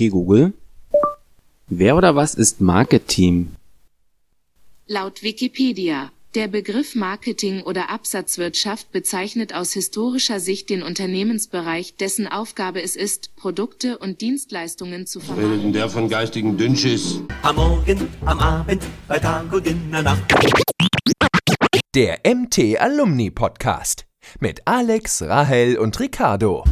Okay, 0.00 0.08
Google. 0.08 0.54
Wer 1.68 1.94
oder 1.94 2.16
was 2.16 2.34
ist 2.34 2.62
Marketing? 2.62 3.54
Laut 4.86 5.22
Wikipedia. 5.22 6.10
Der 6.34 6.48
Begriff 6.48 6.94
Marketing 6.94 7.60
oder 7.60 7.90
Absatzwirtschaft 7.90 8.92
bezeichnet 8.92 9.52
aus 9.54 9.74
historischer 9.74 10.40
Sicht 10.40 10.70
den 10.70 10.82
Unternehmensbereich, 10.82 11.96
dessen 11.96 12.26
Aufgabe 12.26 12.80
es 12.80 12.96
ist, 12.96 13.36
Produkte 13.36 13.98
und 13.98 14.22
Dienstleistungen 14.22 15.06
zu 15.06 15.18
Redet 15.18 15.28
denn 15.28 15.36
vermarkten. 15.36 15.72
der 15.74 15.90
von 15.90 16.08
geistigen 16.08 16.56
Dünnschiss? 16.56 17.20
Am 17.42 17.56
Morgen, 17.56 18.08
am 18.24 18.38
Abend, 18.38 18.82
bei 19.06 19.18
Tag 19.18 19.52
und 19.52 19.66
in 19.66 19.90
der 19.90 20.02
Nacht. 20.02 20.22
Der 21.94 22.20
MT 22.24 22.80
Alumni 22.80 23.30
Podcast 23.30 24.06
mit 24.38 24.62
Alex, 24.64 25.20
Rahel 25.20 25.76
und 25.76 26.00
Ricardo. 26.00 26.64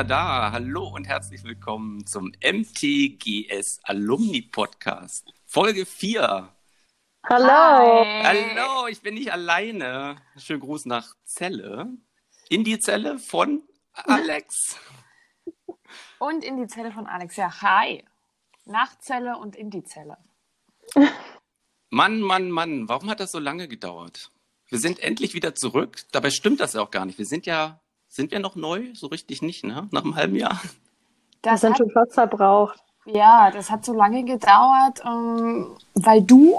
Wieder 0.00 0.08
da. 0.08 0.52
Hallo 0.52 0.88
und 0.88 1.06
herzlich 1.06 1.44
willkommen 1.44 2.06
zum 2.06 2.32
MTGS 2.42 3.80
Alumni 3.82 4.40
Podcast. 4.40 5.30
Folge 5.44 5.84
4. 5.84 6.48
Hallo. 7.28 8.06
Hallo, 8.24 8.86
ich 8.88 9.02
bin 9.02 9.12
nicht 9.12 9.30
alleine. 9.30 10.16
Schönen 10.38 10.60
Gruß 10.60 10.86
nach 10.86 11.14
Zelle. 11.24 11.98
In 12.48 12.64
die 12.64 12.78
Zelle 12.78 13.18
von 13.18 13.62
Alex. 13.92 14.78
Und 16.18 16.44
in 16.44 16.56
die 16.56 16.66
Zelle 16.66 16.92
von 16.92 17.06
Alex. 17.06 17.36
Ja, 17.36 17.60
hi. 17.60 18.02
Nachtzelle 18.64 19.36
und 19.36 19.54
in 19.54 19.68
die 19.68 19.84
Zelle. 19.84 20.16
Mann, 21.90 22.22
Mann, 22.22 22.50
Mann, 22.50 22.88
warum 22.88 23.10
hat 23.10 23.20
das 23.20 23.32
so 23.32 23.38
lange 23.38 23.68
gedauert? 23.68 24.30
Wir 24.68 24.78
sind 24.78 25.00
endlich 25.00 25.34
wieder 25.34 25.54
zurück. 25.54 26.04
Dabei 26.12 26.30
stimmt 26.30 26.60
das 26.60 26.72
ja 26.72 26.80
auch 26.80 26.90
gar 26.90 27.04
nicht. 27.04 27.18
Wir 27.18 27.26
sind 27.26 27.44
ja, 27.44 27.80
sind 28.10 28.32
wir 28.32 28.40
noch 28.40 28.56
neu? 28.56 28.88
So 28.92 29.06
richtig 29.06 29.40
nicht, 29.40 29.64
ne? 29.64 29.88
Nach 29.92 30.04
einem 30.04 30.16
halben 30.16 30.36
Jahr. 30.36 30.60
Das 31.42 31.62
sind 31.62 31.70
hat, 31.70 31.78
schon 31.78 31.90
fast 31.90 32.12
verbraucht. 32.12 32.78
ja, 33.06 33.50
das 33.50 33.70
hat 33.70 33.84
so 33.84 33.94
lange 33.94 34.24
gedauert, 34.24 35.00
ähm, 35.06 35.68
weil 35.94 36.20
du, 36.20 36.54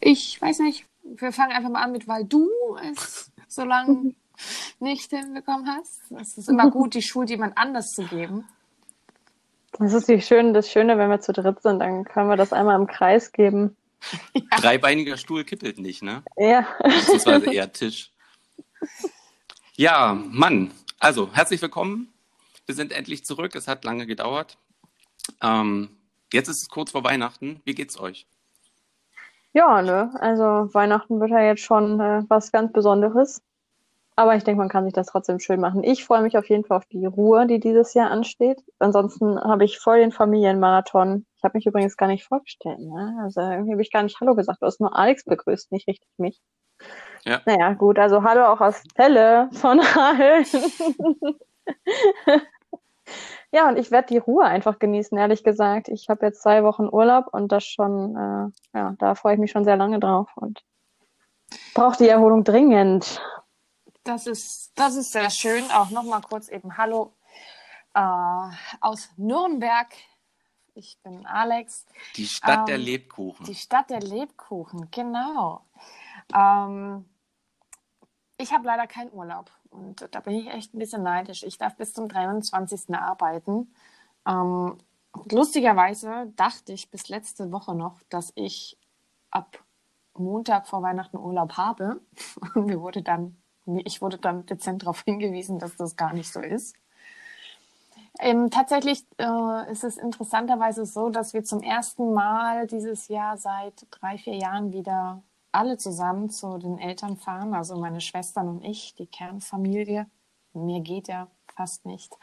ich 0.00 0.40
weiß 0.40 0.60
nicht, 0.60 0.86
wir 1.02 1.32
fangen 1.32 1.52
einfach 1.52 1.68
mal 1.68 1.82
an 1.82 1.92
mit, 1.92 2.08
weil 2.08 2.24
du 2.24 2.48
es 2.92 3.30
so 3.48 3.64
lange 3.64 4.14
nicht 4.80 5.10
hinbekommen 5.10 5.68
hast. 5.68 6.00
Es 6.18 6.38
ist 6.38 6.48
immer 6.48 6.70
gut, 6.70 6.94
die 6.94 7.02
Schuld 7.02 7.28
jemand 7.28 7.58
anders 7.58 7.90
zu 7.92 8.04
geben. 8.04 8.48
Das 9.78 9.92
ist 9.92 10.08
die 10.08 10.20
schön, 10.20 10.54
das 10.54 10.70
Schöne, 10.70 10.98
wenn 10.98 11.10
wir 11.10 11.20
zu 11.20 11.32
dritt 11.32 11.62
sind, 11.62 11.80
dann 11.80 12.04
können 12.04 12.28
wir 12.28 12.36
das 12.36 12.52
einmal 12.52 12.78
im 12.78 12.86
Kreis 12.86 13.32
geben. 13.32 13.76
Dreibeiniger 14.60 15.16
Stuhl 15.16 15.44
kippelt 15.44 15.78
nicht, 15.78 16.02
ne? 16.02 16.22
Ja. 16.36 16.66
beziehungsweise 16.82 17.52
eher 17.52 17.72
Tisch. 17.72 18.12
Ja, 19.76 20.18
Mann. 20.28 20.70
Also, 21.00 21.32
herzlich 21.32 21.62
willkommen. 21.62 22.12
Wir 22.66 22.74
sind 22.74 22.92
endlich 22.92 23.24
zurück. 23.24 23.54
Es 23.56 23.68
hat 23.68 23.86
lange 23.86 24.06
gedauert. 24.06 24.58
Ähm, 25.42 25.88
jetzt 26.30 26.48
ist 26.48 26.60
es 26.60 26.68
kurz 26.68 26.90
vor 26.90 27.04
Weihnachten. 27.04 27.62
Wie 27.64 27.74
geht's 27.74 27.98
euch? 27.98 28.26
Ja, 29.54 29.80
ne? 29.80 30.12
Also 30.20 30.44
Weihnachten 30.74 31.20
wird 31.20 31.30
ja 31.30 31.40
jetzt 31.40 31.62
schon 31.62 31.98
äh, 32.00 32.22
was 32.28 32.52
ganz 32.52 32.70
Besonderes. 32.74 33.40
Aber 34.14 34.36
ich 34.36 34.44
denke, 34.44 34.58
man 34.58 34.68
kann 34.68 34.84
sich 34.84 34.92
das 34.92 35.06
trotzdem 35.06 35.40
schön 35.40 35.58
machen. 35.58 35.82
Ich 35.84 36.04
freue 36.04 36.20
mich 36.20 36.36
auf 36.36 36.50
jeden 36.50 36.64
Fall 36.64 36.76
auf 36.76 36.86
die 36.86 37.06
Ruhe, 37.06 37.46
die 37.46 37.58
dieses 37.58 37.94
Jahr 37.94 38.10
ansteht. 38.10 38.62
Ansonsten 38.78 39.40
habe 39.40 39.64
ich 39.64 39.78
voll 39.78 40.00
den 40.00 40.12
Familienmarathon. 40.12 41.24
Ich 41.38 41.44
habe 41.44 41.56
mich 41.56 41.64
übrigens 41.64 41.96
gar 41.96 42.08
nicht 42.08 42.24
vorgestellt. 42.24 42.80
Ne? 42.80 43.20
Also 43.22 43.40
irgendwie 43.40 43.72
habe 43.72 43.82
ich 43.82 43.90
gar 43.90 44.02
nicht 44.02 44.20
Hallo 44.20 44.34
gesagt. 44.34 44.60
Du 44.60 44.66
hast 44.66 44.80
nur 44.80 44.94
Alex 44.94 45.24
begrüßt, 45.24 45.72
nicht 45.72 45.88
richtig 45.88 46.10
mich. 46.18 46.42
Ja. 47.24 47.40
Naja, 47.46 47.72
gut. 47.74 47.98
Also 47.98 48.22
Hallo 48.22 48.46
auch 48.46 48.60
aus 48.60 48.82
Pelle 48.94 49.48
von 49.52 49.80
Rahel. 49.80 50.44
Ja, 53.54 53.68
und 53.68 53.76
ich 53.76 53.90
werde 53.90 54.08
die 54.08 54.18
Ruhe 54.18 54.44
einfach 54.44 54.78
genießen, 54.78 55.16
ehrlich 55.18 55.44
gesagt. 55.44 55.88
Ich 55.88 56.08
habe 56.08 56.24
jetzt 56.24 56.42
zwei 56.42 56.64
Wochen 56.64 56.88
Urlaub 56.90 57.26
und 57.32 57.52
das 57.52 57.64
schon, 57.64 58.16
äh, 58.16 58.78
ja, 58.78 58.94
da 58.98 59.14
freue 59.14 59.34
ich 59.34 59.40
mich 59.40 59.50
schon 59.50 59.64
sehr 59.64 59.76
lange 59.76 60.00
drauf 60.00 60.30
und 60.36 60.64
brauche 61.74 61.98
die 61.98 62.08
Erholung 62.08 62.44
dringend. 62.44 63.20
Das 64.04 64.26
ist, 64.26 64.72
das 64.74 64.96
ist 64.96 65.12
sehr 65.12 65.28
schön. 65.28 65.70
Auch 65.70 65.90
nochmal 65.90 66.22
kurz 66.22 66.48
eben 66.48 66.78
Hallo 66.78 67.12
äh, 67.92 68.00
aus 68.80 69.10
Nürnberg. 69.18 69.88
Ich 70.74 70.96
bin 71.02 71.26
Alex. 71.26 71.84
Die 72.16 72.26
Stadt 72.26 72.60
Ähm, 72.60 72.64
der 72.64 72.78
Lebkuchen. 72.78 73.44
Die 73.44 73.54
Stadt 73.54 73.90
der 73.90 74.00
Lebkuchen, 74.00 74.88
genau. 74.90 75.60
Ähm, 76.34 77.04
ich 78.38 78.52
habe 78.52 78.66
leider 78.66 78.86
keinen 78.86 79.12
Urlaub 79.12 79.50
und 79.70 80.08
da 80.10 80.20
bin 80.20 80.34
ich 80.34 80.48
echt 80.48 80.74
ein 80.74 80.78
bisschen 80.78 81.02
neidisch. 81.02 81.42
Ich 81.42 81.58
darf 81.58 81.76
bis 81.76 81.92
zum 81.94 82.08
23. 82.08 82.94
arbeiten. 82.94 83.72
Ähm, 84.26 84.78
lustigerweise 85.30 86.32
dachte 86.36 86.72
ich 86.72 86.90
bis 86.90 87.08
letzte 87.08 87.52
Woche 87.52 87.74
noch, 87.74 88.00
dass 88.08 88.32
ich 88.34 88.78
ab 89.30 89.62
Montag 90.14 90.66
vor 90.66 90.82
Weihnachten 90.82 91.16
Urlaub 91.16 91.56
habe. 91.56 92.00
Mir 92.54 92.80
wurde 92.80 93.02
dann, 93.02 93.36
ich 93.84 94.02
wurde 94.02 94.18
dann 94.18 94.46
dezent 94.46 94.82
darauf 94.82 95.02
hingewiesen, 95.02 95.58
dass 95.58 95.76
das 95.76 95.96
gar 95.96 96.12
nicht 96.12 96.32
so 96.32 96.40
ist. 96.40 96.76
Ähm, 98.18 98.50
tatsächlich 98.50 99.06
äh, 99.18 99.72
ist 99.72 99.84
es 99.84 99.96
interessanterweise 99.96 100.84
so, 100.84 101.08
dass 101.08 101.32
wir 101.32 101.44
zum 101.44 101.62
ersten 101.62 102.12
Mal 102.12 102.66
dieses 102.66 103.08
Jahr 103.08 103.38
seit 103.38 103.86
drei, 103.90 104.18
vier 104.18 104.36
Jahren 104.36 104.72
wieder 104.72 105.22
alle 105.52 105.76
zusammen 105.76 106.30
zu 106.30 106.58
den 106.58 106.78
Eltern 106.78 107.16
fahren, 107.16 107.54
also 107.54 107.78
meine 107.78 108.00
Schwestern 108.00 108.48
und 108.48 108.64
ich, 108.64 108.94
die 108.94 109.06
Kernfamilie. 109.06 110.06
Mir 110.54 110.80
geht 110.80 111.08
ja 111.08 111.28
fast 111.54 111.86
nicht. 111.86 112.16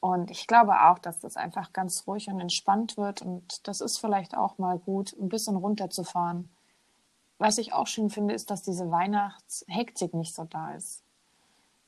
Und 0.00 0.30
ich 0.30 0.46
glaube 0.46 0.80
auch, 0.82 0.98
dass 0.98 1.20
das 1.20 1.36
einfach 1.36 1.72
ganz 1.72 2.06
ruhig 2.06 2.28
und 2.28 2.40
entspannt 2.40 2.96
wird. 2.96 3.22
Und 3.22 3.66
das 3.66 3.80
ist 3.80 3.98
vielleicht 3.98 4.36
auch 4.36 4.58
mal 4.58 4.78
gut, 4.78 5.14
ein 5.18 5.28
bisschen 5.28 5.56
runterzufahren. 5.56 6.50
Was 7.38 7.58
ich 7.58 7.72
auch 7.72 7.86
schön 7.86 8.10
finde, 8.10 8.34
ist, 8.34 8.50
dass 8.50 8.62
diese 8.62 8.90
Weihnachtshektik 8.90 10.14
nicht 10.14 10.34
so 10.34 10.44
da 10.44 10.72
ist. 10.72 11.02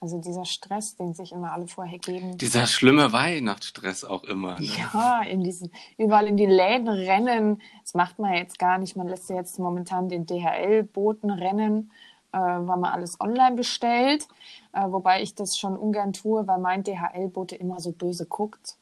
Also 0.00 0.18
dieser 0.18 0.44
Stress, 0.44 0.94
den 0.94 1.12
sich 1.12 1.32
immer 1.32 1.52
alle 1.52 1.66
vorher 1.66 1.98
geben. 1.98 2.38
Dieser 2.38 2.66
schlimme 2.68 3.12
Weihnachtsstress 3.12 4.04
auch 4.04 4.22
immer. 4.22 4.58
Ne? 4.60 4.66
Ja, 4.66 5.22
in 5.22 5.42
diesen, 5.42 5.72
überall 5.96 6.28
in 6.28 6.36
die 6.36 6.46
Läden 6.46 6.88
rennen. 6.88 7.60
Das 7.82 7.94
macht 7.94 8.20
man 8.20 8.32
jetzt 8.34 8.60
gar 8.60 8.78
nicht. 8.78 8.96
Man 8.96 9.08
lässt 9.08 9.28
ja 9.28 9.36
jetzt 9.36 9.58
momentan 9.58 10.08
den 10.08 10.24
DHL-Boten 10.24 11.30
rennen, 11.30 11.90
äh, 12.30 12.38
weil 12.38 12.76
man 12.76 12.84
alles 12.84 13.20
online 13.20 13.56
bestellt. 13.56 14.28
Äh, 14.72 14.84
wobei 14.88 15.20
ich 15.20 15.34
das 15.34 15.58
schon 15.58 15.76
ungern 15.76 16.12
tue, 16.12 16.46
weil 16.46 16.58
mein 16.58 16.84
DHL-Bote 16.84 17.56
immer 17.56 17.80
so 17.80 17.90
böse 17.90 18.26
guckt, 18.26 18.76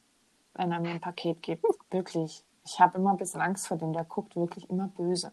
wenn 0.53 0.71
er 0.71 0.79
mir 0.79 0.91
ein 0.91 1.01
Paket 1.01 1.41
gibt. 1.41 1.65
Wirklich. 1.89 2.43
Ich 2.63 2.79
habe 2.79 2.99
immer 2.99 3.11
ein 3.11 3.17
bisschen 3.17 3.41
Angst 3.41 3.67
vor 3.67 3.77
dem. 3.77 3.93
Der 3.93 4.03
guckt 4.03 4.35
wirklich 4.35 4.69
immer 4.69 4.89
böse. 4.89 5.31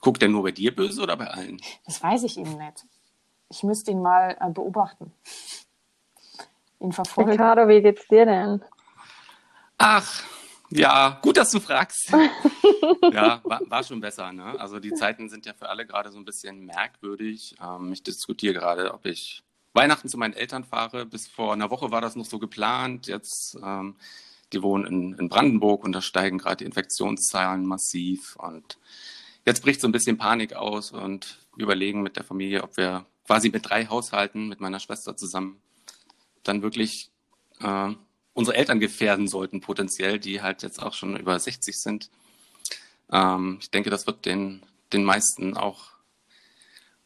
Guckt 0.00 0.20
der 0.20 0.28
nur 0.28 0.42
bei 0.42 0.50
dir 0.50 0.74
böse 0.74 1.00
oder 1.00 1.16
bei 1.16 1.28
allen? 1.28 1.60
Das 1.84 2.02
weiß 2.02 2.24
ich 2.24 2.38
eben 2.38 2.58
nicht. 2.58 2.84
Ich 3.50 3.62
müsste 3.62 3.90
ihn 3.90 4.02
mal 4.02 4.36
äh, 4.40 4.50
beobachten. 4.50 5.12
Ihn 6.80 6.92
verfolgen. 6.92 7.30
Ricardo, 7.30 7.68
wie 7.68 7.80
geht's 7.80 8.06
dir 8.08 8.26
denn? 8.26 8.62
Ach, 9.78 10.24
ja, 10.70 11.18
gut, 11.22 11.36
dass 11.36 11.50
du 11.50 11.60
fragst. 11.60 12.10
ja, 13.12 13.40
war, 13.44 13.60
war 13.68 13.84
schon 13.84 14.00
besser. 14.00 14.32
Ne? 14.32 14.58
Also 14.58 14.80
die 14.80 14.92
Zeiten 14.94 15.28
sind 15.28 15.46
ja 15.46 15.52
für 15.54 15.68
alle 15.68 15.86
gerade 15.86 16.10
so 16.10 16.18
ein 16.18 16.24
bisschen 16.24 16.66
merkwürdig. 16.66 17.54
Ähm, 17.62 17.92
ich 17.92 18.02
diskutiere 18.02 18.54
gerade, 18.54 18.92
ob 18.92 19.06
ich 19.06 19.42
Weihnachten 19.74 20.08
zu 20.08 20.18
meinen 20.18 20.34
Eltern 20.34 20.64
fahre. 20.64 21.06
Bis 21.06 21.28
vor 21.28 21.52
einer 21.52 21.70
Woche 21.70 21.90
war 21.90 22.00
das 22.00 22.16
noch 22.16 22.24
so 22.24 22.38
geplant. 22.38 23.06
Jetzt, 23.06 23.56
ähm, 23.62 23.96
die 24.52 24.62
wohnen 24.62 24.86
in, 24.86 25.18
in 25.18 25.28
Brandenburg 25.28 25.84
und 25.84 25.92
da 25.92 26.00
steigen 26.00 26.38
gerade 26.38 26.56
die 26.56 26.64
Infektionszahlen 26.64 27.64
massiv. 27.64 28.36
Und 28.36 28.78
jetzt 29.44 29.62
bricht 29.62 29.80
so 29.80 29.86
ein 29.88 29.92
bisschen 29.92 30.18
Panik 30.18 30.54
aus 30.54 30.90
und 30.90 31.38
wir 31.54 31.64
überlegen 31.64 32.02
mit 32.02 32.16
der 32.16 32.24
Familie, 32.24 32.64
ob 32.64 32.76
wir 32.76 33.06
quasi 33.26 33.50
mit 33.50 33.68
drei 33.68 33.86
Haushalten, 33.86 34.48
mit 34.48 34.60
meiner 34.60 34.80
Schwester 34.80 35.16
zusammen, 35.16 35.60
dann 36.42 36.62
wirklich 36.62 37.10
äh, 37.60 37.92
unsere 38.34 38.56
Eltern 38.56 38.80
gefährden 38.80 39.28
sollten, 39.28 39.60
potenziell, 39.60 40.18
die 40.18 40.42
halt 40.42 40.62
jetzt 40.62 40.82
auch 40.82 40.94
schon 40.94 41.16
über 41.16 41.38
60 41.38 41.80
sind. 41.80 42.10
Ähm, 43.10 43.58
ich 43.60 43.70
denke, 43.70 43.90
das 43.90 44.06
wird 44.06 44.24
den, 44.26 44.62
den 44.92 45.04
meisten 45.04 45.56
auch 45.56 45.92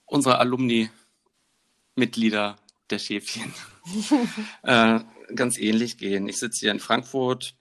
unserer 0.06 0.40
Alumni-Mitglieder 0.40 2.56
der 2.90 2.98
Schäfchen 2.98 3.52
äh, 4.62 5.00
ganz 5.34 5.58
ähnlich 5.58 5.98
gehen. 5.98 6.28
Ich 6.28 6.38
sitze 6.38 6.60
hier 6.60 6.72
in 6.72 6.80
Frankfurt, 6.80 7.54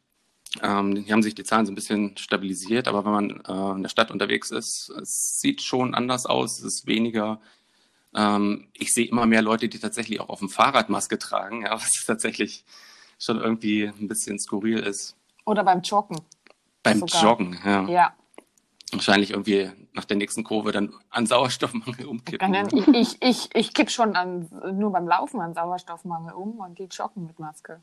Ähm, 0.63 0.95
hier 0.95 1.13
haben 1.13 1.21
sich 1.21 1.35
die 1.35 1.43
Zahlen 1.43 1.67
so 1.67 1.71
ein 1.71 1.75
bisschen 1.75 2.17
stabilisiert, 2.17 2.87
aber 2.87 3.05
wenn 3.05 3.11
man 3.11 3.29
äh, 3.45 3.75
in 3.75 3.83
der 3.83 3.89
Stadt 3.89 4.09
unterwegs 4.09 4.49
ist, 4.49 4.89
es 4.89 5.39
sieht 5.39 5.61
schon 5.61 5.93
anders 5.93 6.25
aus, 6.25 6.57
es 6.57 6.65
ist 6.65 6.87
weniger. 6.87 7.39
Ähm, 8.15 8.69
ich 8.73 8.91
sehe 8.93 9.07
immer 9.07 9.25
mehr 9.25 9.41
Leute, 9.41 9.69
die 9.69 9.79
tatsächlich 9.79 10.19
auch 10.19 10.29
auf 10.29 10.39
dem 10.39 10.49
Fahrrad 10.49 10.89
Maske 10.89 11.19
tragen, 11.19 11.63
ja, 11.63 11.73
was 11.73 11.91
tatsächlich 12.05 12.65
schon 13.19 13.39
irgendwie 13.39 13.85
ein 13.85 14.07
bisschen 14.07 14.39
skurril 14.39 14.79
ist. 14.79 15.15
Oder 15.45 15.63
beim 15.63 15.81
Joggen. 15.81 16.21
Beim 16.83 16.99
Sogar. 16.99 17.23
Joggen, 17.23 17.59
ja. 17.65 17.87
Ja. 17.87 18.13
Wahrscheinlich 18.91 19.31
irgendwie 19.31 19.69
nach 19.93 20.05
der 20.05 20.17
nächsten 20.17 20.43
Kurve 20.43 20.71
dann 20.71 20.93
an 21.09 21.27
Sauerstoffmangel 21.27 22.05
umkippen. 22.05 22.55
Ich, 22.71 22.87
ich, 22.87 23.21
ich, 23.21 23.49
ich 23.53 23.73
kipp 23.73 23.91
schon 23.91 24.15
an, 24.15 24.49
nur 24.73 24.91
beim 24.91 25.07
Laufen 25.07 25.41
an 25.41 25.53
Sauerstoffmangel 25.53 26.33
um 26.33 26.59
und 26.59 26.79
die 26.79 26.85
joggen 26.85 27.27
mit 27.27 27.37
Maske. 27.37 27.81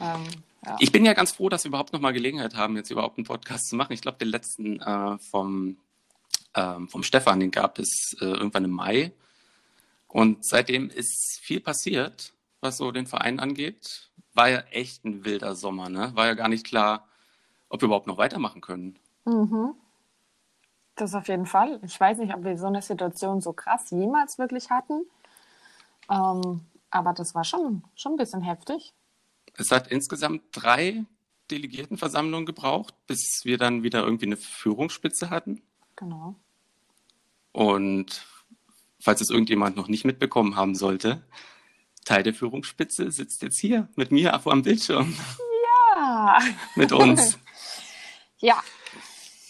Ähm, 0.00 0.24
ja. 0.64 0.76
Ich 0.78 0.92
bin 0.92 1.04
ja 1.04 1.12
ganz 1.12 1.32
froh, 1.32 1.48
dass 1.48 1.64
wir 1.64 1.68
überhaupt 1.68 1.92
noch 1.92 2.00
mal 2.00 2.12
Gelegenheit 2.12 2.54
haben, 2.54 2.76
jetzt 2.76 2.90
überhaupt 2.90 3.18
einen 3.18 3.26
Podcast 3.26 3.68
zu 3.68 3.76
machen. 3.76 3.92
Ich 3.92 4.00
glaube, 4.00 4.18
den 4.18 4.28
letzten 4.28 4.80
äh, 4.80 5.18
vom, 5.18 5.76
ähm, 6.54 6.88
vom 6.88 7.02
Stefan, 7.02 7.40
den 7.40 7.50
gab 7.50 7.78
es 7.78 8.16
äh, 8.20 8.24
irgendwann 8.24 8.64
im 8.64 8.70
Mai. 8.70 9.12
Und 10.14 10.44
seitdem 10.44 10.90
ist 10.90 11.40
viel 11.42 11.58
passiert, 11.58 12.34
was 12.60 12.76
so 12.76 12.92
den 12.92 13.08
Verein 13.08 13.40
angeht. 13.40 14.12
War 14.32 14.48
ja 14.48 14.60
echt 14.70 15.04
ein 15.04 15.24
wilder 15.24 15.56
Sommer, 15.56 15.88
ne? 15.88 16.12
War 16.14 16.26
ja 16.26 16.34
gar 16.34 16.48
nicht 16.48 16.64
klar, 16.64 17.08
ob 17.68 17.82
wir 17.82 17.86
überhaupt 17.86 18.06
noch 18.06 18.16
weitermachen 18.16 18.60
können. 18.60 18.96
Mhm. 19.24 19.74
Das 20.94 21.16
auf 21.16 21.26
jeden 21.26 21.46
Fall. 21.46 21.80
Ich 21.82 21.98
weiß 21.98 22.18
nicht, 22.18 22.32
ob 22.32 22.44
wir 22.44 22.56
so 22.56 22.68
eine 22.68 22.80
Situation 22.80 23.40
so 23.40 23.52
krass 23.52 23.90
jemals 23.90 24.38
wirklich 24.38 24.70
hatten. 24.70 25.04
Ähm, 26.08 26.60
aber 26.90 27.12
das 27.12 27.34
war 27.34 27.42
schon, 27.42 27.82
schon 27.96 28.12
ein 28.12 28.18
bisschen 28.18 28.42
heftig. 28.42 28.94
Es 29.56 29.72
hat 29.72 29.88
insgesamt 29.88 30.42
drei 30.52 31.04
Delegiertenversammlungen 31.50 32.46
gebraucht, 32.46 32.94
bis 33.08 33.40
wir 33.42 33.58
dann 33.58 33.82
wieder 33.82 34.04
irgendwie 34.04 34.26
eine 34.26 34.36
Führungsspitze 34.36 35.30
hatten. 35.30 35.60
Genau. 35.96 36.36
Und 37.50 38.24
falls 39.04 39.20
es 39.20 39.28
irgendjemand 39.30 39.76
noch 39.76 39.88
nicht 39.88 40.04
mitbekommen 40.06 40.56
haben 40.56 40.74
sollte, 40.74 41.22
Teil 42.06 42.22
der 42.22 42.32
Führungsspitze 42.34 43.10
sitzt 43.10 43.42
jetzt 43.42 43.60
hier 43.60 43.88
mit 43.96 44.10
mir 44.10 44.38
vor 44.40 44.52
am 44.52 44.62
Bildschirm, 44.62 45.14
Ah, 45.96 46.40
mit 46.74 46.90
uns. 46.90 47.38
ja. 48.38 48.60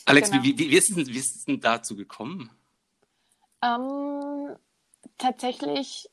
Alex, 0.04 0.30
Genau. 0.30 0.42
wie, 0.42 0.58
wie, 0.58 0.70
wie, 0.70 0.76
ist 0.76 0.90
es, 0.90 0.96
denn- 0.96 1.06
wie 1.06 1.18
ist 1.18 1.36
es 1.36 1.44
denn 1.44 1.60
dazu 1.60 1.96
gekommen? 1.96 2.50
Ähm, 3.62 4.56
tatsächlich 5.18 6.10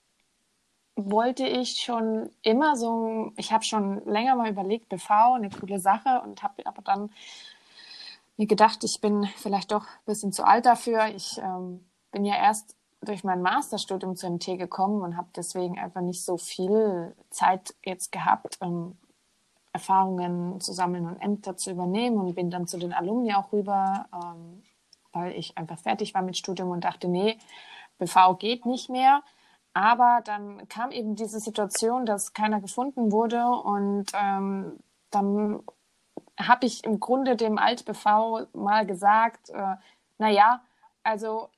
wollte 0.96 1.46
ich 1.46 1.82
schon 1.84 2.30
immer 2.44 2.76
so, 2.78 3.34
ich 3.38 3.52
habe 3.52 3.64
schon 3.66 4.06
länger 4.06 4.36
mal 4.36 4.50
überlegt, 4.50 4.88
BV, 4.90 5.10
eine 5.36 5.50
coole 5.50 5.80
Sache 5.80 6.22
und 6.24 6.44
habe 6.44 6.66
aber 6.66 6.82
dann 6.82 7.12
mir 8.38 8.48
gedacht, 8.48 8.84
ich 8.84 9.00
bin 9.02 9.28
vielleicht 9.38 9.72
doch 9.72 9.84
ein 9.86 10.06
bisschen 10.06 10.32
zu 10.32 10.44
alt 10.46 10.66
dafür. 10.66 11.08
Ich 11.16 11.38
ähm, 11.40 11.84
bin 12.12 12.24
ja 12.24 12.36
erst 12.36 12.76
durch 13.02 13.24
mein 13.24 13.42
Masterstudium 13.42 14.16
zur 14.16 14.30
MT 14.32 14.58
gekommen 14.58 15.02
und 15.02 15.18
habe 15.18 15.30
deswegen 15.36 15.80
einfach 15.80 16.02
nicht 16.02 16.24
so 16.24 16.38
viel 16.38 17.16
Zeit 17.30 17.74
jetzt 17.84 18.12
gehabt, 18.12 18.58
ähm, 18.62 18.98
Erfahrungen 19.74 20.60
zu 20.60 20.74
sammeln 20.74 21.08
und 21.08 21.20
Ämter 21.20 21.58
zu 21.58 21.72
übernehmen 21.72 22.18
und 22.20 22.36
bin 22.36 22.52
dann 22.52 22.68
zu 22.68 22.78
den 22.78 22.94
Alumni 22.94 23.34
auch 23.34 23.52
rüber, 23.54 24.06
ähm, 24.14 24.64
weil 25.14 25.34
ich 25.34 25.58
einfach 25.58 25.80
fertig 25.80 26.14
war 26.14 26.22
mit 26.22 26.38
Studium 26.38 26.70
und 26.70 26.84
dachte, 26.84 27.08
nee, 27.08 27.38
BV 27.98 28.36
geht 28.38 28.66
nicht 28.66 28.90
mehr. 28.90 29.24
Aber 29.74 30.22
dann 30.26 30.68
kam 30.68 30.92
eben 30.92 31.16
diese 31.16 31.40
Situation, 31.40 32.06
dass 32.06 32.34
keiner 32.34 32.60
gefunden 32.60 33.12
wurde 33.12 33.46
und 33.48 34.08
ähm, 34.14 34.78
dann 35.10 35.64
habe 36.38 36.66
ich 36.66 36.84
im 36.84 37.00
Grunde 37.00 37.36
dem 37.36 37.58
Alt-BV 37.58 38.48
mal 38.54 38.86
gesagt, 38.86 39.50
äh, 39.50 39.76
naja, 40.18 40.62
also 41.04 41.50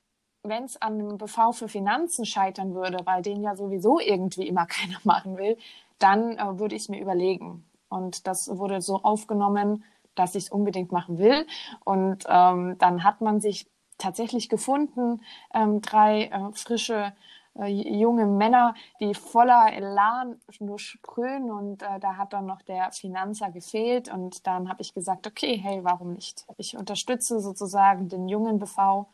wenn 0.44 0.64
es 0.64 0.80
an 0.80 0.94
einem 0.94 1.18
BV 1.18 1.52
für 1.52 1.68
Finanzen 1.68 2.24
scheitern 2.26 2.74
würde, 2.74 2.98
weil 3.04 3.22
den 3.22 3.42
ja 3.42 3.56
sowieso 3.56 3.98
irgendwie 3.98 4.46
immer 4.46 4.66
keiner 4.66 4.98
machen 5.04 5.36
will, 5.36 5.56
dann 5.98 6.36
äh, 6.38 6.58
würde 6.58 6.76
ich 6.76 6.82
es 6.82 6.88
mir 6.88 7.00
überlegen. 7.00 7.64
Und 7.88 8.26
das 8.26 8.48
wurde 8.56 8.80
so 8.80 9.02
aufgenommen, 9.02 9.84
dass 10.14 10.34
ich 10.34 10.44
es 10.44 10.50
unbedingt 10.50 10.92
machen 10.92 11.18
will. 11.18 11.46
Und 11.84 12.24
ähm, 12.28 12.76
dann 12.78 13.02
hat 13.04 13.20
man 13.20 13.40
sich 13.40 13.66
tatsächlich 13.98 14.48
gefunden, 14.48 15.22
ähm, 15.52 15.80
drei 15.80 16.24
äh, 16.24 16.52
frische 16.52 17.12
äh, 17.56 17.66
junge 17.66 18.26
Männer, 18.26 18.74
die 19.00 19.14
voller 19.14 19.72
Elan 19.72 20.40
nur 20.58 20.78
sprühen 20.78 21.50
und 21.50 21.82
äh, 21.82 22.00
da 22.00 22.16
hat 22.16 22.32
dann 22.32 22.46
noch 22.46 22.62
der 22.62 22.90
Finanzer 22.90 23.50
gefehlt 23.50 24.12
und 24.12 24.46
dann 24.46 24.68
habe 24.68 24.82
ich 24.82 24.92
gesagt, 24.92 25.26
okay, 25.26 25.56
hey, 25.56 25.84
warum 25.84 26.14
nicht? 26.14 26.44
Ich 26.58 26.76
unterstütze 26.76 27.40
sozusagen 27.40 28.08
den 28.08 28.28
jungen 28.28 28.58
BV 28.58 29.06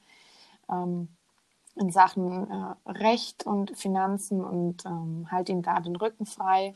ähm, 0.71 1.09
in 1.77 1.91
Sachen 1.91 2.51
äh, 2.51 2.91
Recht 2.91 3.47
und 3.47 3.77
Finanzen 3.77 4.43
und 4.45 4.85
ähm, 4.85 5.29
halte 5.31 5.53
ihm 5.53 5.63
da 5.63 5.81
den 5.81 5.97
Rücken 5.97 6.27
frei 6.27 6.75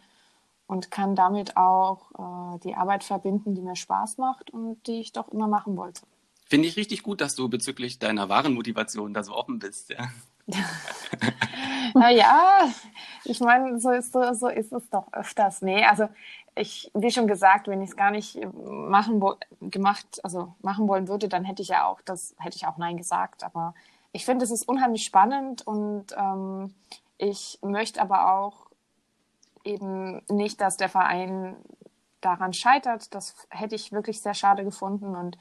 und 0.67 0.91
kann 0.91 1.14
damit 1.14 1.56
auch 1.56 2.11
äh, 2.56 2.58
die 2.61 2.75
Arbeit 2.75 3.05
verbinden, 3.05 3.55
die 3.55 3.62
mir 3.62 3.76
Spaß 3.76 4.19
macht 4.19 4.50
und 4.50 4.87
die 4.87 5.00
ich 5.00 5.12
doch 5.12 5.29
immer 5.29 5.49
machen 5.49 5.76
wollte. 5.76 6.02
Finde 6.46 6.69
ich 6.69 6.76
richtig 6.76 7.02
gut, 7.02 7.20
dass 7.20 7.35
du 7.35 7.49
bezüglich 7.49 7.99
deiner 7.99 8.29
wahren 8.29 8.55
Motivation 8.55 9.14
da 9.14 9.23
so 9.23 9.35
offen 9.35 9.58
bist. 9.58 9.91
Ja. 9.91 10.08
Naja, 11.94 12.69
ich 13.25 13.38
meine, 13.38 13.79
so 13.79 13.91
ist, 13.91 14.12
so, 14.12 14.35
so 14.35 14.49
ist 14.49 14.73
es 14.73 14.91
doch 14.91 15.12
öfters. 15.12 15.62
Nee, 15.62 15.85
also 15.85 16.08
ich, 16.56 16.91
wie 16.93 17.12
schon 17.12 17.29
gesagt, 17.29 17.69
wenn 17.69 17.82
ich 17.82 17.91
es 17.91 17.96
gar 17.96 18.11
nicht 18.11 18.41
machen 18.52 19.23
gemacht, 19.61 20.20
also 20.25 20.55
machen 20.61 20.88
wollen 20.88 21.06
würde, 21.06 21.29
dann 21.29 21.44
hätte 21.44 21.62
ich 21.62 21.69
ja 21.69 21.87
auch 21.87 22.00
das, 22.00 22.35
hätte 22.38 22.56
ich 22.56 22.67
auch 22.67 22.79
Nein 22.79 22.96
gesagt. 22.96 23.44
Aber 23.44 23.75
ich 24.14 24.25
finde, 24.25 24.44
es 24.44 24.52
ist 24.52 24.66
unheimlich 24.69 25.05
spannend 25.05 25.66
und 25.66 26.06
ähm, 26.16 26.72
ich 27.19 27.58
möchte 27.62 28.00
aber 28.00 28.32
auch 28.32 28.70
eben 29.64 30.22
nicht, 30.28 30.61
dass 30.61 30.76
der 30.76 30.88
Verein 30.88 31.56
daran 32.20 32.52
scheitert. 32.52 33.12
Das 33.12 33.34
hätte 33.50 33.75
ich 33.75 33.90
wirklich 33.90 34.20
sehr 34.20 34.34
schade 34.34 34.62
gefunden 34.64 35.16
und 35.16 35.37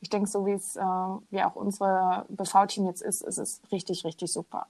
ich 0.00 0.10
denke, 0.10 0.28
so 0.28 0.44
wie 0.44 0.52
es 0.52 0.76
äh, 0.76 0.82
wie 1.30 1.42
auch 1.42 1.56
unsere 1.56 2.26
BV-Team 2.28 2.86
jetzt 2.86 3.00
ist, 3.00 3.22
ist 3.22 3.38
es 3.38 3.62
richtig, 3.72 4.04
richtig 4.04 4.30
super. 4.30 4.66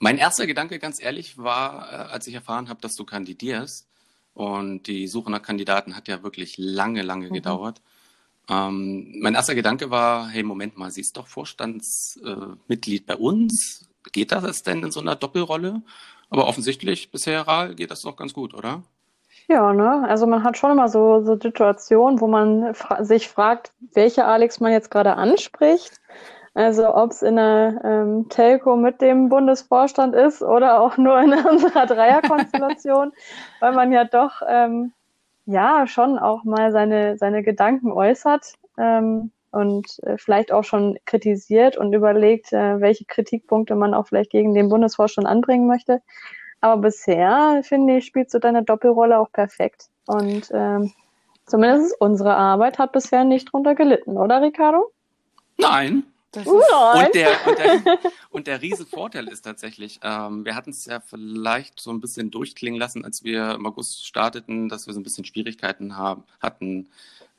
Mein 0.00 0.18
erster 0.18 0.48
Gedanke, 0.48 0.80
ganz 0.80 1.00
ehrlich, 1.00 1.38
war, 1.38 1.90
äh, 1.92 1.96
als 2.12 2.26
ich 2.26 2.34
erfahren 2.34 2.68
habe, 2.68 2.80
dass 2.80 2.96
du 2.96 3.04
kandidierst. 3.04 3.86
Und 4.34 4.88
die 4.88 5.06
Suche 5.06 5.30
nach 5.30 5.42
Kandidaten 5.42 5.94
hat 5.94 6.08
ja 6.08 6.24
wirklich 6.24 6.56
lange, 6.58 7.02
lange 7.02 7.28
Mhm. 7.28 7.34
gedauert. 7.34 7.80
Ähm, 8.48 9.14
mein 9.20 9.34
erster 9.34 9.54
Gedanke 9.54 9.90
war, 9.90 10.28
hey, 10.28 10.42
Moment 10.42 10.76
mal, 10.76 10.90
sie 10.90 11.00
ist 11.00 11.16
doch 11.16 11.26
Vorstandsmitglied 11.26 13.02
äh, 13.02 13.06
bei 13.06 13.16
uns. 13.16 13.88
Geht 14.12 14.32
das 14.32 14.62
denn 14.62 14.82
in 14.82 14.90
so 14.90 15.00
einer 15.00 15.16
Doppelrolle? 15.16 15.82
Aber 16.30 16.48
offensichtlich, 16.48 17.10
bisher 17.10 17.46
Ral, 17.46 17.74
geht 17.74 17.90
das 17.90 18.02
doch 18.02 18.16
ganz 18.16 18.32
gut, 18.32 18.54
oder? 18.54 18.82
Ja, 19.48 19.72
ne? 19.72 20.06
Also 20.08 20.26
man 20.26 20.44
hat 20.44 20.56
schon 20.56 20.70
immer 20.70 20.88
so, 20.88 21.22
so 21.24 21.38
Situationen, 21.38 22.20
wo 22.20 22.26
man 22.26 22.74
fra 22.74 23.04
sich 23.04 23.28
fragt, 23.28 23.72
welche 23.92 24.24
Alex 24.24 24.60
man 24.60 24.72
jetzt 24.72 24.90
gerade 24.90 25.16
anspricht. 25.16 26.00
Also 26.54 26.94
ob 26.94 27.12
es 27.12 27.22
in 27.22 27.36
der 27.36 27.80
ähm, 27.84 28.28
Telco 28.28 28.76
mit 28.76 29.00
dem 29.00 29.28
Bundesvorstand 29.28 30.14
ist 30.14 30.42
oder 30.42 30.80
auch 30.80 30.96
nur 30.96 31.20
in 31.20 31.32
unserer 31.46 31.86
Dreierkonstellation, 31.86 33.12
weil 33.60 33.72
man 33.72 33.92
ja 33.92 34.04
doch 34.04 34.42
ähm, 34.46 34.92
ja 35.46 35.86
schon 35.86 36.18
auch 36.18 36.44
mal 36.44 36.72
seine, 36.72 37.18
seine 37.18 37.42
Gedanken 37.42 37.92
äußert 37.92 38.54
ähm, 38.78 39.30
und 39.50 39.98
äh, 40.04 40.16
vielleicht 40.18 40.52
auch 40.52 40.64
schon 40.64 40.98
kritisiert 41.04 41.76
und 41.76 41.92
überlegt, 41.92 42.52
äh, 42.52 42.80
welche 42.80 43.04
Kritikpunkte 43.04 43.74
man 43.74 43.94
auch 43.94 44.06
vielleicht 44.06 44.30
gegen 44.30 44.54
den 44.54 44.68
Bundesvorstand 44.68 45.26
anbringen 45.26 45.66
möchte. 45.66 46.00
Aber 46.60 46.80
bisher, 46.80 47.60
finde 47.64 47.96
ich, 47.98 48.06
spielst 48.06 48.34
du 48.34 48.38
deine 48.38 48.62
Doppelrolle 48.62 49.18
auch 49.18 49.32
perfekt. 49.32 49.88
Und 50.06 50.50
ähm, 50.54 50.92
zumindest 51.46 52.00
unsere 52.00 52.34
Arbeit 52.34 52.78
hat 52.78 52.92
bisher 52.92 53.24
nicht 53.24 53.52
drunter 53.52 53.74
gelitten, 53.74 54.16
oder 54.16 54.40
Ricardo? 54.40 54.92
Nein. 55.58 56.04
Das 56.32 56.46
Uh, 56.46 56.60
ist. 56.60 57.06
Und 57.06 57.14
der, 57.14 57.46
und 57.46 57.58
der, 57.58 57.98
und 58.30 58.46
der 58.46 58.62
Riesenvorteil 58.62 59.28
ist 59.28 59.42
tatsächlich, 59.42 60.00
ähm, 60.02 60.46
wir 60.46 60.54
hatten 60.54 60.70
es 60.70 60.86
ja 60.86 61.00
vielleicht 61.00 61.78
so 61.78 61.90
ein 61.90 62.00
bisschen 62.00 62.30
durchklingen 62.30 62.80
lassen, 62.80 63.04
als 63.04 63.22
wir 63.22 63.52
im 63.52 63.66
August 63.66 64.06
starteten, 64.06 64.70
dass 64.70 64.86
wir 64.86 64.94
so 64.94 65.00
ein 65.00 65.02
bisschen 65.02 65.26
Schwierigkeiten 65.26 65.96
haben, 65.96 66.24
hatten, 66.40 66.88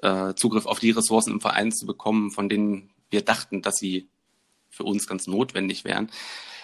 äh, 0.04 0.36
Zugriff 0.36 0.68
auf 0.68 0.80
die 0.80 0.92
Ressourcen 0.92 1.32
im 1.32 1.42
Verein 1.42 1.72
zu 1.72 1.88
bekommen, 1.88 2.30
von 2.30 2.50
denen 2.50 2.92
wir 3.10 3.24
dachten, 3.24 3.64
dass 3.64 3.78
sie 3.78 4.08
für 4.70 4.84
uns 4.84 5.08
ganz 5.08 5.26
notwendig 5.26 5.86
wären. 5.86 6.10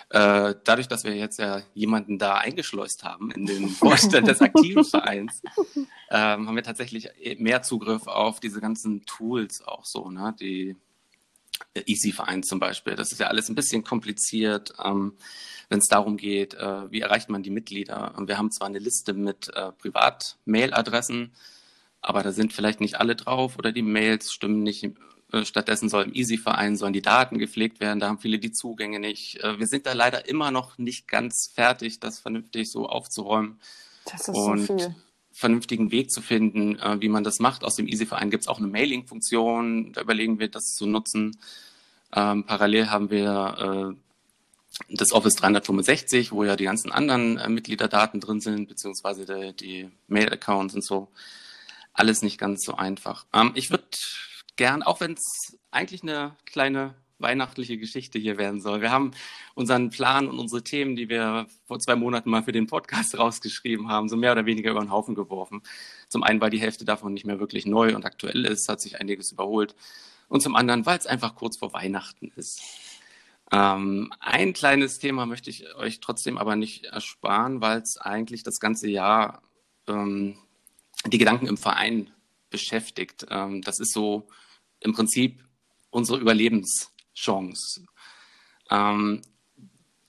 Äh, 0.09 0.55
dadurch, 0.63 0.87
dass 0.87 1.03
wir 1.03 1.15
jetzt 1.15 1.37
ja 1.39 1.61
jemanden 1.73 2.17
da 2.17 2.35
eingeschleust 2.35 3.03
haben 3.03 3.31
in 3.31 3.45
den 3.45 3.69
Vorstand 3.69 4.27
des 4.27 4.41
aktiven 4.41 4.83
Vereins, 4.83 5.41
ähm, 6.09 6.47
haben 6.47 6.55
wir 6.55 6.63
tatsächlich 6.63 7.09
mehr 7.37 7.61
Zugriff 7.63 8.07
auf 8.07 8.39
diese 8.39 8.61
ganzen 8.61 9.05
Tools 9.05 9.61
auch 9.61 9.85
so, 9.85 10.09
ne? 10.09 10.35
Die 10.39 10.75
Easy-Verein 11.75 12.43
zum 12.43 12.59
Beispiel. 12.59 12.95
Das 12.95 13.11
ist 13.11 13.19
ja 13.19 13.27
alles 13.27 13.49
ein 13.49 13.55
bisschen 13.55 13.83
kompliziert, 13.83 14.73
ähm, 14.83 15.13
wenn 15.69 15.79
es 15.79 15.87
darum 15.87 16.17
geht, 16.17 16.55
äh, 16.55 16.91
wie 16.91 17.01
erreicht 17.01 17.29
man 17.29 17.43
die 17.43 17.51
Mitglieder. 17.51 18.15
Und 18.17 18.27
wir 18.27 18.37
haben 18.37 18.51
zwar 18.51 18.67
eine 18.67 18.79
Liste 18.79 19.13
mit 19.13 19.49
äh, 19.55 19.71
Privat-Mail-Adressen, 19.73 21.31
aber 22.01 22.23
da 22.23 22.31
sind 22.31 22.53
vielleicht 22.53 22.81
nicht 22.81 22.95
alle 22.99 23.15
drauf 23.15 23.57
oder 23.57 23.71
die 23.71 23.81
Mails 23.81 24.31
stimmen 24.31 24.63
nicht. 24.63 24.89
Äh, 25.31 25.45
stattdessen 25.45 25.89
soll 25.89 26.05
im 26.05 26.13
Easy-Verein 26.13 26.75
sollen 26.75 26.93
die 26.93 27.01
Daten 27.01 27.37
gepflegt 27.37 27.79
werden, 27.79 27.99
da 27.99 28.07
haben 28.07 28.19
viele 28.19 28.39
die 28.39 28.51
Zugänge 28.51 28.99
nicht. 28.99 29.43
Äh, 29.43 29.59
wir 29.59 29.67
sind 29.67 29.85
da 29.85 29.93
leider 29.93 30.27
immer 30.27 30.51
noch 30.51 30.77
nicht 30.77 31.07
ganz 31.07 31.51
fertig, 31.53 31.99
das 31.99 32.19
vernünftig 32.19 32.71
so 32.71 32.87
aufzuräumen. 32.87 33.59
Das 34.05 34.21
ist 34.21 34.29
und 34.29 34.65
so 34.65 34.77
viel. 34.77 34.95
Vernünftigen 35.39 35.89
Weg 35.91 36.11
zu 36.11 36.21
finden, 36.21 36.77
äh, 36.79 36.99
wie 36.99 37.07
man 37.07 37.23
das 37.23 37.39
macht. 37.39 37.63
Aus 37.63 37.75
dem 37.75 37.87
Easy-Verein 37.87 38.29
gibt 38.29 38.43
es 38.43 38.47
auch 38.47 38.57
eine 38.57 38.67
Mailing-Funktion, 38.67 39.93
da 39.93 40.01
überlegen 40.01 40.37
wir, 40.37 40.49
das 40.49 40.75
zu 40.75 40.85
nutzen. 40.85 41.37
Ähm, 42.13 42.43
parallel 42.43 42.89
haben 42.89 43.09
wir 43.09 43.95
äh, 43.95 44.95
das 44.95 45.13
Office 45.13 45.35
365, 45.35 46.33
wo 46.33 46.43
ja 46.43 46.57
die 46.57 46.65
ganzen 46.65 46.91
anderen 46.91 47.37
äh, 47.37 47.47
Mitgliederdaten 47.47 48.19
drin 48.19 48.41
sind, 48.41 48.67
beziehungsweise 48.67 49.25
die, 49.25 49.55
die 49.55 49.89
Mail-Accounts 50.07 50.75
und 50.75 50.83
so. 50.83 51.07
Alles 51.93 52.21
nicht 52.21 52.37
ganz 52.37 52.65
so 52.65 52.75
einfach. 52.75 53.25
Ähm, 53.33 53.51
ich 53.55 53.69
würde 53.69 53.85
gern, 54.57 54.83
auch 54.83 54.99
wenn 54.99 55.13
es 55.13 55.57
eigentlich 55.71 56.03
eine 56.03 56.35
kleine 56.45 56.95
weihnachtliche 57.19 57.77
Geschichte 57.77 58.17
hier 58.17 58.37
werden 58.37 58.61
soll. 58.61 58.81
Wir 58.81 58.91
haben 58.91 59.11
unseren 59.53 59.89
Plan 59.89 60.27
und 60.27 60.39
unsere 60.39 60.63
Themen, 60.63 60.95
die 60.95 61.09
wir 61.09 61.47
vor 61.65 61.79
zwei 61.79 61.95
Monaten 61.95 62.29
mal 62.29 62.43
für 62.43 62.51
den 62.51 62.67
Podcast 62.67 63.15
rausgeschrieben 63.17 63.89
haben, 63.89 64.09
so 64.09 64.15
mehr 64.15 64.31
oder 64.31 64.45
weniger 64.45 64.71
über 64.71 64.81
den 64.81 64.91
Haufen 64.91 65.15
geworfen. 65.15 65.61
Zum 66.07 66.23
einen, 66.23 66.41
weil 66.41 66.49
die 66.49 66.59
Hälfte 66.59 66.85
davon 66.85 67.13
nicht 67.13 67.25
mehr 67.25 67.39
wirklich 67.39 67.65
neu 67.65 67.95
und 67.95 68.05
aktuell 68.05 68.45
ist, 68.45 68.69
hat 68.69 68.81
sich 68.81 68.99
einiges 68.99 69.31
überholt. 69.31 69.75
Und 70.27 70.41
zum 70.41 70.55
anderen, 70.55 70.85
weil 70.85 70.97
es 70.97 71.07
einfach 71.07 71.35
kurz 71.35 71.57
vor 71.57 71.73
Weihnachten 71.73 72.31
ist. 72.35 72.61
Ähm, 73.51 74.13
ein 74.19 74.53
kleines 74.53 74.99
Thema 74.99 75.25
möchte 75.25 75.49
ich 75.49 75.75
euch 75.75 75.99
trotzdem 75.99 76.37
aber 76.37 76.55
nicht 76.55 76.85
ersparen, 76.85 77.61
weil 77.61 77.81
es 77.81 77.97
eigentlich 77.97 78.43
das 78.43 78.59
ganze 78.59 78.87
Jahr 78.87 79.41
ähm, 79.87 80.37
die 81.07 81.17
Gedanken 81.17 81.47
im 81.47 81.57
Verein 81.57 82.11
beschäftigt. 82.49 83.25
Ähm, 83.29 83.61
das 83.61 83.79
ist 83.79 83.93
so 83.93 84.27
im 84.79 84.93
Prinzip 84.93 85.43
unsere 85.89 86.19
Überlebenschance. 87.19 87.85
Ähm, 88.69 89.21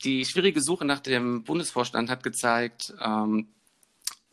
die 0.05 0.25
schwierige 0.25 0.61
Suche 0.61 0.85
nach 0.85 1.01
dem 1.01 1.45
Bundesvorstand 1.45 2.09
hat 2.09 2.23
gezeigt, 2.23 2.95
ähm, 3.03 3.49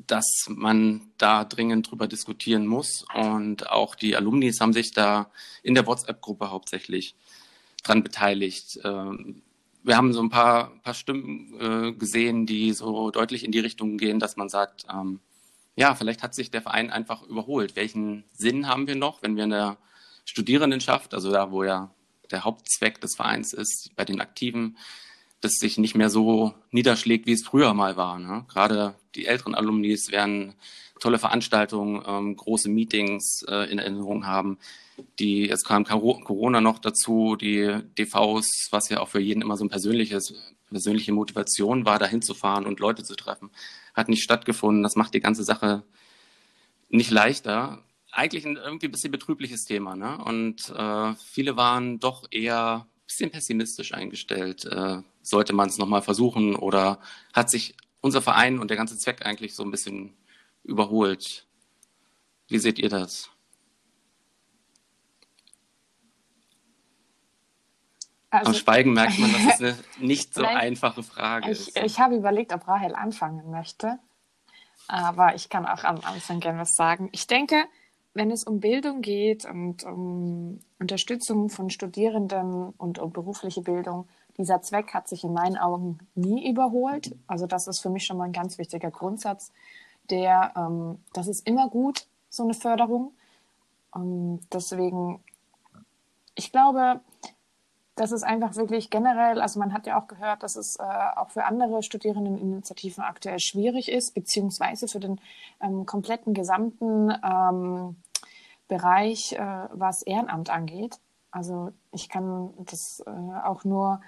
dass 0.06 0.46
man 0.48 1.12
da 1.18 1.44
dringend 1.44 1.90
drüber 1.90 2.08
diskutieren 2.08 2.68
muss. 2.68 3.06
Und 3.14 3.70
auch 3.70 3.96
die 3.96 4.16
Alumnis 4.16 4.62
haben 4.62 4.74
sich 4.74 4.94
da 4.94 5.32
in 5.64 5.74
der 5.74 5.86
WhatsApp-Gruppe 5.86 6.52
hauptsächlich 6.52 7.16
dran 7.84 8.04
beteiligt. 8.04 8.80
Ähm, 8.84 9.42
wir 9.84 9.98
haben 9.98 10.14
so 10.14 10.22
ein 10.22 10.30
paar, 10.30 10.72
paar 10.82 10.94
Stimmen 10.94 11.60
äh, 11.60 11.92
gesehen, 11.94 12.46
die 12.46 12.74
so 12.74 13.10
deutlich 13.12 13.44
in 13.44 13.52
die 13.52 13.60
Richtung 13.60 13.98
gehen, 13.98 14.20
dass 14.20 14.38
man 14.38 14.50
sagt, 14.50 14.86
ähm, 14.92 15.20
ja, 15.76 15.96
vielleicht 15.96 16.24
hat 16.24 16.34
sich 16.34 16.52
der 16.52 16.62
Verein 16.62 16.90
einfach 16.90 17.24
überholt. 17.24 17.76
Welchen 17.76 18.24
Sinn 18.34 18.68
haben 18.68 18.88
wir 18.88 18.96
noch, 18.96 19.22
wenn 19.22 19.36
wir 19.36 19.44
in 19.44 19.52
der 19.52 19.78
Studierendenschaft, 20.26 21.14
also 21.14 21.32
da, 21.32 21.52
wo 21.52 21.64
ja 21.64 21.92
der 22.32 22.44
Hauptzweck 22.44 23.02
des 23.02 23.16
Vereins 23.16 23.54
ist, 23.54 23.92
bei 23.96 24.06
den 24.06 24.22
Aktiven, 24.22 24.78
das 25.42 25.54
sich 25.54 25.78
nicht 25.78 25.96
mehr 25.96 26.10
so 26.10 26.54
niederschlägt, 26.72 27.28
wie 27.28 27.34
es 27.34 27.46
früher 27.46 27.74
mal 27.74 27.96
war. 27.96 28.20
Ne? 28.20 28.46
Gerade 28.50 28.96
die 29.16 29.26
älteren 29.26 29.56
Alumnis 29.56 30.12
werden 30.12 30.56
tolle 31.00 31.20
Veranstaltungen, 31.20 32.04
ähm, 32.08 32.36
große 32.36 32.70
Meetings 32.70 33.44
äh, 33.48 33.70
in 33.72 33.78
Erinnerung 33.78 34.26
haben. 34.26 34.58
Die, 35.20 35.46
jetzt 35.46 35.66
kam 35.66 35.84
Corona 35.84 36.60
noch 36.60 36.80
dazu, 36.80 37.36
die 37.36 37.78
DVs, 38.00 38.70
was 38.72 38.90
ja 38.90 39.00
auch 39.00 39.10
für 39.10 39.20
jeden 39.20 39.44
immer 39.44 39.58
so 39.58 39.64
ein 39.64 39.70
persönliches, 39.70 40.34
persönliche 40.70 41.12
Motivation 41.12 41.86
war, 41.86 42.00
dahin 42.00 42.24
zu 42.24 42.34
fahren 42.34 42.66
und 42.66 42.80
Leute 42.80 43.04
zu 43.04 43.16
treffen 43.16 43.52
hat 43.98 44.08
nicht 44.08 44.24
stattgefunden. 44.24 44.84
Das 44.84 44.96
macht 44.96 45.14
die 45.16 45.20
ganze 45.20 45.44
Sache 45.44 45.84
nicht 46.90 47.12
leichter. 47.12 47.84
Eigentlich 48.18 48.48
ein 48.48 48.56
irgendwie 48.56 48.88
ein 48.88 48.92
bisschen 48.92 49.12
betrübliches 49.12 49.66
Thema. 49.66 49.96
Ne? 49.96 50.18
Und 50.18 50.74
äh, 50.76 51.14
viele 51.24 51.56
waren 51.56 52.00
doch 52.00 52.26
eher 52.32 52.88
ein 52.88 53.06
bisschen 53.06 53.30
pessimistisch 53.30 53.94
eingestellt. 53.94 54.66
Äh, 54.66 55.04
sollte 55.22 55.54
man 55.54 55.70
es 55.70 55.78
nochmal 55.78 56.02
versuchen 56.02 56.56
oder 56.56 57.00
hat 57.32 57.52
sich 57.52 57.76
unser 58.02 58.24
Verein 58.24 58.58
und 58.58 58.72
der 58.72 58.78
ganze 58.78 58.98
Zweck 58.98 59.24
eigentlich 59.24 59.54
so 59.54 59.62
ein 59.62 59.70
bisschen 59.70 60.18
überholt? 60.64 61.46
Wie 62.48 62.58
seht 62.58 62.80
ihr 62.80 62.90
das? 62.90 63.30
Also, 68.32 68.50
Am 68.50 68.56
Schweigen 68.56 68.94
merkt 68.94 69.20
man, 69.20 69.32
dass 69.32 69.54
es 69.54 69.62
eine 69.62 69.78
nicht 70.00 70.34
so 70.34 70.42
Nein, 70.42 70.58
einfache 70.58 71.04
Frage 71.04 71.52
ich, 71.52 71.68
ist. 71.68 71.78
Ich 71.78 72.00
habe 72.00 72.16
überlegt, 72.16 72.52
ob 72.52 72.68
Rahel 72.68 72.96
anfangen 72.96 73.52
möchte. 73.52 74.00
Aber 74.88 75.36
ich 75.36 75.50
kann 75.50 75.68
auch 75.68 75.84
am 75.84 76.00
Anfang 76.04 76.40
gerne 76.40 76.62
was 76.62 76.76
sagen. 76.76 77.10
Ich 77.12 77.28
denke, 77.28 77.66
wenn 78.18 78.32
es 78.32 78.44
um 78.44 78.60
Bildung 78.60 79.02
geht 79.02 79.46
und 79.46 79.84
um 79.84 80.60
Unterstützung 80.80 81.50
von 81.50 81.70
Studierenden 81.70 82.72
und 82.72 82.98
um 82.98 83.12
berufliche 83.12 83.62
Bildung, 83.62 84.08
dieser 84.40 84.62
Zweck 84.64 84.94
hat 84.96 85.08
sich 85.08 85.24
in 85.24 85.34
meinen 85.34 85.56
Augen 85.56 86.00
nie 86.16 86.50
überholt. 86.50 87.16
Also 87.28 87.46
das 87.46 87.68
ist 87.68 87.80
für 87.80 87.92
mich 87.92 88.06
schon 88.06 88.18
mal 88.18 88.24
ein 88.24 88.34
ganz 88.34 88.58
wichtiger 88.58 88.90
Grundsatz, 88.90 89.52
der, 90.10 90.52
ähm, 90.56 90.98
das 91.14 91.28
ist 91.28 91.46
immer 91.48 91.70
gut, 91.70 92.08
so 92.30 92.44
eine 92.44 92.56
Förderung. 92.56 93.12
Und 93.92 94.42
deswegen, 94.52 95.20
ich 96.34 96.52
glaube, 96.52 97.02
das 97.98 98.12
ist 98.12 98.24
einfach 98.24 98.56
wirklich 98.56 98.92
generell, 98.92 99.42
also 99.42 99.60
man 99.60 99.74
hat 99.74 99.88
ja 99.88 100.00
auch 100.00 100.08
gehört, 100.08 100.44
dass 100.44 100.56
es 100.56 100.76
äh, 100.78 100.84
auch 100.84 101.32
für 101.32 101.46
andere 101.46 101.82
Studierendeninitiativen 101.82 103.04
aktuell 103.04 103.40
schwierig 103.40 103.92
ist, 103.92 104.14
beziehungsweise 104.14 104.88
für 104.88 105.00
den 105.00 105.20
ähm, 105.62 105.86
kompletten 105.88 106.36
gesamten 106.36 107.12
ähm, 107.24 107.96
Bereich, 108.68 109.34
äh, 109.34 109.68
was 109.72 110.02
Ehrenamt 110.02 110.50
angeht. 110.50 111.00
Also 111.32 111.72
ich 111.92 112.10
kann 112.10 112.54
das 112.58 113.04
äh, 113.06 113.40
auch 113.44 113.64
nur 113.64 114.02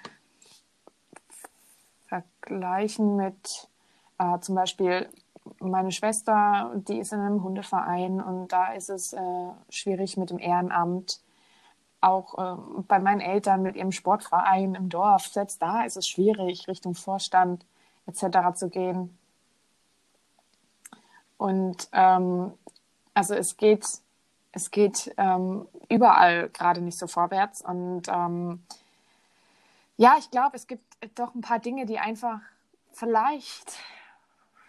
vergleichen 2.08 3.16
mit 3.16 3.70
äh, 4.18 4.39
zum 4.39 4.56
Beispiel 4.56 5.10
meine 5.60 5.92
Schwester, 5.92 6.72
die 6.75 7.00
ist 7.00 7.13
in 7.13 7.20
einem 7.20 7.44
Hundeverein 7.44 8.22
und 8.22 8.50
da 8.50 8.74
ist 8.74 8.89
es 8.89 9.13
äh, 9.13 9.20
schwierig 9.70 10.18
mit 10.18 10.30
dem 10.30 10.39
Ehrenamt 10.39 11.22
auch 12.01 12.38
äh, 12.38 12.82
bei 12.88 13.00
meinen 13.00 13.22
Eltern 13.22 13.62
mit 13.62 13.75
ihrem 13.75 13.92
Sportverein 13.92 14.75
im 14.75 14.89
Dorf, 14.89 15.28
selbst 15.28 15.62
da 15.62 15.84
ist 15.84 15.98
es 15.98 16.08
schwierig, 16.08 16.68
Richtung 16.68 16.96
Vorstand 16.96 17.66
etc. 18.06 18.56
zu 18.56 18.70
gehen. 18.70 19.18
Und 21.38 21.89
ähm, 21.94 22.54
also 23.13 23.34
es 23.34 23.58
geht, 23.58 23.86
es 24.51 24.72
geht 24.72 25.13
ähm, 25.18 25.68
überall 25.89 26.50
gerade 26.50 26.82
nicht 26.82 26.98
so 26.98 27.08
vorwärts. 27.08 27.62
Und 27.62 28.03
ähm, 28.08 28.63
ja, 29.98 30.15
ich 30.18 30.32
glaube, 30.32 30.56
es 30.56 30.68
gibt 30.68 30.84
doch 31.15 31.36
ein 31.36 31.41
paar 31.41 31.60
Dinge, 31.60 31.86
die 31.86 32.00
einfach 32.00 32.39
vielleicht 32.91 33.77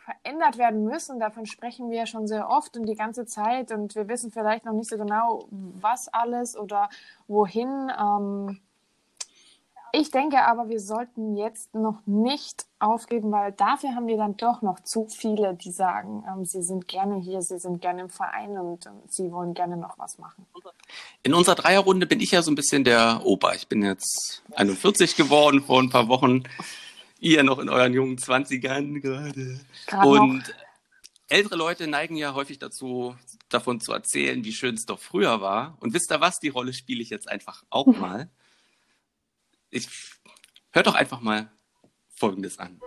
verändert 0.04 0.58
werden 0.58 0.84
müssen. 0.84 1.20
Davon 1.20 1.46
sprechen 1.46 1.90
wir 1.90 1.98
ja 1.98 2.06
schon 2.06 2.26
sehr 2.26 2.48
oft 2.48 2.76
und 2.76 2.86
die 2.86 2.94
ganze 2.94 3.26
Zeit 3.26 3.70
und 3.72 3.94
wir 3.94 4.08
wissen 4.08 4.30
vielleicht 4.30 4.64
noch 4.64 4.72
nicht 4.72 4.90
so 4.90 4.98
genau, 4.98 5.46
was 5.50 6.08
alles 6.08 6.56
oder 6.56 6.88
wohin. 7.28 7.90
Ähm 7.98 8.60
ich 9.92 10.10
denke 10.10 10.44
aber, 10.44 10.68
wir 10.68 10.80
sollten 10.80 11.36
jetzt 11.36 11.74
noch 11.74 12.00
nicht 12.06 12.66
aufgeben, 12.78 13.30
weil 13.32 13.52
dafür 13.52 13.94
haben 13.94 14.06
wir 14.06 14.16
dann 14.16 14.36
doch 14.36 14.62
noch 14.62 14.80
zu 14.80 15.06
viele, 15.08 15.54
die 15.54 15.70
sagen, 15.70 16.24
ähm, 16.28 16.44
sie 16.44 16.62
sind 16.62 16.88
gerne 16.88 17.16
hier, 17.16 17.42
sie 17.42 17.58
sind 17.58 17.80
gerne 17.80 18.02
im 18.02 18.10
Verein 18.10 18.58
und 18.58 18.86
ähm, 18.86 18.92
sie 19.08 19.30
wollen 19.32 19.54
gerne 19.54 19.76
noch 19.76 19.98
was 19.98 20.18
machen. 20.18 20.46
In 21.22 21.34
unserer 21.34 21.56
Dreierrunde 21.56 22.06
bin 22.06 22.20
ich 22.20 22.30
ja 22.30 22.42
so 22.42 22.50
ein 22.50 22.54
bisschen 22.54 22.84
der 22.84 23.20
Opa. 23.24 23.54
Ich 23.54 23.68
bin 23.68 23.82
jetzt 23.82 24.42
41 24.52 25.16
geworden 25.16 25.62
vor 25.62 25.80
ein 25.80 25.90
paar 25.90 26.08
Wochen 26.08 26.44
ihr 27.20 27.42
noch 27.42 27.58
in 27.58 27.68
euren 27.68 27.92
jungen 27.92 28.18
Zwanzigern 28.18 29.00
gerade. 29.00 29.60
Und 30.04 30.38
noch. 30.38 30.54
ältere 31.28 31.56
Leute 31.56 31.86
neigen 31.86 32.16
ja 32.16 32.34
häufig 32.34 32.58
dazu, 32.58 33.14
davon 33.48 33.80
zu 33.80 33.92
erzählen, 33.92 34.44
wie 34.44 34.52
schön 34.52 34.74
es 34.74 34.86
doch 34.86 34.98
früher 34.98 35.40
war. 35.40 35.76
Und 35.80 35.92
wisst 35.94 36.10
ihr 36.10 36.20
was? 36.20 36.40
Die 36.40 36.48
Rolle 36.48 36.72
spiele 36.72 37.02
ich 37.02 37.10
jetzt 37.10 37.28
einfach 37.28 37.62
auch 37.70 37.86
mal. 37.98 38.30
Ich 39.72 39.88
hört 40.72 40.88
doch 40.88 40.96
einfach 40.96 41.20
mal 41.20 41.48
Folgendes 42.08 42.58
an. 42.58 42.80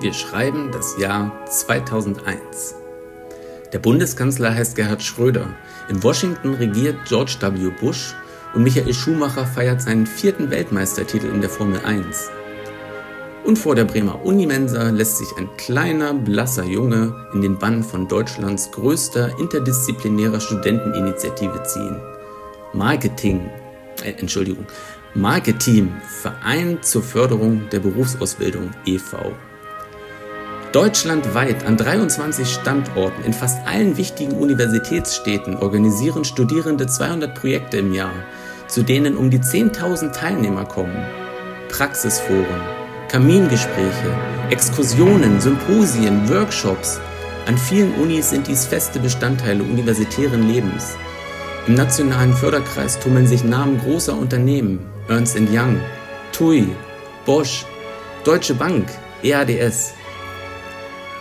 Wir 0.00 0.12
schreiben 0.12 0.70
das 0.72 0.98
Jahr 0.98 1.46
2001. 1.46 2.74
Der 3.72 3.78
Bundeskanzler 3.78 4.54
heißt 4.54 4.76
Gerhard 4.76 5.02
Schröder. 5.02 5.56
In 5.88 6.02
Washington 6.02 6.54
regiert 6.54 6.96
George 7.06 7.36
W. 7.40 7.70
Bush 7.80 8.14
und 8.54 8.62
Michael 8.62 8.92
Schumacher 8.92 9.46
feiert 9.46 9.80
seinen 9.80 10.06
vierten 10.06 10.50
Weltmeistertitel 10.50 11.28
in 11.28 11.40
der 11.40 11.50
Formel 11.50 11.80
1. 11.84 12.30
Und 13.44 13.58
vor 13.58 13.74
der 13.74 13.84
Bremer 13.84 14.24
Unimensa 14.24 14.90
lässt 14.90 15.18
sich 15.18 15.28
ein 15.38 15.48
kleiner, 15.56 16.14
blasser 16.14 16.64
Junge 16.64 17.14
in 17.32 17.40
den 17.40 17.58
Bann 17.58 17.82
von 17.82 18.06
Deutschlands 18.06 18.70
größter 18.70 19.38
interdisziplinärer 19.38 20.40
Studenteninitiative 20.40 21.62
ziehen. 21.64 22.00
Marketing, 22.72 23.48
äh, 24.04 24.12
Entschuldigung, 24.12 24.66
Marketing, 25.14 25.92
Verein 26.22 26.78
zur 26.82 27.02
Förderung 27.02 27.68
der 27.72 27.80
Berufsausbildung 27.80 28.70
e.V. 28.86 29.32
Deutschlandweit 30.72 31.66
an 31.66 31.76
23 31.76 32.48
Standorten 32.48 33.24
in 33.24 33.32
fast 33.32 33.66
allen 33.66 33.96
wichtigen 33.96 34.32
Universitätsstädten 34.32 35.56
organisieren 35.56 36.24
Studierende 36.24 36.86
200 36.86 37.34
Projekte 37.34 37.78
im 37.78 37.92
Jahr, 37.92 38.14
zu 38.68 38.84
denen 38.84 39.16
um 39.16 39.30
die 39.30 39.40
10.000 39.40 40.12
Teilnehmer 40.12 40.64
kommen. 40.64 41.04
Praxisforen, 41.70 42.60
Kamingespräche, 43.10 44.16
Exkursionen, 44.50 45.40
Symposien, 45.40 46.28
Workshops. 46.28 47.00
An 47.46 47.58
vielen 47.58 47.92
Unis 47.96 48.30
sind 48.30 48.46
dies 48.46 48.66
feste 48.66 49.00
Bestandteile 49.00 49.64
universitären 49.64 50.46
Lebens. 50.46 50.94
Im 51.66 51.74
nationalen 51.74 52.32
Förderkreis 52.32 53.00
tummeln 53.00 53.26
sich 53.26 53.42
Namen 53.42 53.80
großer 53.80 54.16
Unternehmen, 54.16 54.78
Ernst 55.08 55.36
Young, 55.36 55.80
TUI, 56.30 56.68
Bosch, 57.26 57.66
Deutsche 58.22 58.54
Bank, 58.54 58.86
EADS. 59.24 59.92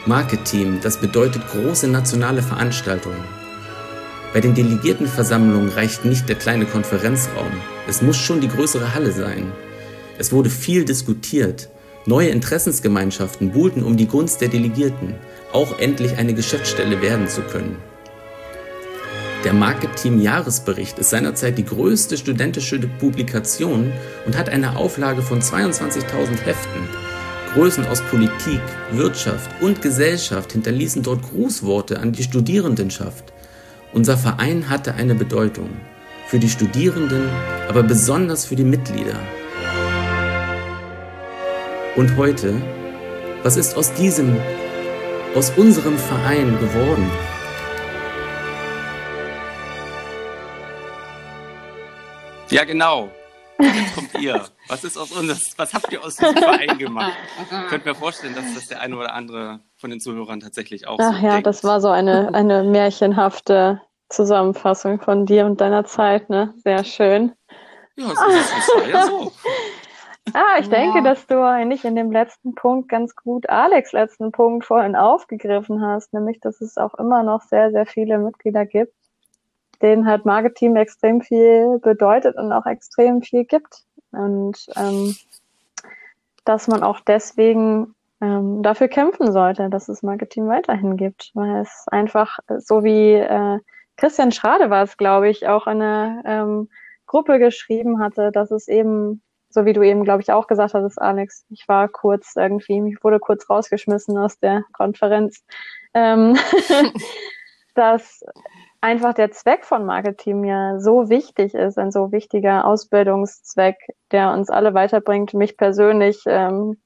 Marketing, 0.06 0.78
das 0.84 0.98
bedeutet 0.98 1.42
große 1.48 1.88
nationale 1.88 2.44
Veranstaltungen. 2.44 3.24
Bei 4.32 4.42
den 4.42 4.54
Delegiertenversammlungen 4.54 5.70
reicht 5.70 6.06
nicht 6.06 6.30
der 6.30 6.36
kleine 6.36 6.66
Konferenzraum. 6.66 7.52
Es 7.88 8.04
muss 8.04 8.18
schon 8.18 8.42
die 8.42 8.48
größere 8.48 8.94
Halle 8.94 9.12
sein. 9.12 9.52
Es 10.20 10.32
wurde 10.32 10.52
viel 10.52 10.86
diskutiert. 10.86 11.68
Neue 12.06 12.30
Interessensgemeinschaften 12.30 13.52
buhlten 13.52 13.84
um 13.84 13.98
die 13.98 14.08
Gunst 14.08 14.42
der 14.42 14.48
Delegierten, 14.48 15.16
auch 15.52 15.80
endlich 15.80 16.18
eine 16.18 16.34
Geschäftsstelle 16.34 17.02
werden 17.02 17.28
zu 17.28 17.42
können. 17.42 17.78
Der 19.44 19.54
Marketing-Jahresbericht 19.54 21.00
ist 21.00 21.12
seinerzeit 21.12 21.58
die 21.58 21.66
größte 21.66 22.18
studentische 22.18 22.80
Publikation 22.80 23.92
und 24.26 24.38
hat 24.38 24.50
eine 24.50 24.76
Auflage 24.76 25.22
von 25.22 25.42
22.000 25.42 26.42
Heften. 26.44 26.82
Größen 27.54 27.86
aus 27.88 28.02
Politik, 28.02 28.62
Wirtschaft 28.92 29.50
und 29.62 29.82
Gesellschaft 29.82 30.52
hinterließen 30.52 31.04
dort 31.04 31.24
Grußworte 31.24 32.00
an 32.00 32.12
die 32.12 32.24
Studierendenschaft. 32.24 33.34
Unser 33.94 34.18
Verein 34.18 34.70
hatte 34.70 34.94
eine 34.94 35.16
Bedeutung. 35.16 35.70
Für 36.28 36.38
die 36.38 36.50
Studierenden, 36.50 37.28
aber 37.68 37.82
besonders 37.82 38.46
für 38.46 38.56
die 38.56 38.64
Mitglieder. 38.64 39.16
Und 41.96 42.16
heute, 42.18 42.62
was 43.44 43.58
ist 43.58 43.76
aus 43.76 43.92
diesem, 43.94 44.38
aus 45.36 45.52
unserem 45.58 45.98
Verein 45.98 46.58
geworden? 46.60 47.10
Ja, 52.50 52.64
genau. 52.64 53.10
Jetzt 53.60 53.96
kommt 53.96 54.20
ihr. 54.20 54.46
Was 54.68 54.84
ist 54.84 54.98
aus 54.98 55.12
uns? 55.12 55.54
Was 55.58 55.74
habt 55.74 55.92
ihr 55.92 56.04
aus 56.04 56.16
diesem 56.16 56.38
Verein 56.38 56.78
gemacht? 56.78 57.14
Ich 57.42 57.70
könnte 57.70 57.90
mir 57.90 57.96
vorstellen, 57.96 58.36
dass 58.36 58.54
das 58.54 58.68
der 58.68 58.82
eine 58.82 58.96
oder 58.96 59.14
andere 59.14 59.60
von 59.76 59.90
den 59.90 60.00
Zuhörern 60.00 60.40
tatsächlich 60.40 60.88
auch 60.88 60.98
Ach 61.02 61.14
so 61.14 61.26
ja, 61.26 61.32
denkt. 61.34 61.48
das 61.48 61.64
war 61.64 61.82
so 61.82 61.90
eine, 61.90 62.34
eine 62.34 62.64
märchenhafte 62.64 63.82
Zusammenfassung 64.10 65.02
von 65.02 65.26
dir 65.26 65.46
und 65.46 65.60
deiner 65.60 65.86
Zeit, 65.86 66.30
ne? 66.30 66.54
Sehr 66.64 66.84
schön. 66.84 67.34
Ja, 67.98 68.08
so, 68.08 68.14
das 68.14 68.70
war 68.76 68.88
ja 68.88 69.06
so. 69.06 69.32
Ah, 70.34 70.60
ich 70.60 70.70
denke, 70.70 71.02
dass 71.04 71.28
du 71.28 71.44
eigentlich 71.44 71.86
in 71.86 71.96
dem 71.96 72.12
letzten 72.12 72.56
Punkt 72.56 72.90
ganz 72.90 73.16
gut 73.16 73.50
Alex 73.50 73.92
letzten 73.94 74.32
Punkt 74.32 74.66
vorhin 74.66 74.96
aufgegriffen 74.96 75.82
hast, 75.82 76.14
nämlich, 76.14 76.40
dass 76.40 76.62
es 76.62 76.78
auch 76.78 76.94
immer 76.96 77.24
noch 77.24 77.42
sehr, 77.42 77.72
sehr 77.72 77.86
viele 77.86 78.18
Mitglieder 78.18 78.66
gibt, 78.66 78.94
denen 79.82 80.06
halt 80.06 80.26
Marketing 80.26 80.76
extrem 80.76 81.22
viel 81.22 81.80
bedeutet 81.80 82.36
und 82.38 82.52
auch 82.52 82.66
extrem 82.66 83.22
viel 83.22 83.46
gibt. 83.46 83.84
Und 84.12 84.68
ähm, 84.76 85.16
dass 86.46 86.68
man 86.68 86.84
auch 86.84 87.00
deswegen 87.00 87.96
ähm, 88.22 88.64
dafür 88.64 88.88
kämpfen 88.88 89.32
sollte, 89.32 89.70
dass 89.70 89.88
es 89.90 90.04
Marketing 90.04 90.48
weiterhin 90.48 90.98
gibt, 90.98 91.32
weil 91.34 91.62
es 91.62 91.86
einfach 91.88 92.40
so 92.58 92.84
wie 92.84 93.14
äh, 93.14 93.60
Christian 93.98 94.32
Schrade 94.32 94.70
war 94.70 94.84
es, 94.84 94.98
glaube 94.98 95.30
ich, 95.30 95.48
auch 95.48 95.68
in 95.68 95.82
einer 95.82 96.22
ähm, 96.26 96.70
Gruppe 97.06 97.40
geschrieben 97.40 98.00
hatte, 98.00 98.32
dass 98.32 98.52
es 98.52 98.68
eben, 98.68 99.22
so 99.50 99.66
wie 99.66 99.74
du 99.74 99.82
eben, 99.82 100.04
glaube 100.04 100.22
ich, 100.22 100.32
auch 100.32 100.48
gesagt 100.48 100.74
hattest, 100.74 101.02
Alex, 101.02 101.46
ich 101.50 101.68
war 101.68 101.88
kurz 101.88 102.36
irgendwie, 102.36 102.94
ich 102.94 103.04
wurde 103.04 103.20
kurz 103.20 103.50
rausgeschmissen 103.50 104.18
aus 104.18 104.38
der 104.40 104.64
Konferenz, 104.74 105.44
ähm, 105.94 106.38
dass 107.76 108.24
einfach 108.82 109.14
der 109.14 109.32
Zweck 109.32 109.66
von 109.66 109.86
Marketing 109.86 110.44
ja 110.44 110.80
so 110.80 111.10
wichtig 111.10 111.54
ist, 111.54 111.78
ein 111.78 111.92
so 111.92 112.12
wichtiger 112.12 112.66
Ausbildungszweck, 112.66 113.78
der 114.12 114.32
uns 114.34 114.50
alle 114.50 114.74
weiterbringt. 114.74 115.34
Mich 115.34 115.58
persönlich, 115.58 116.22
ähm, 116.28 116.78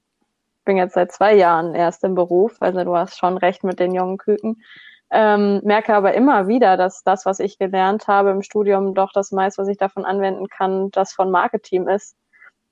bin 0.65 0.77
jetzt 0.77 0.93
seit 0.93 1.11
zwei 1.11 1.35
Jahren 1.35 1.75
erst 1.75 2.03
im 2.03 2.15
Beruf, 2.15 2.55
also 2.61 2.83
du 2.83 2.95
hast 2.95 3.17
schon 3.17 3.37
recht 3.37 3.63
mit 3.63 3.79
den 3.79 3.93
jungen 3.93 4.17
Küken. 4.17 4.63
Ähm, 5.11 5.61
merke 5.63 5.93
aber 5.93 6.13
immer 6.15 6.47
wieder, 6.47 6.77
dass 6.77 7.03
das, 7.03 7.25
was 7.25 7.39
ich 7.39 7.59
gelernt 7.59 8.07
habe 8.07 8.31
im 8.31 8.41
Studium, 8.41 8.95
doch 8.95 9.11
das 9.13 9.31
meiste, 9.31 9.61
was 9.61 9.67
ich 9.67 9.77
davon 9.77 10.05
anwenden 10.05 10.47
kann, 10.47 10.89
das 10.91 11.13
von 11.13 11.29
Marketing 11.29 11.87
ist. 11.87 12.15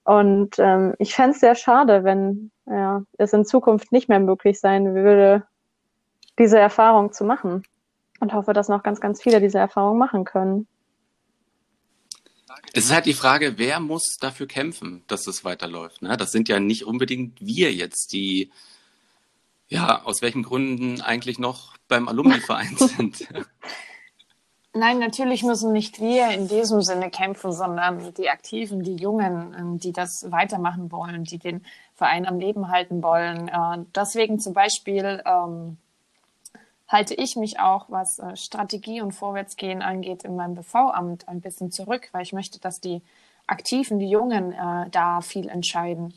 Und 0.03 0.57
ähm, 0.57 0.95
ich 0.97 1.13
fände 1.13 1.31
es 1.31 1.39
sehr 1.39 1.55
schade, 1.55 2.03
wenn 2.03 2.51
ja, 2.65 3.03
es 3.17 3.33
in 3.33 3.45
Zukunft 3.45 3.91
nicht 3.91 4.09
mehr 4.09 4.19
möglich 4.19 4.59
sein 4.59 4.95
würde, 4.95 5.45
diese 6.39 6.57
Erfahrung 6.57 7.13
zu 7.13 7.23
machen. 7.23 7.63
Und 8.19 8.33
hoffe, 8.33 8.53
dass 8.53 8.69
noch 8.69 8.83
ganz, 8.83 8.99
ganz 8.99 9.21
viele 9.21 9.41
diese 9.41 9.57
Erfahrung 9.57 9.97
machen 9.97 10.25
können. 10.25 10.67
Es 12.73 12.85
ist 12.85 12.93
halt 12.93 13.05
die 13.05 13.13
Frage, 13.13 13.57
wer 13.57 13.79
muss 13.79 14.17
dafür 14.19 14.47
kämpfen, 14.47 15.03
dass 15.07 15.27
es 15.27 15.43
weiterläuft. 15.43 16.01
Ne? 16.01 16.15
Das 16.17 16.31
sind 16.31 16.47
ja 16.47 16.59
nicht 16.59 16.85
unbedingt 16.85 17.41
wir 17.41 17.73
jetzt, 17.73 18.13
die 18.13 18.51
ja 19.67 20.03
aus 20.03 20.21
welchen 20.21 20.43
Gründen 20.43 21.01
eigentlich 21.01 21.39
noch 21.39 21.75
beim 21.87 22.07
Alumni-Verein 22.07 22.77
sind. 22.77 23.27
Nein, 24.73 24.99
natürlich 24.99 25.43
müssen 25.43 25.73
nicht 25.73 25.99
wir 25.99 26.29
in 26.29 26.47
diesem 26.47 26.81
Sinne 26.81 27.09
kämpfen, 27.09 27.51
sondern 27.51 28.13
die 28.13 28.29
Aktiven, 28.29 28.83
die 28.83 28.95
Jungen, 28.95 29.53
ähm, 29.57 29.79
die 29.79 29.91
das 29.91 30.31
weitermachen 30.31 30.91
wollen, 30.93 31.25
die 31.25 31.39
den 31.39 31.65
Verein 31.95 32.25
am 32.25 32.39
Leben 32.39 32.69
halten 32.69 33.03
wollen. 33.03 33.49
Äh, 33.49 33.85
Deswegen 33.93 34.39
zum 34.39 34.53
Beispiel 34.53 35.21
ähm, 35.25 35.77
halte 36.87 37.13
ich 37.15 37.35
mich 37.35 37.59
auch, 37.59 37.85
was 37.89 38.19
äh, 38.19 38.37
Strategie 38.37 39.01
und 39.01 39.11
Vorwärtsgehen 39.11 39.81
angeht, 39.81 40.23
in 40.23 40.37
meinem 40.37 40.55
BV-Amt 40.55 41.27
ein 41.27 41.41
bisschen 41.41 41.71
zurück, 41.71 42.07
weil 42.13 42.23
ich 42.23 42.31
möchte, 42.31 42.59
dass 42.61 42.79
die 42.79 43.01
Aktiven, 43.47 43.99
die 43.99 44.09
Jungen 44.09 44.53
äh, 44.53 44.89
da 44.89 45.19
viel 45.19 45.49
entscheiden. 45.49 46.13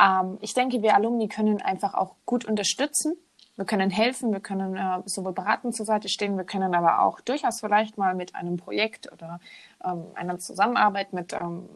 Ähm, 0.00 0.38
ich 0.40 0.54
denke, 0.54 0.82
wir 0.82 0.96
Alumni 0.96 1.28
können 1.28 1.62
einfach 1.62 1.94
auch 1.94 2.14
gut 2.24 2.44
unterstützen. 2.44 3.16
Wir 3.56 3.64
können 3.64 3.90
helfen, 3.90 4.32
wir 4.32 4.40
können 4.40 4.76
äh, 4.76 5.02
sowohl 5.06 5.32
beratend 5.32 5.74
zur 5.74 5.86
Seite 5.86 6.08
stehen, 6.08 6.36
wir 6.36 6.44
können 6.44 6.74
aber 6.74 7.00
auch 7.00 7.20
durchaus 7.20 7.60
vielleicht 7.60 7.96
mal 7.96 8.14
mit 8.14 8.34
einem 8.34 8.58
Projekt 8.58 9.10
oder 9.12 9.40
ähm, 9.84 10.04
einer 10.14 10.38
Zusammenarbeit 10.38 11.12
mit 11.12 11.32
ähm, 11.32 11.68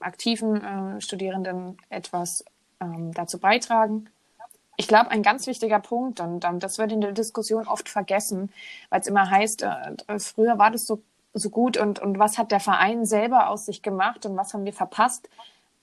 aktiven 0.00 0.62
äh, 0.62 1.00
Studierenden 1.00 1.78
etwas 1.88 2.44
ähm, 2.80 3.12
dazu 3.14 3.38
beitragen. 3.38 4.08
Ich 4.76 4.88
glaube, 4.88 5.10
ein 5.10 5.22
ganz 5.22 5.46
wichtiger 5.46 5.78
Punkt, 5.78 6.20
und 6.20 6.44
ähm, 6.44 6.58
das 6.58 6.78
wird 6.78 6.90
in 6.90 7.00
der 7.00 7.12
Diskussion 7.12 7.68
oft 7.68 7.88
vergessen, 7.88 8.50
weil 8.88 9.00
es 9.00 9.06
immer 9.06 9.30
heißt, 9.30 9.62
äh, 9.62 10.18
früher 10.18 10.58
war 10.58 10.70
das 10.70 10.86
so, 10.86 11.02
so 11.32 11.50
gut 11.50 11.76
und, 11.76 12.00
und 12.00 12.18
was 12.18 12.38
hat 12.38 12.50
der 12.50 12.60
Verein 12.60 13.04
selber 13.04 13.50
aus 13.50 13.66
sich 13.66 13.82
gemacht 13.82 14.26
und 14.26 14.36
was 14.36 14.52
haben 14.52 14.64
wir 14.64 14.72
verpasst, 14.72 15.28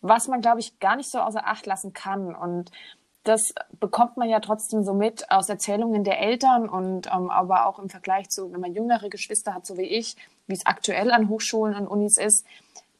was 0.02 0.28
man, 0.28 0.42
glaube 0.42 0.60
ich, 0.60 0.80
gar 0.80 0.96
nicht 0.96 1.10
so 1.10 1.20
außer 1.20 1.46
Acht 1.48 1.66
lassen 1.66 1.94
kann. 1.94 2.36
Und 2.36 2.72
das 3.28 3.54
bekommt 3.80 4.16
man 4.18 4.30
ja 4.30 4.40
trotzdem 4.40 4.84
so 4.84 4.94
mit 4.94 5.30
aus 5.30 5.50
Erzählungen 5.50 6.04
der 6.04 6.20
Eltern 6.20 6.70
und 6.70 7.08
ähm, 7.08 7.30
aber 7.30 7.66
auch 7.66 7.80
im 7.80 7.90
Vergleich 7.90 8.30
zu, 8.30 8.54
wenn 8.54 8.62
man 8.62 8.74
jüngere 8.74 9.10
Geschwister 9.10 9.54
hat, 9.54 9.66
so 9.66 9.78
wie 9.78 9.84
ich, 9.84 10.16
wie 10.48 10.54
es 10.54 10.66
aktuell 10.66 11.12
an 11.12 11.28
Hochschulen 11.28 11.76
und 11.76 11.88
Unis 11.88 12.18
ist, 12.18 12.46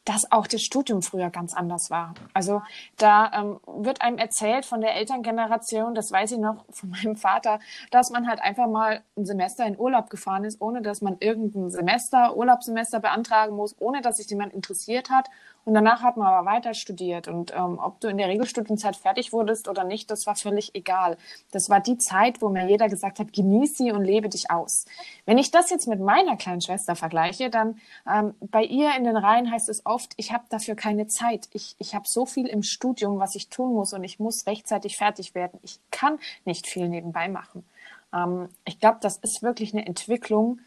dass 0.08 0.32
auch 0.32 0.48
das 0.48 0.62
Studium 0.62 1.02
früher 1.02 1.30
ganz 1.30 1.54
anders 1.54 1.90
war. 1.90 2.14
Also 2.34 2.62
da 2.98 3.30
ähm, 3.34 3.60
wird 3.68 4.02
einem 4.02 4.18
erzählt 4.18 4.66
von 4.66 4.80
der 4.80 4.96
Elterngeneration, 4.96 5.96
das 5.96 6.12
weiß 6.12 6.32
ich 6.32 6.40
noch 6.40 6.66
von 6.70 6.90
meinem 7.04 7.16
Vater, 7.16 7.60
dass 7.92 8.10
man 8.10 8.28
halt 8.28 8.42
einfach 8.42 8.68
mal 8.68 9.04
ein 9.18 9.26
Semester 9.26 9.66
in 9.66 9.78
Urlaub 9.78 10.10
gefahren 10.10 10.46
ist, 10.46 10.62
ohne 10.62 10.82
dass 10.82 11.02
man 11.02 11.18
irgendein 11.20 11.70
Semester, 11.70 12.36
Urlaubssemester 12.36 13.00
beantragen 13.00 13.56
muss, 13.56 13.76
ohne 13.80 14.02
dass 14.02 14.18
sich 14.18 14.30
jemand 14.30 14.54
interessiert 14.54 15.10
hat. 15.10 15.28
Und 15.68 15.74
danach 15.74 16.02
hat 16.02 16.16
man 16.16 16.28
aber 16.28 16.50
weiter 16.50 16.74
studiert. 16.74 17.28
Und 17.28 17.54
ähm, 17.54 17.78
ob 17.78 18.00
du 18.00 18.08
in 18.08 18.18
der 18.18 18.30
Regelstudienzeit 18.30 18.96
fertig 18.96 19.34
wurdest 19.34 19.68
oder 19.68 19.84
nicht, 19.84 20.10
das 20.10 20.26
war 20.26 20.38
völlig 20.38 20.74
egal. 20.76 21.18
Das 21.52 21.70
war 21.70 21.82
die 21.82 21.98
Zeit, 21.98 22.42
wo 22.42 22.48
mir 22.48 22.70
jeder 22.70 22.88
gesagt 22.88 23.20
hat, 23.20 23.34
genieß 23.34 23.78
sie 23.78 23.92
und 23.92 24.06
lebe 24.06 24.30
dich 24.30 24.50
aus. 24.50 24.86
Wenn 25.26 25.38
ich 25.38 25.52
das 25.52 25.70
jetzt 25.70 25.86
mit 25.90 26.00
meiner 26.00 26.38
kleinen 26.38 26.62
Schwester 26.62 26.96
vergleiche, 26.96 27.50
dann 27.50 27.82
ähm, 28.10 28.34
bei 28.40 28.64
ihr 28.64 28.96
in 28.96 29.04
den 29.04 29.18
Reihen 29.18 29.52
heißt 29.52 29.68
es 29.68 29.86
oft, 29.86 30.14
ich 30.16 30.32
habe 30.32 30.46
dafür 30.48 30.76
keine 30.76 31.08
Zeit. 31.08 31.50
Ich, 31.52 31.76
ich 31.80 31.94
habe 31.94 32.08
so 32.08 32.26
viel 32.26 32.48
im 32.48 32.64
Studium, 32.64 33.20
was 33.20 33.36
ich 33.36 33.50
tun 33.50 33.74
muss 33.74 33.92
und 33.92 34.06
ich 34.06 34.22
muss 34.22 34.48
rechtzeitig 34.48 34.96
fertig 34.96 35.36
werden. 35.36 35.60
Ich 35.64 35.82
kann 35.92 36.18
nicht 36.46 36.66
viel 36.66 36.88
nebenbei 36.88 37.28
machen. 37.28 37.66
Ähm, 38.14 38.48
ich 38.64 38.80
glaube, 38.80 39.00
das 39.02 39.18
ist 39.18 39.44
wirklich 39.44 39.74
eine 39.74 39.86
Entwicklung, 39.86 40.62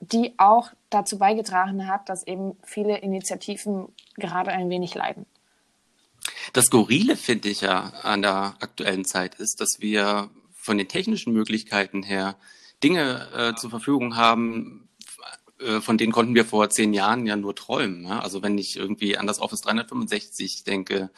die 0.00 0.34
auch 0.38 0.70
dazu 0.90 1.18
beigetragen 1.18 1.86
hat, 1.88 2.08
dass 2.08 2.26
eben 2.26 2.56
viele 2.62 2.98
Initiativen 2.98 3.88
gerade 4.16 4.50
ein 4.50 4.70
wenig 4.70 4.94
leiden. 4.94 5.26
Das 6.52 6.66
Skurrile 6.66 7.16
finde 7.16 7.48
ich 7.48 7.60
ja 7.60 7.92
an 8.02 8.22
der 8.22 8.54
aktuellen 8.60 9.04
Zeit 9.04 9.34
ist, 9.36 9.60
dass 9.60 9.80
wir 9.80 10.30
von 10.54 10.78
den 10.78 10.88
technischen 10.88 11.32
Möglichkeiten 11.32 12.02
her 12.02 12.36
Dinge 12.82 13.28
äh, 13.34 13.54
zur 13.54 13.70
Verfügung 13.70 14.16
haben, 14.16 14.88
äh, 15.60 15.80
von 15.80 15.98
denen 15.98 16.12
konnten 16.12 16.34
wir 16.34 16.44
vor 16.44 16.70
zehn 16.70 16.92
Jahren 16.92 17.26
ja 17.26 17.36
nur 17.36 17.54
träumen. 17.54 18.04
Ja? 18.04 18.20
Also 18.20 18.42
wenn 18.42 18.58
ich 18.58 18.76
irgendwie 18.76 19.16
an 19.16 19.26
das 19.26 19.40
Office 19.40 19.62
365 19.62 20.64
denke, 20.64 21.10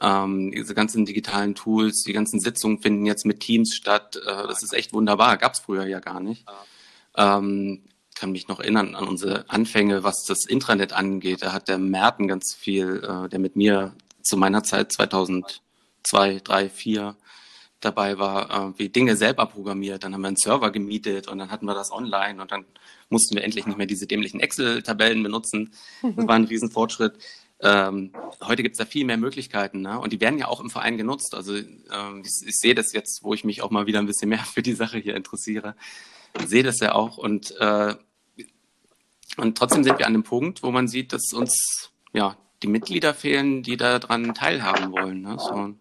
ähm, 0.00 0.50
diese 0.50 0.74
ganzen 0.74 1.06
digitalen 1.06 1.54
Tools, 1.54 2.02
die 2.02 2.12
ganzen 2.12 2.40
Sitzungen 2.40 2.80
finden 2.80 3.06
jetzt 3.06 3.24
mit 3.24 3.40
Teams 3.40 3.74
statt. 3.74 4.16
Äh, 4.16 4.48
das 4.48 4.62
ist 4.62 4.74
echt 4.74 4.92
wunderbar. 4.92 5.36
Gab 5.38 5.52
es 5.52 5.60
früher 5.60 5.86
ja 5.86 6.00
gar 6.00 6.20
nicht. 6.20 6.44
Ähm, 7.16 7.82
kann 8.22 8.30
mich 8.30 8.46
noch 8.46 8.60
erinnern 8.60 8.94
an 8.94 9.08
unsere 9.08 9.50
Anfänge, 9.50 10.04
was 10.04 10.22
das 10.28 10.44
Intranet 10.46 10.92
angeht. 10.92 11.42
Da 11.42 11.52
hat 11.52 11.66
der 11.66 11.78
Merten 11.78 12.28
ganz 12.28 12.54
viel, 12.54 13.02
äh, 13.02 13.28
der 13.28 13.40
mit 13.40 13.56
mir 13.56 13.96
zu 14.22 14.36
meiner 14.36 14.62
Zeit 14.62 14.92
2002, 14.92 16.38
3, 16.44 16.68
4 16.68 17.16
dabei 17.80 18.18
war, 18.18 18.68
äh, 18.68 18.78
wie 18.78 18.90
Dinge 18.90 19.16
selber 19.16 19.46
programmiert. 19.46 20.04
Dann 20.04 20.14
haben 20.14 20.20
wir 20.20 20.28
einen 20.28 20.36
Server 20.36 20.70
gemietet 20.70 21.26
und 21.26 21.38
dann 21.38 21.50
hatten 21.50 21.66
wir 21.66 21.74
das 21.74 21.90
online 21.90 22.40
und 22.40 22.52
dann 22.52 22.64
mussten 23.08 23.34
wir 23.34 23.42
endlich 23.42 23.66
nicht 23.66 23.76
mehr 23.76 23.88
diese 23.88 24.06
dämlichen 24.06 24.38
Excel-Tabellen 24.38 25.20
benutzen. 25.24 25.72
Das 26.02 26.24
war 26.24 26.36
ein 26.36 26.44
Riesenfortschritt. 26.44 27.18
Ähm, 27.58 28.12
heute 28.40 28.62
gibt 28.62 28.74
es 28.74 28.78
da 28.78 28.84
viel 28.84 29.04
mehr 29.04 29.16
Möglichkeiten 29.16 29.80
ne? 29.80 29.98
und 29.98 30.12
die 30.12 30.20
werden 30.20 30.38
ja 30.38 30.46
auch 30.46 30.60
im 30.60 30.70
Verein 30.70 30.96
genutzt. 30.96 31.34
Also 31.34 31.56
ähm, 31.56 32.22
ich, 32.24 32.46
ich 32.46 32.56
sehe 32.56 32.76
das 32.76 32.92
jetzt, 32.92 33.24
wo 33.24 33.34
ich 33.34 33.42
mich 33.42 33.62
auch 33.62 33.70
mal 33.70 33.86
wieder 33.86 33.98
ein 33.98 34.06
bisschen 34.06 34.28
mehr 34.28 34.38
für 34.54 34.62
die 34.62 34.74
Sache 34.74 34.98
hier 34.98 35.16
interessiere, 35.16 35.74
sehe 36.46 36.62
das 36.62 36.78
ja 36.78 36.94
auch 36.94 37.18
und 37.18 37.56
äh, 37.58 37.96
und 39.36 39.56
trotzdem 39.56 39.84
sind 39.84 39.98
wir 39.98 40.06
an 40.06 40.12
dem 40.12 40.24
Punkt, 40.24 40.62
wo 40.62 40.70
man 40.70 40.88
sieht, 40.88 41.12
dass 41.12 41.32
uns 41.32 41.90
ja 42.12 42.36
die 42.62 42.68
Mitglieder 42.68 43.14
fehlen, 43.14 43.62
die 43.62 43.76
daran 43.76 44.34
teilhaben 44.34 44.92
wollen. 44.92 45.22
Ne? 45.22 45.36
So, 45.38 45.74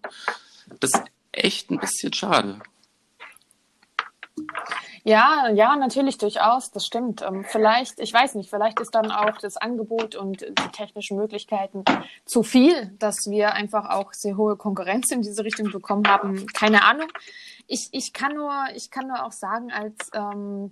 das 0.79 0.91
ist 0.91 1.03
echt 1.31 1.69
ein 1.69 1.79
bisschen 1.79 2.13
schade. 2.13 2.59
Ja, 5.03 5.49
ja, 5.49 5.75
natürlich 5.75 6.19
durchaus, 6.19 6.71
das 6.71 6.85
stimmt. 6.85 7.23
Ähm, 7.23 7.43
vielleicht, 7.43 7.99
ich 7.99 8.13
weiß 8.13 8.35
nicht, 8.35 8.49
vielleicht 8.49 8.79
ist 8.79 8.93
dann 8.93 9.11
auch 9.11 9.37
das 9.39 9.57
Angebot 9.57 10.15
und 10.15 10.41
die 10.41 10.71
technischen 10.71 11.17
Möglichkeiten 11.17 11.83
zu 12.25 12.43
viel, 12.43 12.87
dass 12.99 13.27
wir 13.29 13.53
einfach 13.53 13.89
auch 13.89 14.13
sehr 14.13 14.37
hohe 14.37 14.57
Konkurrenz 14.57 15.11
in 15.11 15.23
diese 15.23 15.43
Richtung 15.43 15.71
bekommen 15.71 16.07
haben. 16.07 16.45
Keine 16.53 16.83
Ahnung. 16.83 17.07
Ich, 17.65 17.89
ich 17.91 18.13
kann 18.13 18.35
nur, 18.35 18.53
ich 18.75 18.91
kann 18.91 19.07
nur 19.07 19.25
auch 19.25 19.31
sagen, 19.31 19.71
als 19.71 20.11
ähm, 20.13 20.71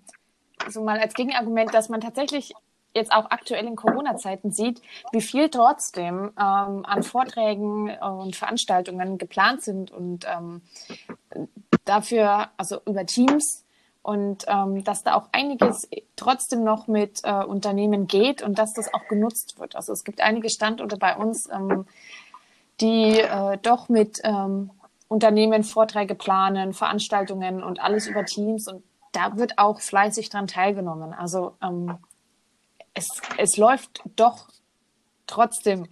so 0.68 0.84
mal 0.84 1.00
als 1.00 1.16
Gegenargument, 1.16 1.74
dass 1.74 1.90
man 1.90 2.02
tatsächlich 2.02 2.54
jetzt 2.94 3.12
auch 3.12 3.30
aktuell 3.30 3.66
in 3.66 3.76
Corona-Zeiten 3.76 4.52
sieht, 4.52 4.82
wie 5.12 5.22
viel 5.22 5.50
trotzdem 5.50 6.32
ähm, 6.38 6.86
an 6.86 7.04
Vorträgen 7.04 7.90
und 7.98 8.36
Veranstaltungen 8.36 9.18
geplant 9.18 9.62
sind 9.62 9.92
und 9.92 10.26
ähm, 10.26 10.62
dafür, 11.86 12.50
also 12.58 12.80
über 12.86 13.06
Teams 13.06 13.64
und 14.02 14.46
ähm, 14.48 14.84
dass 14.84 15.04
da 15.04 15.16
auch 15.16 15.30
einiges 15.32 15.88
trotzdem 16.16 16.64
noch 16.64 16.88
mit 16.88 17.22
äh, 17.24 17.44
Unternehmen 17.44 18.08
geht 18.08 18.42
und 18.42 18.58
dass 18.58 18.74
das 18.74 18.94
auch 18.94 19.08
genutzt 19.08 19.60
wird. 19.60 19.76
Also 19.76 19.94
es 19.94 20.04
gibt 20.04 20.22
einige 20.22 20.50
Standorte 20.50 20.98
bei 20.98 21.16
uns, 21.16 21.50
ähm, 21.52 21.86
die 22.82 23.20
äh, 23.20 23.58
doch 23.62 23.90
mit 23.90 24.20
ähm, 24.24 24.72
Unternehmen 25.08 25.64
Vorträge 25.64 26.16
planen, 26.16 26.74
Veranstaltungen 26.74 27.64
und 27.64 27.82
alles 27.82 28.08
über 28.08 28.26
Teams 28.26 28.68
und 28.68 28.84
da 29.12 29.38
wird 29.38 29.58
auch 29.58 29.82
fleißig 29.82 30.30
dran 30.30 30.48
teilgenommen. 30.48 31.14
Also 31.14 31.56
ähm, 31.64 31.98
es, 32.94 33.08
es 33.38 33.58
läuft 33.58 34.02
doch 34.16 34.48
trotzdem 35.28 35.88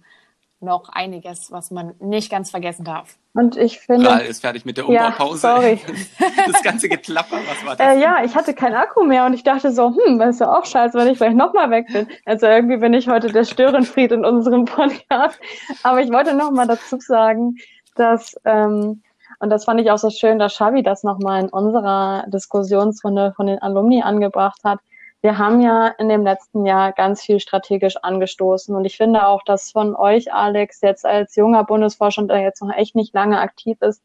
noch 0.60 0.88
einiges, 0.88 1.52
was 1.52 1.70
man 1.70 1.94
nicht 2.00 2.30
ganz 2.30 2.50
vergessen 2.50 2.84
darf. 2.84 3.16
Und 3.32 3.56
ich 3.56 3.78
finde. 3.78 4.08
Rahl 4.08 4.22
ist 4.22 4.40
fertig 4.40 4.64
mit 4.64 4.76
der 4.76 4.88
Umbaupause. 4.88 5.46
Ja, 5.46 5.56
sorry. 5.56 5.80
Das 6.46 6.62
ganze 6.62 6.88
Geklapper, 6.88 7.36
was 7.46 7.64
war 7.64 7.76
das? 7.76 7.86
Äh, 7.86 8.00
ja, 8.00 8.24
ich 8.24 8.34
hatte 8.34 8.54
keinen 8.54 8.74
Akku 8.74 9.04
mehr 9.04 9.26
und 9.26 9.34
ich 9.34 9.44
dachte 9.44 9.70
so, 9.70 9.94
hm, 9.94 10.18
das 10.18 10.30
ist 10.30 10.40
ja 10.40 10.58
auch 10.58 10.64
scheiße, 10.64 10.98
wenn 10.98 11.08
ich 11.08 11.18
vielleicht 11.18 11.36
nochmal 11.36 11.70
weg 11.70 11.86
bin. 11.92 12.08
Also 12.24 12.46
irgendwie 12.46 12.78
bin 12.78 12.94
ich 12.94 13.06
heute 13.06 13.30
der 13.30 13.44
Störenfried 13.44 14.10
in 14.10 14.24
unserem 14.24 14.64
Podcast. 14.64 15.38
Aber 15.84 16.00
ich 16.00 16.10
wollte 16.10 16.34
nochmal 16.34 16.66
dazu 16.66 16.98
sagen, 16.98 17.56
dass, 17.94 18.34
ähm, 18.44 19.02
und 19.40 19.50
das 19.50 19.66
fand 19.66 19.80
ich 19.80 19.90
auch 19.90 19.98
so 19.98 20.10
schön, 20.10 20.38
dass 20.38 20.54
Xavi 20.54 20.82
das 20.82 21.04
nochmal 21.04 21.42
in 21.42 21.48
unserer 21.50 22.24
Diskussionsrunde 22.28 23.34
von 23.36 23.46
den 23.46 23.60
Alumni 23.60 24.02
angebracht 24.02 24.60
hat, 24.64 24.80
wir 25.20 25.38
haben 25.38 25.60
ja 25.60 25.88
in 25.98 26.08
dem 26.08 26.22
letzten 26.22 26.64
Jahr 26.64 26.92
ganz 26.92 27.22
viel 27.22 27.40
strategisch 27.40 27.96
angestoßen. 27.96 28.74
Und 28.74 28.84
ich 28.84 28.96
finde 28.96 29.26
auch, 29.26 29.42
dass 29.42 29.72
von 29.72 29.96
euch, 29.96 30.32
Alex, 30.32 30.80
jetzt 30.80 31.04
als 31.04 31.34
junger 31.34 31.64
Bundesvorstand, 31.64 32.30
der 32.30 32.40
jetzt 32.40 32.62
noch 32.62 32.74
echt 32.74 32.94
nicht 32.94 33.14
lange 33.14 33.40
aktiv 33.40 33.78
ist, 33.80 34.02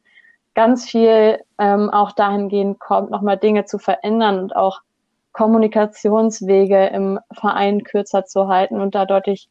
ganz 0.55 0.89
viel 0.89 1.39
ähm, 1.59 1.89
auch 1.89 2.11
dahingehend 2.13 2.79
kommt, 2.79 3.11
nochmal 3.11 3.37
Dinge 3.37 3.65
zu 3.65 3.77
verändern 3.77 4.39
und 4.39 4.55
auch 4.55 4.81
Kommunikationswege 5.33 6.87
im 6.87 7.19
Verein 7.31 7.83
kürzer 7.83 8.25
zu 8.25 8.47
halten 8.47 8.79
und 8.79 8.95
da 8.95 9.05
deutlich 9.05 9.49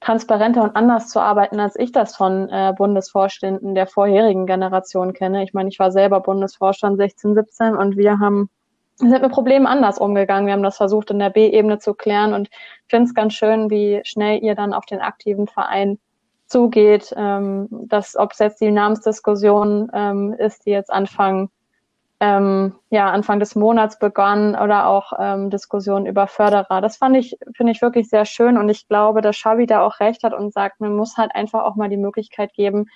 transparenter 0.00 0.62
und 0.62 0.76
anders 0.76 1.08
zu 1.08 1.20
arbeiten, 1.20 1.58
als 1.58 1.76
ich 1.76 1.90
das 1.90 2.16
von 2.16 2.48
äh, 2.48 2.72
Bundesvorständen 2.76 3.74
der 3.74 3.86
vorherigen 3.86 4.46
Generation 4.46 5.14
kenne. 5.14 5.42
Ich 5.42 5.52
meine, 5.52 5.68
ich 5.68 5.78
war 5.78 5.90
selber 5.90 6.20
Bundesvorstand 6.20 6.96
16, 6.98 7.34
17 7.34 7.76
und 7.76 7.96
wir 7.96 8.18
haben 8.20 8.50
sind 8.96 9.22
mit 9.22 9.30
Problemen 9.30 9.66
anders 9.66 9.98
umgegangen. 9.98 10.46
Wir 10.46 10.54
haben 10.54 10.62
das 10.62 10.76
versucht 10.76 11.10
in 11.10 11.18
der 11.18 11.30
B-Ebene 11.30 11.78
zu 11.78 11.94
klären 11.94 12.32
und 12.32 12.48
finde 12.88 13.06
es 13.06 13.14
ganz 13.14 13.34
schön, 13.34 13.70
wie 13.70 14.00
schnell 14.04 14.42
ihr 14.42 14.54
dann 14.54 14.72
auf 14.72 14.86
den 14.86 15.00
aktiven 15.00 15.46
Verein 15.46 15.98
zugeht, 16.46 17.12
ähm, 17.16 17.68
dass 17.70 18.16
ob 18.16 18.32
es 18.32 18.38
jetzt 18.38 18.60
die 18.60 18.70
Namensdiskussion 18.70 19.90
ähm, 19.92 20.32
ist, 20.38 20.66
die 20.66 20.70
jetzt 20.70 20.92
Anfang 20.92 21.50
ähm, 22.20 22.74
ja 22.88 23.10
Anfang 23.10 23.40
des 23.40 23.54
Monats 23.54 23.98
begann 23.98 24.54
oder 24.54 24.86
auch 24.86 25.12
ähm, 25.18 25.50
Diskussionen 25.50 26.06
über 26.06 26.26
Förderer. 26.26 26.80
Das 26.80 26.96
fand 26.96 27.16
ich 27.16 27.36
finde 27.54 27.72
ich 27.72 27.82
wirklich 27.82 28.08
sehr 28.08 28.24
schön 28.24 28.56
und 28.56 28.68
ich 28.70 28.88
glaube, 28.88 29.20
dass 29.20 29.36
Xavi 29.36 29.66
da 29.66 29.84
auch 29.84 30.00
recht 30.00 30.22
hat 30.22 30.32
und 30.32 30.52
sagt, 30.54 30.80
man 30.80 30.96
muss 30.96 31.18
halt 31.18 31.34
einfach 31.34 31.64
auch 31.64 31.76
mal 31.76 31.90
die 31.90 31.98
Möglichkeit 31.98 32.54
geben, 32.54 32.88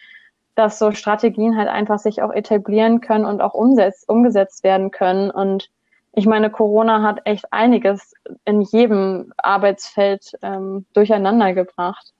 dass 0.55 0.79
so 0.79 0.93
Strategien 0.93 1.57
halt 1.57 1.69
einfach 1.69 1.99
sich 1.99 2.23
auch 2.23 2.33
etablieren 2.33 3.01
können 3.01 3.27
und 3.27 3.43
auch 3.43 3.55
umsetzt, 3.55 4.09
umgesetzt 4.09 4.65
werden 4.65 4.91
können 4.91 5.31
und 5.31 5.71
ich 6.13 6.27
meine, 6.27 6.51
Corona 6.51 7.03
hat 7.03 7.21
echt 7.25 7.53
einiges 7.53 8.15
in 8.45 8.63
jedem 8.63 9.33
Arbeitsfeld 9.37 10.33
ähm, 10.43 10.87
durcheinander 10.93 11.53
gebracht. 11.55 12.13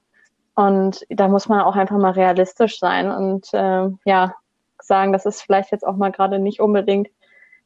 Und 0.55 1.05
da 1.09 1.29
muss 1.29 1.49
man 1.49 1.61
auch 1.63 1.77
einfach 1.77 1.99
mal 1.99 2.13
realistisch 2.13 2.79
sein 2.79 3.11
und 3.11 3.53
äh, 3.55 3.89
ja, 4.05 4.35
sagen, 4.81 5.13
dass 5.13 5.27
es 5.27 5.43
vielleicht 5.43 5.73
jetzt 5.73 5.87
auch 5.87 5.97
mal 5.97 6.13
gerade 6.13 6.39
nicht 6.39 6.61
unbedingt 6.61 7.09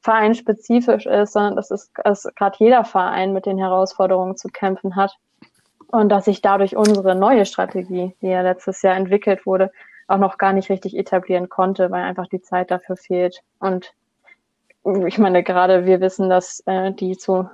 vereinspezifisch 0.00 1.06
ist, 1.06 1.32
sondern 1.32 1.56
dass 1.56 1.70
es 1.70 1.90
dass 2.04 2.24
gerade 2.36 2.56
jeder 2.58 2.84
Verein 2.84 3.32
mit 3.32 3.46
den 3.46 3.58
Herausforderungen 3.58 4.36
zu 4.36 4.48
kämpfen 4.48 4.96
hat. 4.96 5.16
Und 5.88 6.08
dass 6.08 6.26
sich 6.26 6.42
dadurch 6.42 6.76
unsere 6.76 7.14
neue 7.14 7.46
Strategie, 7.46 8.14
die 8.20 8.26
ja 8.26 8.42
letztes 8.42 8.82
Jahr 8.82 8.96
entwickelt 8.96 9.46
wurde, 9.46 9.70
auch 10.08 10.18
noch 10.18 10.38
gar 10.38 10.52
nicht 10.52 10.68
richtig 10.68 10.96
etablieren 10.96 11.48
konnte, 11.48 11.90
weil 11.90 12.02
einfach 12.02 12.26
die 12.26 12.42
Zeit 12.42 12.70
dafür 12.70 12.96
fehlt. 12.96 13.40
Und 13.58 13.92
ich 15.06 15.18
meine, 15.18 15.42
gerade 15.42 15.86
wir 15.86 16.00
wissen, 16.00 16.28
dass 16.28 16.62
äh, 16.66 16.92
die 16.92 17.16
zu 17.16 17.48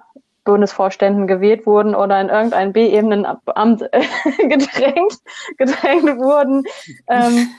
Bundesvorständen 0.45 1.27
gewählt 1.27 1.67
wurden 1.67 1.95
oder 1.95 2.21
in 2.21 2.29
irgendein 2.29 2.73
B-Ebenen-Amt 2.73 3.83
äh, 3.93 4.03
gedrängt, 4.49 5.19
gedrängt 5.59 6.19
wurden. 6.19 6.65
Ähm, 7.09 7.51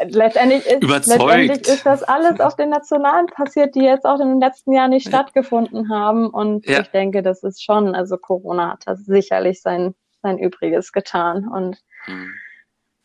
letztendlich, 0.00 0.66
ist, 0.66 0.82
letztendlich 0.82 1.68
ist 1.68 1.86
das 1.86 2.02
alles 2.02 2.40
auf 2.40 2.56
den 2.56 2.70
Nationalen 2.70 3.26
passiert, 3.26 3.74
die 3.74 3.82
jetzt 3.82 4.04
auch 4.04 4.20
in 4.20 4.28
den 4.28 4.40
letzten 4.40 4.72
Jahren 4.72 4.90
nicht 4.90 5.06
ja. 5.06 5.10
stattgefunden 5.10 5.88
haben. 5.90 6.28
Und 6.28 6.66
ja. 6.66 6.80
ich 6.80 6.88
denke, 6.88 7.22
das 7.22 7.42
ist 7.42 7.62
schon, 7.62 7.94
also 7.94 8.16
Corona 8.16 8.72
hat 8.72 8.82
das 8.86 9.04
sicherlich 9.04 9.62
sein, 9.62 9.94
sein 10.22 10.38
Übriges 10.38 10.92
getan. 10.92 11.48
Und 11.48 11.78
mhm. 12.08 12.34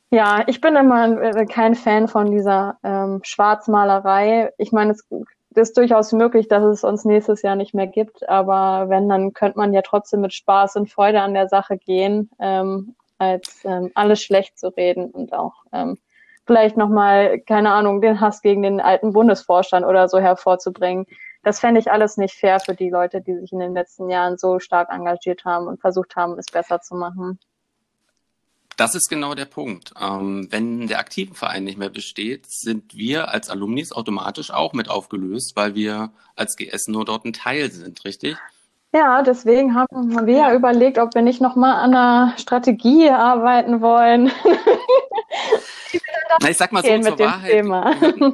ja, 0.10 0.44
ich 0.48 0.60
bin 0.60 0.76
immer 0.76 1.22
äh, 1.22 1.46
kein 1.46 1.76
Fan 1.76 2.08
von 2.08 2.32
dieser 2.32 2.78
ähm, 2.84 3.22
Schwarzmalerei. 3.24 4.52
Ich 4.58 4.72
meine, 4.72 4.92
es 4.92 5.08
ist 5.56 5.78
durchaus 5.78 6.12
möglich, 6.12 6.48
dass 6.48 6.64
es 6.64 6.84
uns 6.84 7.06
nächstes 7.06 7.42
Jahr 7.42 7.56
nicht 7.56 7.74
mehr 7.74 7.88
gibt. 7.88 8.28
Aber 8.30 8.90
wenn, 8.90 9.10
dann 9.10 9.34
könnte 9.34 9.58
man 9.58 9.74
ja 9.74 9.82
trotzdem 9.82 10.22
mit 10.22 10.34
Spaß 10.34 10.76
und 10.76 10.92
Freude 10.92 11.22
an 11.22 11.34
der 11.34 11.48
Sache 11.48 11.78
gehen, 11.78 12.30
ähm, 12.40 12.96
als 13.18 13.62
ähm, 13.66 13.92
alles 13.96 14.22
schlecht 14.22 14.60
zu 14.60 14.70
reden 14.70 15.12
und 15.12 15.34
auch 15.34 15.54
ähm, 15.74 15.98
vielleicht 16.46 16.78
nochmal, 16.78 17.40
keine 17.42 17.72
Ahnung, 17.72 18.02
den 18.02 18.22
Hass 18.22 18.42
gegen 18.42 18.64
den 18.64 18.80
alten 18.80 19.14
Bundesvorstand 19.14 19.86
oder 19.86 20.08
so 20.08 20.20
hervorzubringen. 20.20 21.06
Das 21.44 21.60
fände 21.60 21.80
ich 21.80 21.92
alles 21.92 22.18
nicht 22.18 22.36
fair 22.36 22.60
für 22.60 22.76
die 22.76 22.90
Leute, 22.90 23.22
die 23.22 23.36
sich 23.36 23.52
in 23.52 23.60
den 23.60 23.74
letzten 23.74 24.10
Jahren 24.10 24.38
so 24.38 24.60
stark 24.60 24.90
engagiert 24.92 25.46
haben 25.46 25.68
und 25.68 25.80
versucht 25.80 26.16
haben, 26.16 26.38
es 26.38 26.48
besser 26.48 26.82
zu 26.82 26.96
machen. 26.96 27.40
Das 28.80 28.96
ist 28.96 29.10
genau 29.10 29.36
der 29.36 29.44
Punkt. 29.44 29.92
Ähm, 30.00 30.48
wenn 30.52 30.88
der 30.88 31.00
aktive 31.00 31.36
Verein 31.36 31.66
nicht 31.66 31.78
mehr 31.78 31.90
besteht, 31.90 32.46
sind 32.48 32.96
wir 32.96 33.28
als 33.28 33.50
Alumnis 33.50 33.92
automatisch 33.92 34.52
auch 34.52 34.72
mit 34.72 34.90
aufgelöst, 34.90 35.58
weil 35.58 35.76
wir 35.76 36.14
als 36.38 36.56
GS 36.56 36.88
nur 36.88 37.04
dort 37.04 37.26
ein 37.26 37.34
Teil 37.34 37.70
sind, 37.72 38.06
richtig? 38.06 38.38
Ja, 38.94 39.22
deswegen 39.22 39.76
haben 39.76 40.26
wir 40.26 40.34
ja 40.34 40.54
überlegt, 40.54 40.98
ob 40.98 41.14
wir 41.14 41.22
nicht 41.22 41.42
nochmal 41.42 41.76
an 41.76 41.94
einer 41.94 42.38
Strategie 42.38 43.10
arbeiten 43.10 43.82
wollen. 43.82 44.32
Na, 46.42 46.50
ich 46.50 46.56
sag 46.56 46.72
mal 46.72 46.82
so 46.82 47.02
zur 47.02 47.20
Wahrheit. 47.20 47.66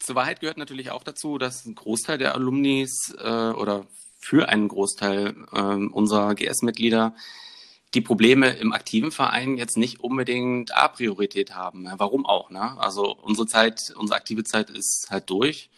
zur 0.00 0.16
Wahrheit 0.16 0.40
gehört 0.40 0.58
natürlich 0.58 0.90
auch 0.90 1.04
dazu, 1.04 1.38
dass 1.38 1.64
ein 1.64 1.76
Großteil 1.76 2.18
der 2.18 2.34
Alumnis 2.34 3.14
äh, 3.22 3.50
oder 3.50 3.86
für 4.18 4.48
einen 4.48 4.66
Großteil 4.66 5.36
äh, 5.52 5.76
unserer 5.92 6.34
GS-Mitglieder 6.34 7.14
die 7.94 8.00
Probleme 8.00 8.50
im 8.50 8.72
aktiven 8.72 9.10
Verein 9.10 9.56
jetzt 9.56 9.76
nicht 9.76 10.00
unbedingt 10.00 10.76
A-Priorität 10.76 11.54
haben. 11.54 11.88
Warum 11.96 12.26
auch? 12.26 12.50
Ne? 12.50 12.76
Also 12.78 13.16
unsere 13.22 13.46
Zeit, 13.46 13.94
unsere 13.96 14.16
aktive 14.16 14.44
Zeit 14.44 14.70
ist 14.70 15.08
halt 15.10 15.30
durch. 15.30 15.70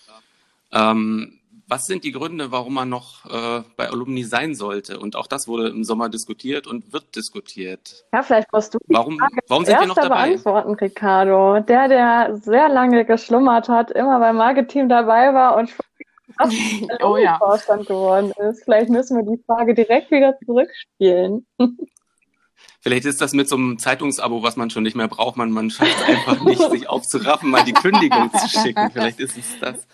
Ähm, 0.73 1.41
was 1.71 1.87
sind 1.87 2.03
die 2.03 2.11
Gründe, 2.11 2.51
warum 2.51 2.75
man 2.75 2.89
noch 2.89 3.25
äh, 3.27 3.63
bei 3.77 3.89
Alumni 3.89 4.25
sein 4.25 4.57
sollte? 4.57 4.99
Und 4.99 5.15
auch 5.15 5.29
das 5.29 5.47
wurde 5.47 5.69
im 5.69 5.85
Sommer 5.85 6.09
diskutiert 6.09 6.67
und 6.67 6.93
wird 6.93 7.15
diskutiert. 7.15 8.05
Ja, 8.13 8.25
vielleicht 8.25 8.53
musst 8.53 8.75
du 8.75 8.79
die 8.79 8.93
warum, 8.93 9.17
Frage 9.19 9.39
warum 9.47 9.65
sind 9.65 9.79
wir 9.79 9.87
noch 9.87 9.95
dabei? 9.95 10.31
beantworten, 10.31 10.75
Ricardo. 10.75 11.61
Der, 11.61 11.87
der 11.87 12.37
sehr 12.43 12.69
lange 12.69 13.05
geschlummert 13.05 13.69
hat, 13.69 13.93
immer 13.93 14.19
beim 14.19 14.37
Marketing 14.37 14.89
dabei 14.89 15.33
war 15.33 15.57
und 15.57 15.73
oh, 17.03 17.17
ja. 17.17 17.39
Vorstand 17.39 17.87
geworden 17.87 18.33
ist. 18.49 18.65
Vielleicht 18.65 18.91
müssen 18.91 19.17
wir 19.17 19.37
die 19.37 19.43
Frage 19.45 19.75
direkt 19.75 20.11
wieder 20.11 20.37
zurückspielen. 20.45 21.47
Vielleicht 22.81 23.05
ist 23.05 23.21
das 23.21 23.35
mit 23.35 23.47
so 23.47 23.57
einem 23.57 23.79
Zeitungsabo, 23.79 24.43
was 24.43 24.57
man 24.57 24.71
schon 24.71 24.83
nicht 24.83 24.97
mehr 24.97 25.07
braucht. 25.07 25.37
Man, 25.37 25.51
man 25.51 25.71
schafft 25.71 26.03
einfach 26.03 26.43
nicht, 26.43 26.63
sich 26.71 26.89
aufzuraffen, 26.89 27.51
mal 27.51 27.63
die 27.63 27.75
Kündigung 27.75 28.33
zu 28.33 28.49
schicken. 28.49 28.91
Vielleicht 28.91 29.21
ist 29.21 29.37
es 29.37 29.59
das. 29.61 29.87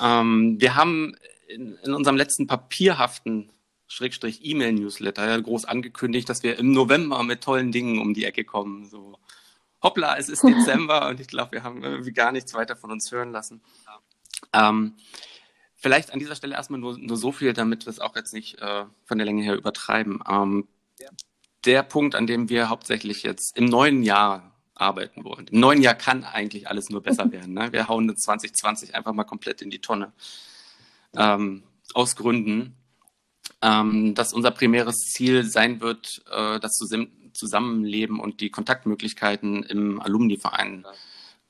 Ähm, 0.00 0.60
wir 0.60 0.74
haben 0.74 1.16
in, 1.48 1.78
in, 1.82 1.94
unserem 1.94 2.16
letzten 2.16 2.46
papierhaften 2.46 3.50
Schrägstrich 3.86 4.44
E-Mail-Newsletter 4.44 5.26
ja 5.26 5.40
groß 5.40 5.64
angekündigt, 5.64 6.28
dass 6.28 6.42
wir 6.42 6.58
im 6.58 6.72
November 6.72 7.22
mit 7.22 7.42
tollen 7.42 7.72
Dingen 7.72 7.98
um 7.98 8.12
die 8.12 8.26
Ecke 8.26 8.44
kommen. 8.44 8.84
So, 8.84 9.18
hoppla, 9.82 10.16
es 10.18 10.28
ist 10.28 10.42
Dezember 10.42 11.08
und 11.08 11.18
ich 11.18 11.28
glaube, 11.28 11.52
wir 11.52 11.62
haben 11.62 11.82
irgendwie 11.82 12.12
gar 12.12 12.32
nichts 12.32 12.52
weiter 12.52 12.76
von 12.76 12.90
uns 12.90 13.10
hören 13.10 13.32
lassen. 13.32 13.62
Ähm, 14.52 14.96
vielleicht 15.76 16.12
an 16.12 16.18
dieser 16.18 16.36
Stelle 16.36 16.56
erstmal 16.56 16.80
nur, 16.80 16.98
nur 16.98 17.16
so 17.16 17.32
viel, 17.32 17.54
damit 17.54 17.86
wir 17.86 17.90
es 17.90 18.00
auch 18.00 18.16
jetzt 18.16 18.34
nicht 18.34 18.60
äh, 18.60 18.84
von 19.06 19.16
der 19.16 19.24
Länge 19.24 19.42
her 19.42 19.56
übertreiben. 19.56 20.22
Ähm, 20.28 20.68
ja 20.98 21.08
der 21.64 21.82
Punkt, 21.82 22.14
an 22.14 22.26
dem 22.26 22.48
wir 22.48 22.68
hauptsächlich 22.68 23.22
jetzt 23.22 23.56
im 23.56 23.66
neuen 23.66 24.02
Jahr 24.02 24.52
arbeiten 24.74 25.24
wollen. 25.24 25.46
Im 25.48 25.60
neuen 25.60 25.82
Jahr 25.82 25.94
kann 25.94 26.24
eigentlich 26.24 26.68
alles 26.68 26.90
nur 26.90 27.02
besser 27.02 27.30
werden. 27.32 27.54
Ne? 27.54 27.72
Wir 27.72 27.88
hauen 27.88 28.14
2020 28.14 28.94
einfach 28.94 29.12
mal 29.12 29.24
komplett 29.24 29.62
in 29.62 29.70
die 29.70 29.80
Tonne. 29.80 30.12
Ähm, 31.14 31.62
aus 31.94 32.16
Gründen, 32.16 32.74
ähm, 33.60 34.14
dass 34.14 34.32
unser 34.32 34.50
primäres 34.50 34.96
Ziel 35.12 35.44
sein 35.44 35.80
wird, 35.80 36.22
äh, 36.30 36.58
das 36.58 36.78
Zusammenleben 37.32 38.18
und 38.18 38.40
die 38.40 38.50
Kontaktmöglichkeiten 38.50 39.62
im 39.62 40.00
Alumni-Verein 40.00 40.86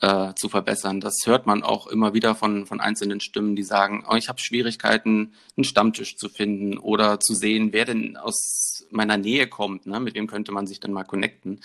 äh, 0.03 0.35
zu 0.35 0.49
verbessern. 0.49 1.01
Das 1.01 1.17
hört 1.25 1.47
man 1.47 1.63
auch 1.63 1.87
immer 1.87 2.13
wieder 2.13 2.35
von, 2.35 2.67
von 2.67 2.81
einzelnen 2.81 3.21
Stimmen, 3.21 3.57
die 3.57 3.63
sagen, 3.63 4.05
oh, 4.11 4.17
ich 4.17 4.29
habe 4.29 4.41
Schwierigkeiten, 4.41 5.33
einen 5.57 5.65
Stammtisch 5.65 6.17
zu 6.17 6.29
finden 6.29 6.77
oder 6.77 7.21
zu 7.21 7.35
sehen, 7.35 7.73
wer 7.73 7.85
denn 7.85 8.17
aus 8.17 8.85
meiner 8.91 9.17
Nähe 9.17 9.47
kommt, 9.47 9.87
ne? 9.87 10.01
mit 10.01 10.15
wem 10.15 10.27
könnte 10.27 10.53
man 10.53 10.67
sich 10.67 10.81
denn 10.81 10.93
mal 10.93 11.05
connecten. 11.05 11.61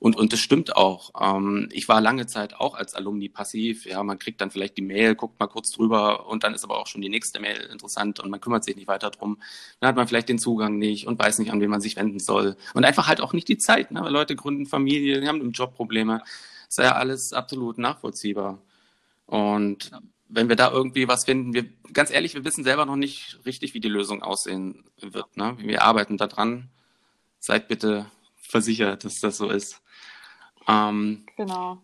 Und, 0.00 0.16
und 0.16 0.32
das 0.32 0.38
stimmt 0.38 0.76
auch. 0.76 1.10
Ähm, 1.18 1.70
ich 1.72 1.88
war 1.88 2.00
lange 2.00 2.26
Zeit 2.26 2.54
auch 2.54 2.74
als 2.74 2.94
Alumni 2.94 3.28
passiv. 3.28 3.84
Ja, 3.84 4.02
man 4.04 4.18
kriegt 4.18 4.40
dann 4.40 4.50
vielleicht 4.50 4.76
die 4.76 4.82
Mail, 4.82 5.14
guckt 5.14 5.40
mal 5.40 5.48
kurz 5.48 5.72
drüber 5.72 6.28
und 6.28 6.44
dann 6.44 6.54
ist 6.54 6.62
aber 6.62 6.78
auch 6.78 6.86
schon 6.86 7.00
die 7.00 7.08
nächste 7.08 7.40
Mail 7.40 7.68
interessant 7.72 8.20
und 8.20 8.30
man 8.30 8.40
kümmert 8.40 8.64
sich 8.64 8.76
nicht 8.76 8.86
weiter 8.86 9.10
drum. 9.10 9.38
Dann 9.80 9.88
hat 9.88 9.96
man 9.96 10.06
vielleicht 10.06 10.28
den 10.28 10.38
Zugang 10.38 10.78
nicht 10.78 11.06
und 11.06 11.18
weiß 11.18 11.38
nicht, 11.38 11.50
an 11.50 11.60
wen 11.60 11.70
man 11.70 11.80
sich 11.80 11.96
wenden 11.96 12.20
soll. 12.20 12.56
Und 12.74 12.84
einfach 12.84 13.08
halt 13.08 13.20
auch 13.20 13.32
nicht 13.32 13.48
die 13.48 13.58
Zeit. 13.58 13.90
Ne? 13.90 14.02
Weil 14.02 14.12
Leute 14.12 14.36
gründen 14.36 14.66
Familie, 14.66 15.20
die 15.20 15.26
haben 15.26 15.40
im 15.40 15.52
Job 15.52 15.74
Probleme 15.74 16.22
ist 16.68 16.78
ja 16.78 16.92
alles 16.92 17.32
absolut 17.32 17.78
nachvollziehbar. 17.78 18.58
Und 19.26 19.90
wenn 20.28 20.48
wir 20.48 20.56
da 20.56 20.70
irgendwie 20.70 21.08
was 21.08 21.24
finden, 21.24 21.54
wir, 21.54 21.64
ganz 21.92 22.10
ehrlich, 22.10 22.34
wir 22.34 22.44
wissen 22.44 22.64
selber 22.64 22.86
noch 22.86 22.96
nicht 22.96 23.38
richtig, 23.46 23.74
wie 23.74 23.80
die 23.80 23.88
Lösung 23.88 24.22
aussehen 24.22 24.84
wird. 25.00 25.36
Ne? 25.36 25.56
Wir 25.58 25.82
arbeiten 25.82 26.16
da 26.16 26.26
dran. 26.26 26.68
Seid 27.38 27.68
bitte 27.68 28.06
versichert, 28.36 29.04
dass 29.04 29.20
das 29.20 29.36
so 29.36 29.48
ist. 29.48 29.80
Ähm, 30.66 31.26
genau. 31.36 31.78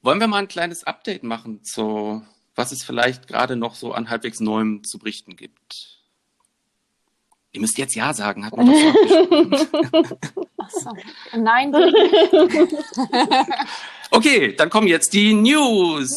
Wollen 0.00 0.20
wir 0.20 0.26
mal 0.26 0.38
ein 0.38 0.48
kleines 0.48 0.84
Update 0.84 1.22
machen 1.22 1.62
zu, 1.64 2.22
was 2.54 2.72
es 2.72 2.82
vielleicht 2.82 3.28
gerade 3.28 3.56
noch 3.56 3.74
so 3.74 3.92
an 3.92 4.10
halbwegs 4.10 4.40
Neuem 4.40 4.84
zu 4.84 4.98
berichten 4.98 5.36
gibt? 5.36 5.98
Ihr 7.52 7.60
müsst 7.60 7.76
jetzt 7.76 7.94
Ja 7.94 8.14
sagen, 8.14 8.46
hat 8.46 8.56
man 8.56 8.66
doch 8.66 8.72
so 10.68 10.90
Nein. 11.36 11.72
okay, 14.12 14.54
dann 14.54 14.70
kommen 14.70 14.86
jetzt 14.86 15.12
die 15.12 15.34
News. 15.34 16.16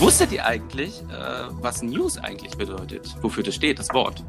Wusstet 0.00 0.32
ihr 0.32 0.44
eigentlich, 0.44 1.00
äh, 1.02 1.44
was 1.60 1.82
News 1.82 2.18
eigentlich 2.18 2.56
bedeutet? 2.56 3.14
Wofür 3.22 3.44
das 3.44 3.54
steht, 3.54 3.78
das 3.78 3.88
Wort? 3.94 4.24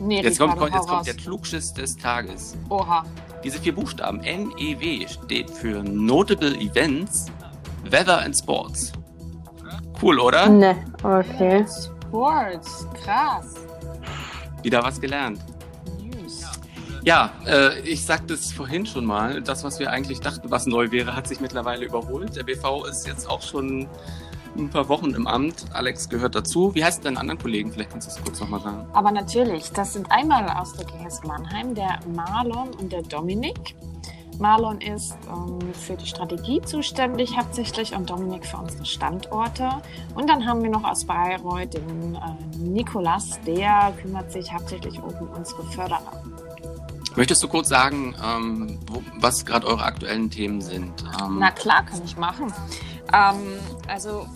Nee, 0.00 0.20
jetzt 0.22 0.38
kommt, 0.38 0.56
kommt, 0.56 0.74
jetzt 0.74 0.88
kommt 0.88 1.06
der 1.06 1.14
Klugschiss 1.14 1.72
des 1.72 1.96
Tages. 1.96 2.56
Oha. 2.70 3.04
Diese 3.44 3.60
vier 3.60 3.74
Buchstaben 3.74 4.18
NEW 4.18 5.06
steht 5.06 5.48
für 5.48 5.84
Notable 5.84 6.56
Events, 6.56 7.26
Weather 7.88 8.20
and 8.20 8.36
Sports. 8.36 8.92
Cool, 10.02 10.18
oder? 10.18 10.48
Ne, 10.48 10.76
okay. 11.04 11.64
Sports, 12.08 12.86
krass. 13.04 13.54
Wieder 14.62 14.82
was 14.82 15.00
gelernt. 15.00 15.40
Ja, 17.02 17.32
äh, 17.46 17.80
ich 17.80 18.04
sagte 18.04 18.34
es 18.34 18.52
vorhin 18.52 18.84
schon 18.84 19.06
mal, 19.06 19.40
das, 19.40 19.64
was 19.64 19.78
wir 19.78 19.90
eigentlich 19.90 20.20
dachten, 20.20 20.50
was 20.50 20.66
neu 20.66 20.90
wäre, 20.90 21.16
hat 21.16 21.26
sich 21.26 21.40
mittlerweile 21.40 21.86
überholt. 21.86 22.36
Der 22.36 22.42
BV 22.42 22.84
ist 22.86 23.06
jetzt 23.06 23.28
auch 23.28 23.42
schon 23.42 23.88
ein 24.56 24.68
paar 24.68 24.88
Wochen 24.88 25.14
im 25.14 25.26
Amt. 25.26 25.64
Alex 25.72 26.08
gehört 26.08 26.34
dazu. 26.34 26.74
Wie 26.74 26.84
heißt 26.84 27.04
deine 27.04 27.18
anderen 27.18 27.40
Kollegen? 27.40 27.72
Vielleicht 27.72 27.90
kannst 27.90 28.08
du 28.08 28.12
es 28.12 28.22
kurz 28.22 28.40
nochmal 28.40 28.60
sagen. 28.60 28.86
Aber 28.92 29.12
natürlich, 29.12 29.70
das 29.72 29.94
sind 29.94 30.10
einmal 30.10 30.48
aus 30.48 30.74
der 30.74 30.86
GS 30.86 31.22
Mannheim 31.24 31.74
der 31.74 32.00
Marlon 32.14 32.70
und 32.78 32.92
der 32.92 33.02
Dominik. 33.02 33.74
Marlon 34.38 34.80
ist 34.80 35.16
ähm, 35.28 35.58
für 35.74 35.96
die 35.96 36.06
Strategie 36.06 36.62
zuständig 36.62 37.36
hauptsächlich 37.36 37.94
und 37.94 38.08
Dominik 38.08 38.46
für 38.46 38.56
unsere 38.56 38.86
Standorte. 38.86 39.68
Und 40.14 40.28
dann 40.28 40.46
haben 40.46 40.62
wir 40.62 40.70
noch 40.70 40.84
aus 40.84 41.04
Bayreuth 41.04 41.74
den 41.74 42.14
äh, 42.14 42.58
Nikolas, 42.58 43.38
der 43.46 43.92
kümmert 44.00 44.32
sich 44.32 44.52
hauptsächlich 44.52 44.98
um 44.98 45.28
unsere 45.36 45.62
Förderer. 45.64 46.22
Möchtest 47.16 47.42
du 47.42 47.48
kurz 47.48 47.68
sagen, 47.68 48.14
ähm, 48.24 48.78
wo, 48.86 49.02
was 49.18 49.44
gerade 49.44 49.66
eure 49.66 49.84
aktuellen 49.84 50.30
Themen 50.30 50.60
sind? 50.60 51.04
Ähm, 51.20 51.38
Na 51.38 51.50
klar, 51.50 51.84
kann 51.84 52.00
ich 52.04 52.16
machen. 52.16 52.52
Ähm, 53.12 53.58
also 53.88 54.26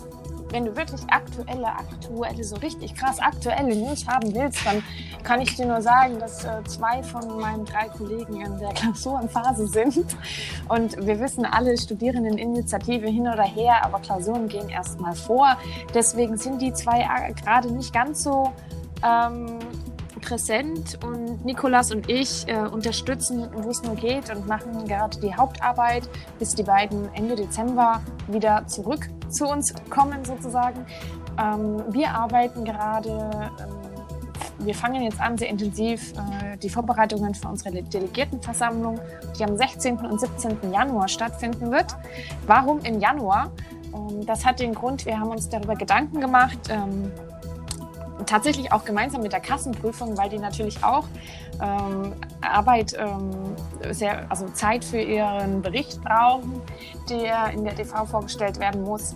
wenn 0.55 0.67
du 0.67 0.77
wirklich 0.77 1.01
aktuelle, 1.09 1.67
aktuelle, 1.67 2.45
so 2.45 2.55
richtig 2.57 2.95
krass 2.95 3.19
aktuelle 3.19 3.75
News 3.75 4.07
haben 4.07 4.33
willst, 4.35 4.65
dann 4.65 4.85
kann 5.25 5.41
ich 5.41 5.57
dir 5.57 5.67
nur 5.67 5.83
sagen, 5.83 6.21
dass 6.21 6.45
äh, 6.45 6.63
zwei 6.65 7.03
von 7.03 7.41
meinen 7.41 7.65
drei 7.65 7.89
Kollegen 7.89 8.41
in 8.41 8.59
der 8.59 8.73
Klausurenphase 8.75 9.67
sind. 9.67 10.17
Und 10.69 10.97
wir 11.05 11.19
wissen 11.19 11.45
alle, 11.45 11.77
Studierendeninitiative 11.77 13.09
hin 13.09 13.27
oder 13.27 13.43
her, 13.43 13.85
aber 13.85 13.99
Klausuren 13.99 14.47
gehen 14.49 14.69
erstmal 14.69 15.17
vor. 15.17 15.57
Deswegen 15.93 16.37
sind 16.37 16.63
die 16.63 16.73
zwei 16.73 17.01
äh, 17.01 17.33
gerade 17.33 17.73
nicht 17.73 17.93
ganz 17.93 18.23
so 18.23 18.53
ähm, 19.03 19.59
präsent 20.25 20.99
und 21.05 21.45
Nikolas 21.45 21.93
und 21.93 22.09
ich 22.09 22.49
äh, 22.49 22.57
unterstützen, 22.57 23.49
wo 23.53 23.71
es 23.71 23.83
nur 23.83 23.95
geht 23.95 24.35
und 24.35 24.47
machen 24.47 24.87
gerade 24.87 25.21
die 25.21 25.35
Hauptarbeit, 25.35 26.09
bis 26.39 26.55
die 26.55 26.63
beiden 26.63 27.13
Ende 27.15 27.37
Dezember 27.37 28.03
wieder 28.29 28.67
zurück 28.67 29.09
zu 29.29 29.47
uns 29.47 29.75
kommen 29.91 30.25
sozusagen. 30.25 30.87
Ähm, 31.39 31.83
wir 31.91 32.11
arbeiten 32.11 32.65
gerade, 32.65 33.31
ähm, 33.61 34.67
wir 34.67 34.75
fangen 34.75 35.03
jetzt 35.03 35.21
an 35.21 35.37
sehr 35.37 35.49
intensiv 35.49 36.13
äh, 36.13 36.57
die 36.57 36.71
Vorbereitungen 36.71 37.35
für 37.35 37.49
unsere 37.49 37.83
Delegiertenversammlung, 37.83 38.99
die 39.39 39.45
am 39.45 39.57
16. 39.57 39.99
und 39.99 40.21
17. 40.21 40.73
Januar 40.73 41.09
stattfinden 41.09 41.71
wird. 41.71 41.95
Warum 42.47 42.81
im 42.81 42.99
Januar? 42.99 43.51
Ähm, 43.93 44.25
das 44.25 44.45
hat 44.47 44.61
den 44.61 44.75
Grund, 44.75 45.05
wir 45.05 45.19
haben 45.19 45.31
uns 45.31 45.49
darüber 45.49 45.75
Gedanken 45.75 46.21
gemacht, 46.21 46.59
ähm, 46.71 47.11
tatsächlich 48.27 48.73
auch 48.73 48.85
gemeinsam 48.85 49.23
mit 49.23 49.33
der 49.33 49.41
Kassenprüfung, 49.41 50.17
weil 50.17 50.29
die 50.29 50.39
natürlich 50.39 50.83
auch 50.83 51.05
ähm, 51.63 52.13
Arbeit, 52.41 52.95
ähm, 52.99 53.31
sehr, 53.91 54.31
also 54.31 54.47
Zeit 54.49 54.85
für 54.85 55.01
ihren 55.01 55.63
Bericht 55.63 56.03
brauchen, 56.03 56.61
der 57.09 57.51
in 57.51 57.65
der 57.65 57.75
DV 57.75 58.07
vorgestellt 58.07 58.59
werden 58.59 58.83
muss. 58.83 59.15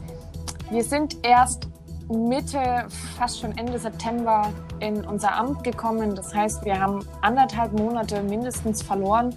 Wir 0.71 0.85
sind 0.85 1.17
erst 1.25 1.69
Mitte, 2.09 2.87
fast 3.19 3.41
schon 3.41 3.57
Ende 3.59 3.79
September 3.79 4.51
in 4.81 5.05
unser 5.05 5.35
Amt 5.35 5.63
gekommen. 5.63 6.15
Das 6.15 6.35
heißt, 6.35 6.65
wir 6.65 6.81
haben 6.81 7.05
anderthalb 7.21 7.73
Monate 7.73 8.23
mindestens 8.23 8.83
verloren 8.83 9.35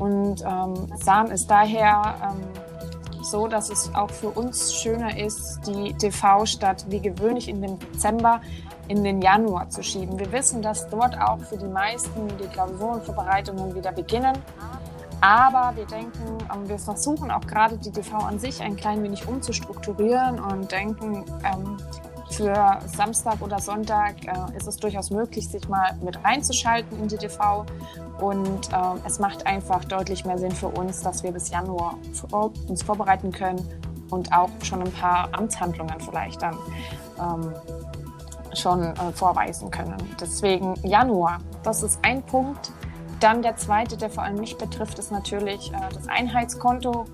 und 0.00 0.42
ähm, 0.42 0.74
sahen 0.96 1.30
es 1.30 1.46
daher 1.46 2.14
ähm, 2.22 2.40
so, 3.22 3.46
dass 3.46 3.70
es 3.70 3.94
auch 3.94 4.10
für 4.10 4.28
uns 4.28 4.74
schöner 4.74 5.18
ist, 5.18 5.60
die 5.66 5.94
TV 5.94 6.46
statt 6.46 6.84
wie 6.88 7.00
gewöhnlich 7.00 7.48
in 7.48 7.60
dem 7.60 7.78
Dezember 7.78 8.40
in 8.88 9.04
den 9.04 9.22
Januar 9.22 9.68
zu 9.70 9.82
schieben. 9.82 10.18
Wir 10.18 10.30
wissen, 10.32 10.62
dass 10.62 10.88
dort 10.88 11.18
auch 11.18 11.38
für 11.40 11.56
die 11.56 11.66
meisten 11.66 12.28
die 12.38 12.46
Klausurenvorbereitungen 12.48 13.74
wieder 13.74 13.92
beginnen. 13.92 14.36
Aber 15.20 15.74
wir 15.76 15.86
denken, 15.86 16.38
ähm, 16.52 16.68
wir 16.68 16.78
versuchen 16.78 17.30
auch 17.30 17.46
gerade 17.46 17.78
die 17.78 17.90
TV 17.90 18.18
an 18.18 18.38
sich 18.38 18.60
ein 18.60 18.76
klein 18.76 19.02
wenig 19.02 19.26
umzustrukturieren 19.26 20.38
und 20.38 20.70
denken, 20.70 21.24
ähm, 21.44 21.78
für 22.30 22.78
Samstag 22.86 23.40
oder 23.40 23.60
Sonntag 23.60 24.16
äh, 24.24 24.56
ist 24.56 24.66
es 24.66 24.76
durchaus 24.76 25.10
möglich, 25.10 25.48
sich 25.48 25.68
mal 25.68 25.94
mit 26.02 26.22
reinzuschalten 26.24 27.00
in 27.00 27.08
die 27.08 27.16
TV. 27.16 27.64
Und 28.20 28.72
äh, 28.72 28.76
es 29.06 29.18
macht 29.18 29.46
einfach 29.46 29.84
deutlich 29.84 30.24
mehr 30.24 30.38
Sinn 30.38 30.50
für 30.50 30.68
uns, 30.68 31.02
dass 31.02 31.22
wir 31.22 31.32
bis 31.32 31.50
Januar 31.50 31.96
uns 32.68 32.82
vorbereiten 32.82 33.30
können 33.30 33.66
und 34.10 34.32
auch 34.32 34.50
schon 34.62 34.82
ein 34.82 34.92
paar 34.92 35.28
Amtshandlungen 35.32 36.00
vielleicht 36.00 36.42
dann 36.42 36.56
ähm, 37.18 37.52
schon 38.56 38.82
äh, 38.82 39.12
vorweisen 39.12 39.70
können. 39.70 39.96
Deswegen 40.20 40.74
Januar, 40.82 41.38
das 41.62 41.82
ist 41.82 41.98
ein 42.02 42.22
Punkt. 42.22 42.72
Dann 43.20 43.42
der 43.42 43.56
zweite, 43.56 43.96
der 43.96 44.10
vor 44.10 44.24
allem 44.24 44.36
mich 44.36 44.56
betrifft, 44.58 44.98
ist 44.98 45.10
natürlich 45.10 45.72
äh, 45.72 45.76
das 45.92 46.08
Einheitskonto, 46.08 47.06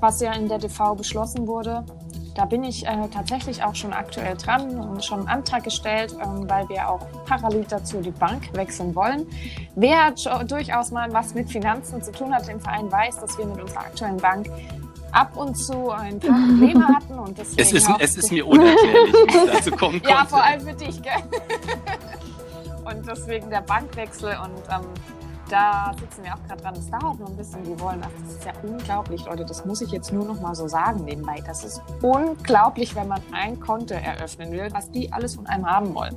was 0.00 0.20
ja 0.20 0.32
in 0.32 0.48
der 0.48 0.58
TV 0.58 0.94
beschlossen 0.94 1.46
wurde. 1.46 1.84
Da 2.34 2.46
bin 2.46 2.64
ich 2.64 2.86
äh, 2.86 3.08
tatsächlich 3.12 3.62
auch 3.62 3.74
schon 3.74 3.92
aktuell 3.92 4.36
dran 4.36 4.78
und 4.78 5.04
schon 5.04 5.20
einen 5.20 5.28
Antrag 5.28 5.64
gestellt, 5.64 6.16
ähm, 6.22 6.48
weil 6.48 6.68
wir 6.68 6.88
auch 6.88 7.00
parallel 7.26 7.66
dazu 7.68 8.00
die 8.00 8.10
Bank 8.10 8.50
wechseln 8.54 8.94
wollen. 8.94 9.26
Wer 9.74 10.12
durchaus 10.46 10.90
mal 10.90 11.12
was 11.12 11.34
mit 11.34 11.50
Finanzen 11.50 12.02
zu 12.02 12.10
tun 12.10 12.34
hat 12.34 12.48
im 12.48 12.60
Verein, 12.60 12.90
weiß, 12.90 13.20
dass 13.20 13.36
wir 13.36 13.44
mit 13.44 13.60
unserer 13.60 13.80
aktuellen 13.80 14.16
Bank 14.16 14.48
ab 15.12 15.36
und 15.36 15.56
zu 15.56 15.90
ein 15.90 16.18
paar 16.18 16.30
Probleme 16.30 16.88
hatten 16.96 17.18
und 17.18 17.38
deswegen 17.38 17.60
es 17.60 17.72
ist, 17.72 17.90
es 17.98 18.16
ist 18.16 18.32
mir 18.32 18.46
unerklärlich, 18.46 19.12
wie 19.12 19.36
es 19.36 19.52
dazu 19.52 19.70
kommen 19.72 20.02
konnte. 20.02 20.08
Ja, 20.08 20.24
vor 20.24 20.42
allem 20.42 20.60
für 20.60 20.74
dich, 20.74 21.00
gell? 21.02 21.12
und 22.84 23.06
deswegen 23.06 23.50
der 23.50 23.60
Bankwechsel 23.60 24.36
und 24.42 24.62
ähm, 24.70 24.86
da 25.52 25.92
sitzen 26.00 26.24
wir 26.24 26.34
auch 26.34 26.48
gerade 26.48 26.62
dran. 26.62 26.74
Das 26.74 26.88
dauert 26.88 27.20
noch 27.20 27.28
ein 27.28 27.36
bisschen. 27.36 27.62
Die 27.64 27.78
wollen, 27.78 28.02
also 28.02 28.16
das 28.24 28.36
ist 28.36 28.44
ja 28.46 28.52
unglaublich, 28.62 29.24
Leute. 29.26 29.44
Das 29.44 29.66
muss 29.66 29.82
ich 29.82 29.90
jetzt 29.90 30.10
nur 30.10 30.24
noch 30.24 30.40
mal 30.40 30.54
so 30.54 30.66
sagen 30.66 31.04
nebenbei. 31.04 31.42
Das 31.46 31.62
ist 31.62 31.82
unglaublich, 32.00 32.94
wenn 32.94 33.08
man 33.08 33.20
ein 33.32 33.60
Konto 33.60 33.92
eröffnen 33.92 34.50
will, 34.52 34.68
was 34.72 34.90
die 34.90 35.12
alles 35.12 35.34
von 35.34 35.46
einem 35.46 35.66
haben 35.66 35.94
wollen. 35.94 36.16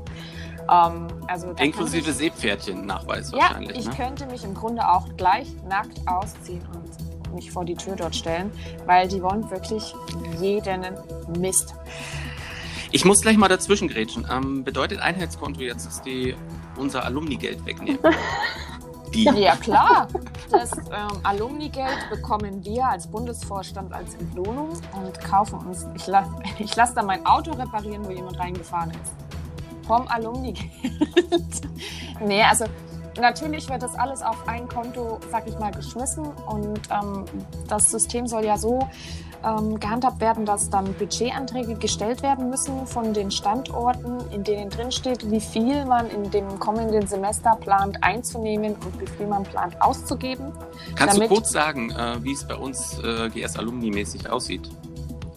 Ähm, 0.71 1.08
also 1.27 1.51
Inklusive 1.51 2.13
Seepferdchen-Nachweis 2.13 3.31
ja, 3.31 3.39
wahrscheinlich. 3.39 3.71
Ja, 3.71 3.79
ich 3.79 3.88
ne? 3.88 3.95
könnte 3.95 4.25
mich 4.27 4.43
im 4.45 4.53
Grunde 4.53 4.88
auch 4.88 5.08
gleich 5.17 5.53
nackt 5.67 5.99
ausziehen 6.08 6.65
und 6.73 6.86
mich 7.36 7.52
vor 7.52 7.65
die 7.65 7.76
Tür 7.76 7.95
dort 7.95 8.15
stellen, 8.15 8.52
weil 8.86 9.08
die 9.08 9.21
wollen 9.21 9.50
wirklich 9.52 9.93
jeden 10.39 10.86
Mist. 11.38 11.76
Ich 12.91 13.04
muss 13.04 13.21
gleich 13.21 13.38
mal 13.38 13.50
dazwischen 13.50 13.88
grätschen. 13.88 14.26
Ähm, 14.32 14.63
bedeutet 14.63 15.00
Einheitskonto 15.00 15.62
jetzt, 15.62 15.86
dass 15.86 16.02
die 16.02 16.36
unser 16.78 17.04
Alumni-Geld 17.04 17.65
wegnehmen? 17.65 18.00
Die. 19.13 19.24
Ja, 19.24 19.56
klar. 19.56 20.08
Das 20.52 20.71
ähm, 20.74 21.19
Alumni-Geld 21.24 22.10
bekommen 22.10 22.65
wir 22.65 22.88
als 22.88 23.08
Bundesvorstand 23.08 23.93
als 23.93 24.15
Entlohnung 24.15 24.69
und 24.93 25.21
kaufen 25.21 25.60
uns. 25.60 25.88
Ich 25.95 26.08
lasse 26.08 26.30
ich 26.60 26.76
lass 26.76 26.93
da 26.93 27.04
mein 27.04 27.26
Auto 27.26 27.52
reparieren, 27.52 28.06
wo 28.06 28.12
jemand 28.12 28.38
reingefahren 28.39 28.91
ist. 28.91 29.13
Vom 29.88 30.08
Alumni-Geld. 30.08 30.71
nee, 32.26 32.43
also 32.43 32.65
natürlich 33.19 33.69
wird 33.69 33.84
das 33.84 33.95
alles 33.95 34.21
auf 34.21 34.47
ein 34.47 34.67
Konto, 34.67 35.19
sag 35.32 35.47
ich 35.47 35.58
mal, 35.60 35.71
geschmissen 35.71 36.25
und 36.47 36.80
ähm, 36.91 37.25
das 37.67 37.91
System 37.91 38.28
soll 38.28 38.45
ja 38.45 38.58
so 38.58 38.88
ähm, 39.45 39.80
gehandhabt 39.80 40.19
werden, 40.21 40.45
dass 40.45 40.69
dann 40.69 40.93
Budgetanträge 40.93 41.75
gestellt 41.75 42.23
werden 42.23 42.49
müssen 42.49 42.88
von 42.88 43.13
den 43.13 43.32
Standorten, 43.32 44.19
in 44.32 44.43
denen 44.43 44.69
drin 44.69 44.91
steht, 44.91 45.30
wie 45.30 45.39
viel 45.39 45.86
man 45.86 46.10
in 46.10 46.32
dem 46.32 46.60
kommenden 46.60 47.08
Semester 47.08 47.56
plant 47.60 47.97
einzunehmen 48.01 48.73
und 48.73 48.99
wie 48.99 49.08
viel 49.08 49.28
man 49.28 49.43
plant 49.43 49.80
auszugeben. 49.82 50.51
Kannst 50.95 51.17
du 51.17 51.28
kurz 51.28 51.51
sagen, 51.51 51.91
äh, 51.91 52.23
wie 52.23 52.34
es 52.34 52.45
bei 52.45 52.56
uns 52.56 52.99
äh, 52.99 53.30
GS 53.30 53.58
Alumni-mäßig 53.58 54.30
aussieht? 54.30 54.69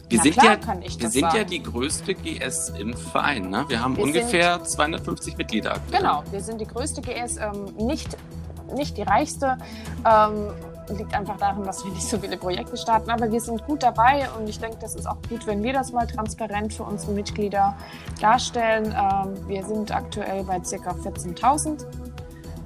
Wir, 0.09 0.21
sind, 0.21 0.33
klar, 0.33 0.59
ja, 0.62 1.01
wir 1.01 1.11
sind 1.11 1.33
ja 1.35 1.44
die 1.44 1.62
größte 1.62 2.14
GS 2.14 2.71
im 2.79 2.94
Verein. 2.97 3.51
Ne? 3.51 3.64
Wir 3.68 3.83
haben 3.83 3.97
wir 3.97 4.05
ungefähr 4.05 4.62
250 4.64 5.37
Mitglieder. 5.37 5.75
Aktuell. 5.75 6.01
Genau, 6.01 6.23
wir 6.31 6.40
sind 6.40 6.61
die 6.61 6.66
größte 6.66 7.03
GS, 7.03 7.37
ähm, 7.37 7.75
nicht, 7.77 8.16
nicht 8.75 8.97
die 8.97 9.03
reichste. 9.03 9.59
Ähm, 10.07 10.51
liegt 10.97 11.14
einfach 11.14 11.37
daran, 11.37 11.64
dass 11.64 11.85
wir 11.85 11.92
nicht 11.92 12.09
so 12.09 12.18
viele 12.18 12.37
Projekte 12.37 12.77
starten. 12.77 13.11
Aber 13.11 13.31
wir 13.31 13.40
sind 13.40 13.64
gut 13.66 13.83
dabei 13.83 14.29
und 14.38 14.49
ich 14.49 14.59
denke, 14.59 14.79
das 14.81 14.94
ist 14.94 15.07
auch 15.07 15.18
gut, 15.29 15.47
wenn 15.47 15.62
wir 15.62 15.73
das 15.73 15.92
mal 15.92 16.07
transparent 16.07 16.73
für 16.73 16.85
unsere 16.85 17.12
Mitglieder 17.12 17.77
darstellen. 18.21 18.94
Ähm, 18.97 19.49
wir 19.49 19.64
sind 19.64 19.94
aktuell 19.94 20.44
bei 20.44 20.59
ca. 20.61 20.90
14.000 20.92 21.85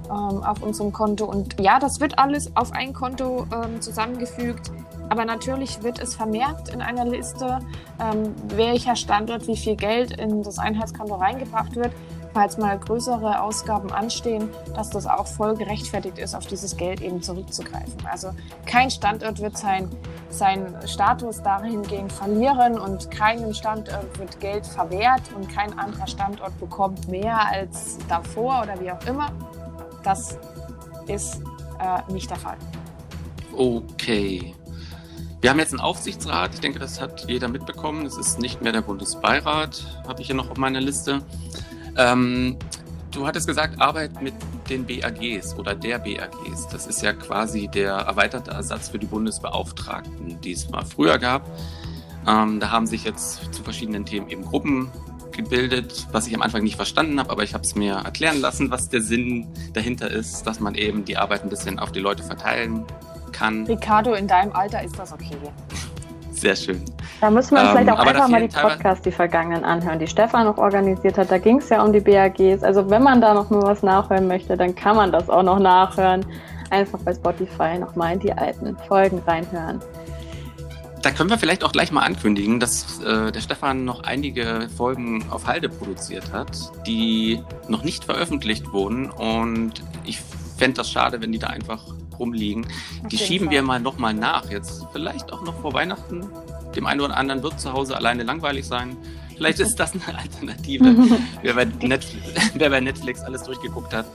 ähm, 0.05 0.43
auf 0.43 0.61
unserem 0.61 0.91
Konto 0.91 1.25
und 1.25 1.59
ja, 1.59 1.79
das 1.79 1.99
wird 1.99 2.19
alles 2.19 2.55
auf 2.55 2.71
ein 2.71 2.93
Konto 2.93 3.47
ähm, 3.51 3.81
zusammengefügt. 3.81 4.71
Aber 5.09 5.25
natürlich 5.25 5.83
wird 5.83 5.99
es 5.99 6.15
vermerkt 6.15 6.69
in 6.69 6.81
einer 6.81 7.05
Liste, 7.05 7.59
ähm, 7.99 8.33
welcher 8.55 8.95
Standort 8.95 9.47
wie 9.47 9.57
viel 9.57 9.75
Geld 9.75 10.11
in 10.19 10.43
das 10.43 10.59
Einheitskonto 10.59 11.15
reingebracht 11.15 11.75
wird, 11.75 11.91
falls 12.33 12.57
mal 12.57 12.77
größere 12.77 13.41
Ausgaben 13.41 13.91
anstehen, 13.91 14.49
dass 14.75 14.89
das 14.89 15.05
auch 15.05 15.27
voll 15.27 15.55
gerechtfertigt 15.55 16.17
ist, 16.17 16.35
auf 16.35 16.47
dieses 16.47 16.75
Geld 16.75 17.01
eben 17.01 17.21
zurückzugreifen. 17.21 18.05
Also 18.09 18.29
kein 18.65 18.89
Standort 18.89 19.39
wird 19.39 19.57
sein, 19.57 19.89
seinen 20.29 20.75
Status 20.87 21.43
dahingehend 21.43 22.11
verlieren 22.11 22.79
und 22.79 23.11
keinem 23.11 23.53
Standort 23.53 24.17
wird 24.17 24.39
Geld 24.39 24.65
verwehrt 24.65 25.21
und 25.35 25.47
kein 25.49 25.77
anderer 25.77 26.07
Standort 26.07 26.59
bekommt 26.59 27.07
mehr 27.07 27.39
als 27.47 27.99
davor 28.09 28.63
oder 28.63 28.79
wie 28.79 28.91
auch 28.91 29.05
immer. 29.05 29.31
Das 30.03 30.37
ist 31.07 31.41
äh, 31.79 32.11
nicht 32.11 32.29
der 32.29 32.37
Fall. 32.37 32.57
Okay. 33.55 34.55
Wir 35.43 35.49
haben 35.49 35.59
jetzt 35.59 35.73
einen 35.73 35.81
Aufsichtsrat. 35.81 36.53
Ich 36.53 36.61
denke, 36.61 36.79
das 36.79 37.01
hat 37.01 37.25
jeder 37.27 37.49
mitbekommen. 37.49 38.05
Es 38.05 38.15
ist 38.15 38.39
nicht 38.39 38.61
mehr 38.61 38.71
der 38.71 38.79
Bundesbeirat, 38.79 40.01
habe 40.07 40.21
ich 40.21 40.27
hier 40.27 40.37
noch 40.37 40.49
auf 40.49 40.55
meiner 40.55 40.79
Liste. 40.79 41.21
Ähm, 41.97 42.55
du 43.11 43.27
hattest 43.27 43.45
gesagt, 43.45 43.81
Arbeit 43.81 44.21
mit 44.21 44.33
den 44.69 44.85
BAGs 44.85 45.57
oder 45.57 45.75
der 45.75 45.99
BAGs. 45.99 46.69
Das 46.71 46.87
ist 46.87 47.01
ja 47.01 47.11
quasi 47.11 47.67
der 47.67 47.91
erweiterte 47.91 48.51
Ersatz 48.51 48.87
für 48.87 48.99
die 48.99 49.05
Bundesbeauftragten, 49.05 50.39
die 50.39 50.53
es 50.53 50.69
mal 50.69 50.85
früher 50.85 51.19
gab. 51.19 51.45
Ähm, 52.25 52.61
da 52.61 52.71
haben 52.71 52.87
sich 52.87 53.03
jetzt 53.03 53.53
zu 53.53 53.63
verschiedenen 53.63 54.05
Themen 54.05 54.29
eben 54.29 54.45
Gruppen 54.45 54.93
gebildet, 55.33 56.07
was 56.13 56.25
ich 56.25 56.35
am 56.35 56.41
Anfang 56.41 56.63
nicht 56.63 56.77
verstanden 56.77 57.19
habe, 57.19 57.31
aber 57.31 57.43
ich 57.43 57.53
habe 57.53 57.65
es 57.65 57.75
mir 57.75 57.95
erklären 57.95 58.39
lassen, 58.39 58.71
was 58.71 58.87
der 58.87 59.01
Sinn 59.01 59.49
dahinter 59.73 60.09
ist, 60.09 60.43
dass 60.47 60.61
man 60.61 60.75
eben 60.75 61.03
die 61.03 61.17
Arbeit 61.17 61.43
ein 61.43 61.49
bisschen 61.49 61.79
auf 61.79 61.91
die 61.91 61.99
Leute 61.99 62.23
verteilen 62.23 62.85
kann. 63.33 63.65
Ricardo, 63.65 64.13
in 64.13 64.27
deinem 64.27 64.53
Alter 64.53 64.81
ist 64.81 64.97
das 64.97 65.11
okay. 65.11 65.35
Sehr 66.31 66.55
schön. 66.55 66.83
Da 67.21 67.29
müssen 67.29 67.55
wir 67.55 67.61
uns 67.61 67.69
ähm, 67.69 67.77
vielleicht 67.77 67.91
auch 67.91 68.05
einfach 68.05 68.27
mal 68.27 68.47
die 68.47 68.53
Podcasts, 68.53 69.03
die 69.03 69.11
vergangenen 69.11 69.63
anhören, 69.63 69.99
die 69.99 70.07
Stefan 70.07 70.45
noch 70.45 70.57
organisiert 70.57 71.17
hat. 71.17 71.31
Da 71.31 71.37
ging 71.37 71.59
es 71.59 71.69
ja 71.69 71.81
um 71.81 71.93
die 71.93 72.01
BAGs. 72.01 72.63
Also 72.63 72.89
wenn 72.89 73.03
man 73.03 73.21
da 73.21 73.33
noch 73.33 73.49
mal 73.49 73.63
was 73.63 73.81
nachhören 73.81 74.27
möchte, 74.27 74.57
dann 74.57 74.75
kann 74.75 74.95
man 74.95 75.11
das 75.11 75.29
auch 75.29 75.43
noch 75.43 75.59
nachhören. 75.59 76.25
Einfach 76.69 76.99
bei 76.99 77.13
Spotify 77.13 77.77
nochmal 77.79 78.13
in 78.13 78.19
die 78.19 78.33
alten 78.33 78.75
Folgen 78.87 79.21
reinhören. 79.25 79.79
Da 81.01 81.11
können 81.11 81.29
wir 81.29 81.37
vielleicht 81.37 81.63
auch 81.63 81.71
gleich 81.73 81.91
mal 81.91 82.01
ankündigen, 82.01 82.59
dass 82.59 83.01
äh, 83.01 83.31
der 83.31 83.41
Stefan 83.41 83.85
noch 83.85 84.03
einige 84.03 84.67
Folgen 84.75 85.25
auf 85.29 85.47
Halde 85.47 85.69
produziert 85.69 86.31
hat, 86.31 86.71
die 86.87 87.41
noch 87.67 87.83
nicht 87.83 88.05
veröffentlicht 88.05 88.71
wurden. 88.71 89.09
Und 89.11 89.83
ich 90.05 90.19
fände 90.57 90.77
das 90.77 90.91
schade, 90.91 91.21
wenn 91.21 91.31
die 91.31 91.39
da 91.39 91.47
einfach 91.47 91.83
rumliegen. 92.19 92.65
Die 93.11 93.17
schieben 93.17 93.47
Fall. 93.47 93.55
wir 93.55 93.61
mal 93.63 93.79
nochmal 93.79 94.13
nach. 94.13 94.49
Jetzt 94.49 94.85
vielleicht 94.91 95.31
auch 95.31 95.43
noch 95.43 95.59
vor 95.61 95.73
Weihnachten. 95.73 96.27
Dem 96.75 96.85
einen 96.85 97.01
oder 97.01 97.17
anderen 97.17 97.43
wird 97.43 97.59
zu 97.59 97.73
Hause 97.73 97.95
alleine 97.95 98.23
langweilig 98.23 98.65
sein. 98.65 98.97
Vielleicht 99.35 99.59
ist 99.59 99.75
das 99.75 99.93
eine 99.93 100.17
Alternative, 100.17 100.95
wer, 101.41 101.53
bei 101.53 101.65
Netflix, 101.65 102.51
wer 102.53 102.69
bei 102.69 102.79
Netflix 102.79 103.21
alles 103.21 103.43
durchgeguckt 103.43 103.93
hat. 103.93 104.05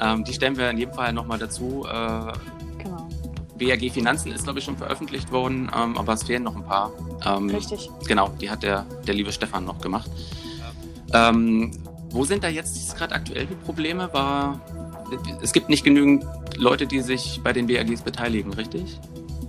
Ähm, 0.00 0.24
die 0.24 0.32
stellen 0.32 0.56
wir 0.56 0.70
in 0.70 0.78
jedem 0.78 0.94
Fall 0.94 1.12
nochmal 1.12 1.38
dazu. 1.38 1.84
Äh, 1.86 2.32
genau. 2.82 3.08
BRG 3.56 3.90
Finanzen 3.90 4.30
ist, 4.32 4.44
glaube 4.44 4.60
ich, 4.60 4.64
schon 4.64 4.76
veröffentlicht 4.76 5.32
worden, 5.32 5.70
ähm, 5.74 5.96
aber 5.96 6.12
es 6.12 6.22
fehlen 6.22 6.44
noch 6.44 6.54
ein 6.54 6.64
paar. 6.64 6.92
Ähm, 7.24 7.50
Richtig. 7.50 7.90
Genau, 8.06 8.28
die 8.40 8.50
hat 8.50 8.62
der, 8.62 8.86
der 9.06 9.14
liebe 9.14 9.32
Stefan 9.32 9.64
noch 9.64 9.80
gemacht. 9.80 10.10
Ähm, 11.12 11.72
wo 12.10 12.24
sind 12.24 12.44
da 12.44 12.48
jetzt 12.48 12.96
gerade 12.96 13.14
aktuell 13.14 13.46
die 13.46 13.54
Probleme? 13.54 14.12
War, 14.12 14.60
es 15.42 15.52
gibt 15.52 15.68
nicht 15.68 15.84
genügend 15.84 16.24
Leute, 16.56 16.86
die 16.86 17.00
sich 17.00 17.40
bei 17.42 17.52
den 17.52 17.66
BAGs 17.66 18.02
beteiligen, 18.02 18.52
richtig? 18.52 18.98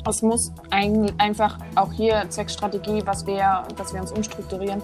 Es 0.07 0.22
muss 0.22 0.51
ein, 0.70 1.12
einfach 1.20 1.57
auch 1.76 1.91
hier 1.91 2.26
Zweckstrategie, 2.30 3.01
was 3.05 3.28
wir, 3.28 3.64
dass 3.76 3.93
wir 3.93 4.01
uns 4.01 4.12
umstrukturieren, 4.12 4.82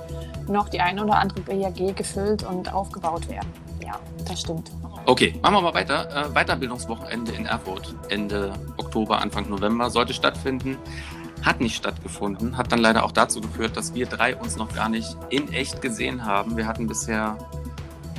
noch 0.47 0.69
die 0.69 0.81
ein 0.81 0.99
oder 0.99 1.15
andere 1.17 1.41
BAG 1.41 1.95
gefüllt 1.95 2.43
und 2.43 2.73
aufgebaut 2.73 3.27
werden. 3.29 3.47
Ja, 3.83 3.99
das 4.27 4.41
stimmt. 4.41 4.71
Okay, 5.05 5.35
machen 5.41 5.55
wir 5.55 5.61
mal 5.61 5.73
weiter. 5.73 6.25
Äh, 6.25 6.29
Weiterbildungswochenende 6.33 7.31
in 7.33 7.45
Erfurt 7.45 7.95
Ende 8.09 8.53
Oktober, 8.77 9.21
Anfang 9.21 9.49
November 9.49 9.89
sollte 9.89 10.13
stattfinden. 10.13 10.77
Hat 11.43 11.61
nicht 11.61 11.75
stattgefunden, 11.75 12.57
hat 12.57 12.71
dann 12.71 12.79
leider 12.79 13.03
auch 13.03 13.11
dazu 13.11 13.39
geführt, 13.39 13.77
dass 13.77 13.93
wir 13.93 14.07
drei 14.07 14.35
uns 14.35 14.57
noch 14.57 14.73
gar 14.73 14.89
nicht 14.89 15.15
in 15.29 15.51
echt 15.53 15.81
gesehen 15.81 16.25
haben. 16.25 16.57
Wir 16.57 16.65
hatten 16.65 16.87
bisher 16.87 17.37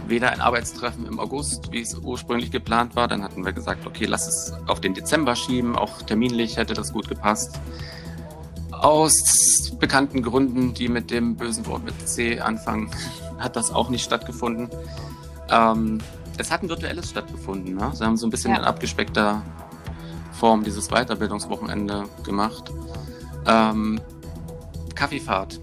weder 0.09 0.31
ein 0.31 0.41
Arbeitstreffen 0.41 1.07
im 1.07 1.19
August, 1.19 1.73
wie 1.73 1.81
es 1.81 1.95
ursprünglich 1.95 2.51
geplant 2.51 2.97
war. 2.97 3.09
Dann 3.09 3.23
hatten 3.23 3.45
wir 3.45 3.53
gesagt, 3.53 3.87
okay, 3.87 4.07
lass 4.07 4.27
es 4.27 4.53
auf 4.67 4.81
den 4.81 4.95
Dezember 4.95 5.35
schieben. 5.37 5.77
Auch 5.77 6.03
terminlich 6.03 6.57
hätte 6.57 6.75
das 6.75 6.93
gut 6.93 7.09
gepasst. 7.09 7.59
Aus 8.73 9.73
bekannten 9.81 10.23
Gründen, 10.23 10.75
die 10.75 10.89
mit 10.89 11.11
dem 11.11 11.37
bösen 11.37 11.67
Wort 11.67 11.85
mit 11.85 12.09
C 12.09 12.41
anfangen, 12.41 12.91
hat 13.39 13.57
das 13.57 13.71
auch 13.73 13.89
nicht 13.89 14.05
stattgefunden. 14.05 14.69
Ähm, 15.51 15.99
es 16.39 16.51
hat 16.51 16.63
ein 16.63 16.69
virtuelles 16.69 17.11
stattgefunden. 17.11 17.75
Ne? 17.77 17.91
Sie 17.95 18.05
haben 18.05 18.17
so 18.17 18.27
ein 18.27 18.31
bisschen 18.31 18.53
Ja. 18.53 18.59
in 18.59 18.65
abgespeckter 18.65 19.43
Form 20.33 20.65
dieses 20.65 20.89
Weiterbildungswochenende 20.89 22.05
gemacht. 22.25 22.71
Ähm, 23.47 24.01
Kaffeefahrt 24.95 25.61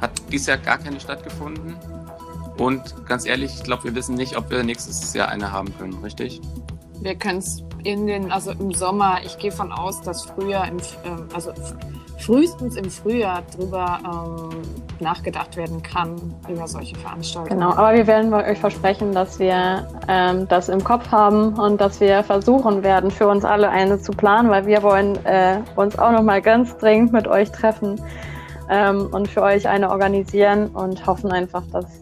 hat 0.00 0.10
dieses 0.32 0.48
Jahr 0.48 0.58
gar 0.58 0.78
keine 0.78 0.98
stattgefunden. 0.98 1.76
Und 2.62 3.06
ganz 3.08 3.26
ehrlich, 3.26 3.52
ich 3.56 3.64
glaube, 3.64 3.82
wir 3.82 3.94
wissen 3.96 4.14
nicht, 4.14 4.36
ob 4.36 4.48
wir 4.48 4.62
nächstes 4.62 5.12
Jahr 5.14 5.28
eine 5.28 5.50
haben 5.50 5.76
können, 5.78 5.94
richtig? 6.04 6.40
Wir 7.00 7.16
können 7.16 7.38
es 7.38 7.64
in 7.82 8.06
den, 8.06 8.30
also 8.30 8.52
im 8.52 8.72
Sommer, 8.72 9.18
ich 9.24 9.36
gehe 9.38 9.50
von 9.50 9.72
aus, 9.72 10.00
dass 10.02 10.26
früher, 10.26 10.62
im, 10.66 10.76
ähm, 11.04 11.26
also 11.34 11.52
frühestens 12.20 12.76
im 12.76 12.88
Frühjahr 12.88 13.42
drüber 13.56 13.98
ähm, 14.04 14.60
nachgedacht 15.00 15.56
werden 15.56 15.82
kann, 15.82 16.14
über 16.48 16.68
solche 16.68 16.94
Veranstaltungen. 16.94 17.58
Genau, 17.58 17.72
aber 17.72 17.94
wir 17.94 18.06
werden 18.06 18.32
euch 18.32 18.58
versprechen, 18.58 19.10
dass 19.10 19.40
wir 19.40 19.88
ähm, 20.06 20.46
das 20.46 20.68
im 20.68 20.84
Kopf 20.84 21.10
haben 21.10 21.58
und 21.58 21.80
dass 21.80 21.98
wir 21.98 22.22
versuchen 22.22 22.84
werden, 22.84 23.10
für 23.10 23.26
uns 23.26 23.44
alle 23.44 23.70
eine 23.70 24.00
zu 24.00 24.12
planen, 24.12 24.50
weil 24.50 24.66
wir 24.66 24.84
wollen 24.84 25.16
äh, 25.26 25.58
uns 25.74 25.98
auch 25.98 26.12
noch 26.12 26.22
mal 26.22 26.40
ganz 26.40 26.76
dringend 26.76 27.12
mit 27.12 27.26
euch 27.26 27.50
treffen 27.50 28.00
ähm, 28.70 29.08
und 29.10 29.26
für 29.26 29.42
euch 29.42 29.66
eine 29.66 29.90
organisieren 29.90 30.68
und 30.68 31.04
hoffen 31.08 31.32
einfach, 31.32 31.64
dass 31.72 32.01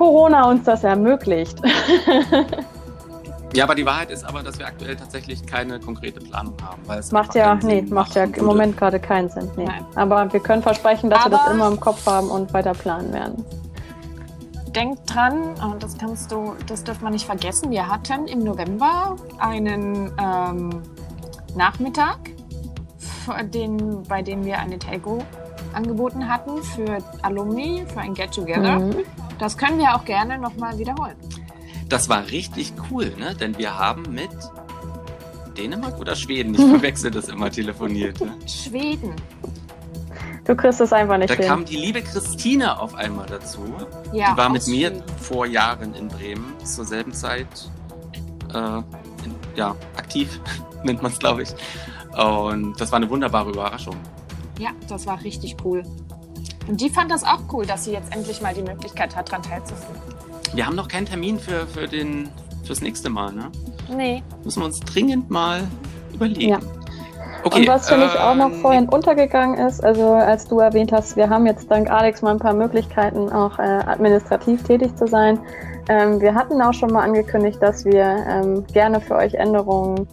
Corona 0.00 0.48
uns 0.48 0.64
das 0.64 0.82
ermöglicht. 0.82 1.60
Ja, 3.52 3.64
aber 3.64 3.74
die 3.74 3.84
Wahrheit 3.84 4.12
ist 4.12 4.22
aber, 4.24 4.44
dass 4.44 4.60
wir 4.60 4.66
aktuell 4.68 4.94
tatsächlich 4.94 5.44
keine 5.44 5.80
konkrete 5.80 6.20
Planung 6.20 6.54
haben. 6.62 6.80
Weil 6.86 7.00
es 7.00 7.10
macht 7.10 7.34
ja, 7.34 7.56
nee, 7.56 7.82
macht 7.82 8.14
ja 8.14 8.22
im. 8.22 8.44
Moment 8.44 8.76
gerade 8.76 9.00
keinen 9.00 9.28
Sinn. 9.28 9.50
Nee. 9.56 9.64
Nein. 9.64 9.84
Aber 9.96 10.32
wir 10.32 10.38
können 10.38 10.62
versprechen, 10.62 11.10
dass 11.10 11.24
wir 11.24 11.30
das 11.32 11.40
Aber- 11.40 11.50
immer 11.54 11.66
im 11.66 11.80
Kopf 11.80 12.06
haben 12.06 12.28
und 12.30 12.54
weiter 12.54 12.74
planen 12.74 13.12
werden. 13.12 13.44
Denkt 14.68 15.00
dran, 15.12 15.56
und 15.68 15.82
das 15.82 15.98
kannst 15.98 16.30
du, 16.30 16.54
das 16.68 16.84
dürfen 16.84 17.02
wir 17.02 17.10
nicht 17.10 17.26
vergessen, 17.26 17.72
wir 17.72 17.88
hatten 17.88 18.28
im 18.28 18.44
November 18.44 19.16
einen 19.40 20.12
ähm, 20.22 20.70
Nachmittag, 21.56 22.18
den, 23.52 24.04
bei 24.04 24.22
dem 24.22 24.44
wir 24.44 24.60
eine 24.60 24.78
Telco 24.78 25.24
angeboten 25.72 26.28
hatten 26.28 26.62
für 26.62 26.98
Alumni, 27.22 27.84
für 27.92 27.98
ein 27.98 28.14
Get-Together. 28.14 28.78
Mhm. 28.78 28.94
Das 29.40 29.56
können 29.58 29.78
wir 29.78 29.94
auch 29.94 30.04
gerne 30.04 30.38
nochmal 30.38 30.78
wiederholen. 30.78 31.16
Das 31.88 32.08
war 32.08 32.26
richtig 32.28 32.72
cool, 32.90 33.12
ne? 33.18 33.34
Denn 33.34 33.58
wir 33.58 33.76
haben 33.76 34.02
mit 34.14 34.30
Dänemark 35.56 35.98
oder 35.98 36.14
Schweden, 36.14 36.54
ich 36.54 36.60
verwechsel 36.60 37.10
das 37.10 37.28
immer, 37.28 37.50
telefoniert. 37.50 38.20
Ne? 38.20 38.32
Schweden. 38.46 39.14
Du 40.44 40.54
kriegst 40.54 40.80
es 40.80 40.92
einfach 40.92 41.18
nicht 41.18 41.30
Da 41.30 41.34
hin. 41.34 41.46
kam 41.46 41.64
die 41.64 41.76
liebe 41.76 42.02
Christine 42.02 42.78
auf 42.80 42.94
einmal 42.94 43.26
dazu. 43.26 43.60
Ja, 44.12 44.32
die 44.32 44.36
war 44.38 44.48
mit 44.48 44.66
mir 44.68 44.88
Schweden. 44.90 45.02
vor 45.20 45.46
Jahren 45.46 45.94
in 45.94 46.08
Bremen, 46.08 46.52
zur 46.64 46.84
selben 46.84 47.12
Zeit 47.12 47.46
äh, 48.52 48.58
in, 48.78 49.34
ja, 49.56 49.74
aktiv, 49.96 50.40
nennt 50.84 51.02
man 51.02 51.12
es, 51.12 51.18
glaube 51.18 51.42
ich. 51.42 51.50
Und 52.16 52.80
das 52.80 52.90
war 52.92 52.96
eine 52.98 53.08
wunderbare 53.10 53.50
Überraschung. 53.50 53.96
Ja, 54.58 54.70
das 54.88 55.06
war 55.06 55.22
richtig 55.22 55.56
cool. 55.64 55.82
Und 56.70 56.80
die 56.80 56.88
fand 56.88 57.10
das 57.10 57.24
auch 57.24 57.40
cool, 57.52 57.66
dass 57.66 57.84
sie 57.84 57.90
jetzt 57.90 58.14
endlich 58.14 58.40
mal 58.40 58.54
die 58.54 58.62
Möglichkeit 58.62 59.16
hat, 59.16 59.28
daran 59.28 59.42
teilzunehmen. 59.42 60.00
Wir 60.54 60.66
haben 60.66 60.76
noch 60.76 60.86
keinen 60.86 61.06
Termin 61.06 61.40
für, 61.40 61.66
für 61.66 61.88
den, 61.88 62.28
fürs 62.62 62.80
nächste 62.80 63.10
Mal, 63.10 63.32
ne? 63.32 63.50
Nee. 63.92 64.22
Müssen 64.44 64.60
wir 64.60 64.66
uns 64.66 64.78
dringend 64.78 65.30
mal 65.30 65.62
überlegen. 66.14 66.48
Ja. 66.48 66.58
Okay, 67.42 67.60
und 67.60 67.68
was 67.68 67.88
für 67.88 67.96
mich 67.96 68.16
auch 68.16 68.36
noch 68.36 68.52
ähm, 68.52 68.60
vorhin 68.60 68.88
untergegangen 68.88 69.58
ist, 69.66 69.82
also 69.82 70.12
als 70.12 70.46
du 70.46 70.60
erwähnt 70.60 70.92
hast, 70.92 71.16
wir 71.16 71.28
haben 71.28 71.44
jetzt 71.46 71.68
dank 71.68 71.90
Alex 71.90 72.22
mal 72.22 72.32
ein 72.32 72.38
paar 72.38 72.54
Möglichkeiten, 72.54 73.32
auch 73.32 73.58
äh, 73.58 73.62
administrativ 73.62 74.62
tätig 74.62 74.94
zu 74.94 75.08
sein. 75.08 75.40
Ähm, 75.88 76.20
wir 76.20 76.36
hatten 76.36 76.62
auch 76.62 76.74
schon 76.74 76.92
mal 76.92 77.02
angekündigt, 77.02 77.60
dass 77.60 77.84
wir 77.84 78.24
ähm, 78.28 78.64
gerne 78.68 79.00
für 79.00 79.16
euch 79.16 79.34
Änderungen, 79.34 80.06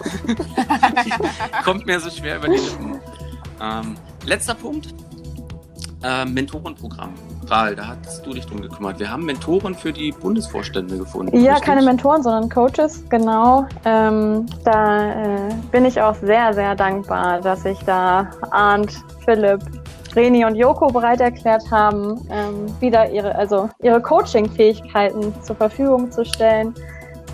Kommt 1.65 1.87
mir 1.87 1.99
so 1.99 2.11
schwer 2.11 2.37
über 2.37 2.47
die 2.47 2.57
Lippen. 2.57 2.99
Ähm, 3.61 3.95
letzter 4.25 4.55
Punkt. 4.55 4.93
Ähm, 6.03 6.33
Mentorenprogramm. 6.33 7.13
Rahl, 7.47 7.75
da 7.75 7.95
hast 8.03 8.25
du 8.25 8.33
dich 8.33 8.45
drum 8.45 8.61
gekümmert. 8.61 8.99
Wir 8.99 9.11
haben 9.11 9.23
Mentoren 9.23 9.75
für 9.75 9.91
die 9.91 10.11
Bundesvorstände 10.11 10.97
gefunden. 10.97 11.37
Ja, 11.37 11.51
richtig? 11.53 11.67
keine 11.67 11.81
Mentoren, 11.83 12.23
sondern 12.23 12.49
Coaches, 12.49 13.03
genau. 13.09 13.67
Ähm, 13.85 14.45
da 14.63 15.11
äh, 15.11 15.53
bin 15.71 15.85
ich 15.85 16.01
auch 16.01 16.15
sehr, 16.15 16.53
sehr 16.53 16.75
dankbar, 16.75 17.41
dass 17.41 17.63
sich 17.63 17.77
da 17.85 18.31
Arndt, 18.49 18.93
Philipp, 19.25 19.61
Reni 20.15 20.43
und 20.45 20.55
Joko 20.55 20.87
bereit 20.87 21.21
erklärt 21.21 21.69
haben, 21.69 22.27
ähm, 22.31 22.65
wieder 22.79 23.09
ihre, 23.11 23.35
also 23.35 23.69
ihre 23.81 24.01
Coaching-Fähigkeiten 24.01 25.33
zur 25.43 25.55
Verfügung 25.55 26.11
zu 26.11 26.25
stellen. 26.25 26.73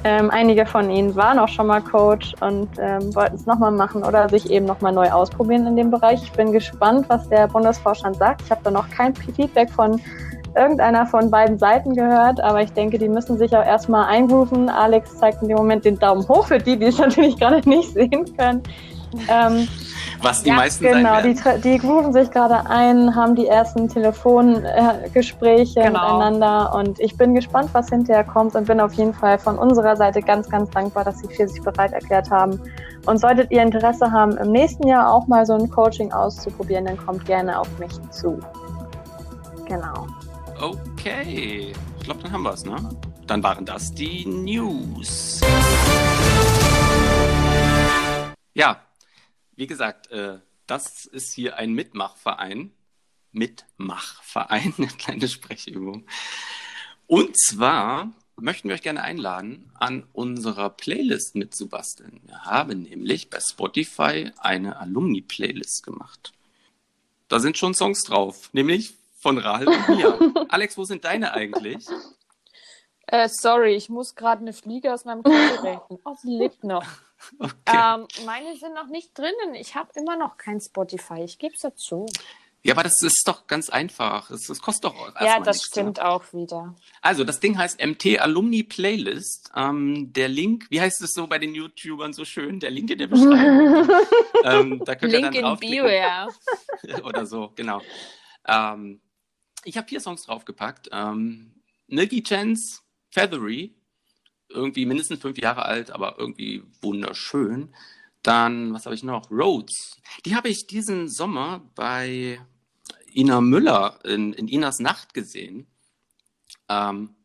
Ähm, 0.03 0.29
einige 0.29 0.65
von 0.65 0.89
ihnen 0.89 1.15
waren 1.15 1.39
auch 1.39 1.47
schon 1.47 1.67
mal 1.67 1.81
Coach 1.81 2.33
und 2.39 2.69
ähm, 2.79 3.13
wollten 3.15 3.35
es 3.35 3.45
nochmal 3.45 3.71
machen 3.71 4.03
oder 4.03 4.29
sich 4.29 4.49
eben 4.49 4.65
nochmal 4.65 4.93
neu 4.93 5.09
ausprobieren 5.09 5.65
in 5.67 5.75
dem 5.75 5.91
Bereich. 5.91 6.21
Ich 6.23 6.31
bin 6.31 6.51
gespannt, 6.51 7.05
was 7.09 7.27
der 7.29 7.47
Bundesvorstand 7.47 8.15
sagt. 8.17 8.41
Ich 8.43 8.51
habe 8.51 8.61
da 8.63 8.71
noch 8.71 8.89
kein 8.89 9.15
Feedback 9.15 9.69
von 9.69 9.99
irgendeiner 10.55 11.05
von 11.05 11.29
beiden 11.29 11.57
Seiten 11.57 11.93
gehört, 11.93 12.39
aber 12.41 12.61
ich 12.61 12.71
denke, 12.73 12.97
die 12.97 13.09
müssen 13.09 13.37
sich 13.37 13.55
auch 13.55 13.65
erstmal 13.65 14.05
eingrooven. 14.05 14.69
Alex 14.69 15.17
zeigt 15.17 15.41
in 15.41 15.49
dem 15.49 15.57
Moment 15.57 15.85
den 15.85 15.99
Daumen 15.99 16.27
hoch 16.27 16.47
für 16.47 16.57
die, 16.57 16.77
die 16.77 16.85
es 16.85 16.97
natürlich 16.99 17.37
gerade 17.37 17.67
nicht 17.67 17.93
sehen 17.93 18.25
können. 18.37 18.63
Ähm, 19.29 19.67
Was 20.21 20.41
die 20.43 20.49
Ja, 20.49 20.55
meisten 20.55 20.83
genau, 20.83 21.13
sein 21.15 21.23
die, 21.23 21.37
werden. 21.37 21.59
tra- 21.59 21.61
die 21.61 21.77
grooven 21.77 22.11
sich 22.11 22.31
gerade 22.31 22.67
ein, 22.69 23.15
haben 23.15 23.35
die 23.35 23.45
ersten 23.47 23.87
Telefongespräche 23.87 25.81
Genau. 25.81 25.89
miteinander 26.17 26.73
und 26.73 26.99
ich 26.99 27.15
bin 27.17 27.35
gespannt, 27.35 27.69
was 27.73 27.89
hinterher 27.89 28.23
kommt 28.23 28.55
und 28.55 28.65
bin 28.67 28.79
auf 28.81 28.93
jeden 28.93 29.13
Fall 29.13 29.37
von 29.37 29.57
unserer 29.59 29.95
Seite 29.95 30.21
ganz, 30.21 30.49
ganz 30.49 30.69
dankbar, 30.71 31.03
dass 31.03 31.19
sie 31.19 31.27
für 31.27 31.47
sich 31.47 31.61
bereit 31.61 31.93
erklärt 31.93 32.31
haben. 32.31 32.59
Und 33.05 33.19
solltet 33.19 33.51
ihr 33.51 33.61
Interesse 33.61 34.11
haben, 34.11 34.35
im 34.37 34.51
nächsten 34.51 34.87
Jahr 34.87 35.13
auch 35.13 35.27
mal 35.27 35.45
so 35.45 35.53
ein 35.53 35.69
Coaching 35.69 36.11
auszuprobieren, 36.11 36.85
dann 36.85 36.97
kommt 36.97 37.25
gerne 37.25 37.59
auf 37.59 37.69
mich 37.79 37.91
zu. 38.11 38.39
Genau. 39.67 40.07
Okay. 40.61 41.73
Ich 41.99 42.03
glaube, 42.05 42.23
dann 42.23 42.31
haben 42.31 42.43
wir 42.43 42.53
es, 42.53 42.65
ne? 42.65 42.75
Dann 43.27 43.43
waren 43.43 43.65
das 43.65 43.93
die 43.93 44.25
News. 44.25 45.41
Ja, 48.53 48.77
wie 49.57 49.67
gesagt, 49.67 50.09
äh, 50.11 50.39
das 50.67 51.05
ist 51.05 51.33
hier 51.33 51.57
ein 51.57 51.73
Mitmachverein. 51.73 52.71
Mitmachverein, 53.33 54.73
eine 54.77 54.87
kleine 54.87 55.27
Sprechübung. 55.27 56.05
Und 57.07 57.37
zwar 57.37 58.13
möchten 58.35 58.69
wir 58.69 58.75
euch 58.75 58.83
gerne 58.83 59.01
einladen, 59.01 59.71
an 59.73 60.07
unserer 60.13 60.69
Playlist 60.69 61.35
mitzubasteln. 61.35 62.21
Wir 62.23 62.45
haben 62.45 62.83
nämlich 62.83 63.29
bei 63.29 63.39
Spotify 63.39 64.31
eine 64.37 64.79
Alumni-Playlist 64.79 65.83
gemacht. 65.83 66.33
Da 67.27 67.39
sind 67.39 67.57
schon 67.57 67.73
Songs 67.73 68.03
drauf, 68.03 68.49
nämlich 68.53 68.93
von 69.19 69.37
Rahel 69.39 69.69
und 69.69 69.89
mir. 69.89 70.45
Alex, 70.49 70.77
wo 70.77 70.83
sind 70.83 71.03
deine 71.03 71.33
eigentlich? 71.33 71.85
Äh, 73.07 73.27
sorry, 73.29 73.75
ich 73.75 73.89
muss 73.89 74.15
gerade 74.15 74.41
eine 74.41 74.53
Fliege 74.53 74.93
aus 74.93 75.05
meinem 75.05 75.23
Kopf 75.23 75.33
retten. 75.63 75.97
Oh, 76.03 76.15
sie 76.21 76.37
lebt 76.37 76.63
noch. 76.63 76.85
Okay. 77.39 77.53
Ähm, 77.67 78.07
meine 78.25 78.55
sind 78.57 78.73
noch 78.73 78.87
nicht 78.87 79.17
drinnen. 79.17 79.55
Ich 79.55 79.75
habe 79.75 79.89
immer 79.95 80.15
noch 80.15 80.37
kein 80.37 80.59
Spotify. 80.61 81.23
Ich 81.23 81.39
gebe 81.39 81.53
es 81.55 81.61
dazu. 81.61 82.05
Ja, 82.63 82.73
aber 82.73 82.83
das 82.83 83.01
ist 83.01 83.23
doch 83.27 83.47
ganz 83.47 83.69
einfach. 83.69 84.29
Es, 84.29 84.49
es 84.49 84.61
kostet 84.61 84.85
doch 84.85 85.13
Ja, 85.21 85.39
das 85.39 85.57
nichts, 85.57 85.67
stimmt 85.69 85.97
Ne? 85.97 86.05
auch 86.05 86.33
wieder. 86.33 86.75
Also, 87.01 87.23
das 87.23 87.39
Ding 87.39 87.57
heißt 87.57 87.83
MT 87.85 88.19
Alumni 88.19 88.63
Playlist. 88.63 89.51
Ähm, 89.55 90.11
der 90.11 90.27
Link, 90.27 90.65
wie 90.69 90.81
heißt 90.81 91.01
es 91.01 91.13
so 91.13 91.27
bei 91.27 91.39
den 91.39 91.55
YouTubern 91.55 92.13
so 92.13 92.25
schön? 92.25 92.59
Der 92.59 92.71
Link 92.71 92.89
in 92.91 92.97
der 92.97 93.07
Beschreibung. 93.07 93.89
ähm, 94.43 94.81
da 94.83 94.95
könnt 94.95 95.13
ihr 95.13 95.19
Link 95.21 95.33
dann 95.33 95.53
in 95.53 95.59
Bio, 95.59 95.83
draufklicken. 95.83 95.91
ja. 95.93 96.27
Oder 97.05 97.25
so, 97.25 97.51
genau. 97.55 97.81
Ähm, 98.47 99.01
ich 99.63 99.77
habe 99.77 99.87
vier 99.87 100.01
Songs 100.01 100.23
draufgepackt. 100.23 100.89
Ähm, 100.91 101.61
Milky 101.87 102.21
Chance, 102.21 102.81
Feathery, 103.11 103.76
irgendwie 104.57 104.85
mindestens 104.85 105.21
fünf 105.21 105.37
Jahre 105.37 105.65
alt, 105.65 105.91
aber 105.91 106.15
irgendwie 106.17 106.63
wunderschön. 106.81 107.73
Dann, 108.23 108.73
was 108.73 108.85
habe 108.85 108.95
ich 108.95 109.03
noch? 109.03 109.31
Rhodes. 109.31 110.01
Die 110.25 110.35
habe 110.35 110.49
ich 110.49 110.67
diesen 110.67 111.07
Sommer 111.07 111.61
bei 111.75 112.41
Ina 113.13 113.39
Müller 113.41 113.99
in, 114.03 114.33
in 114.33 114.47
Inas 114.47 114.79
Nacht 114.79 115.13
gesehen. 115.13 115.67
Ähm, 116.67 117.15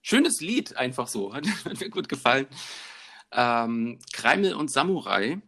schönes 0.00 0.40
Lied, 0.40 0.76
einfach 0.76 1.08
so. 1.08 1.34
Hat, 1.34 1.46
hat 1.64 1.80
mir 1.80 1.90
gut 1.90 2.08
gefallen. 2.08 2.46
Ähm, 3.32 3.98
Kreimel 4.12 4.54
und 4.54 4.70
Samurai 4.70 5.40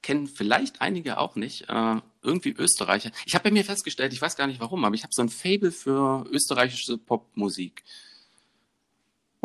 kennen 0.00 0.26
vielleicht 0.26 0.80
einige 0.80 1.18
auch 1.18 1.36
nicht. 1.36 1.68
Äh, 1.68 2.00
irgendwie 2.22 2.50
Österreicher. 2.52 3.10
Ich 3.26 3.34
habe 3.34 3.44
bei 3.44 3.50
mir 3.50 3.64
festgestellt, 3.64 4.12
ich 4.12 4.22
weiß 4.22 4.36
gar 4.36 4.46
nicht 4.46 4.60
warum, 4.60 4.84
aber 4.84 4.94
ich 4.94 5.02
habe 5.02 5.14
so 5.14 5.22
ein 5.22 5.28
Fable 5.28 5.72
für 5.72 6.24
österreichische 6.30 6.98
Popmusik. 6.98 7.84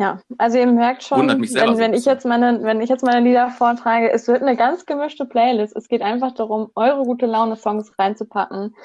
Ja, 0.00 0.20
also 0.38 0.58
ihr 0.58 0.66
merkt 0.66 1.02
schon, 1.02 1.26
wenn, 1.28 1.78
wenn 1.78 1.92
ich 1.92 2.04
jetzt 2.04 2.24
meine, 2.24 2.62
wenn 2.62 2.80
ich 2.80 2.88
jetzt 2.88 3.04
meine 3.04 3.20
Lieder 3.26 3.50
vortrage, 3.50 4.12
es 4.12 4.28
wird 4.28 4.42
eine 4.42 4.54
ganz 4.54 4.86
gemischte 4.86 5.24
Playlist. 5.24 5.74
Es 5.76 5.88
geht 5.88 6.02
einfach 6.02 6.32
darum, 6.34 6.70
eure 6.76 7.02
gute 7.02 7.26
Laune 7.26 7.56
Songs 7.56 7.92
reinzupacken 7.98 8.76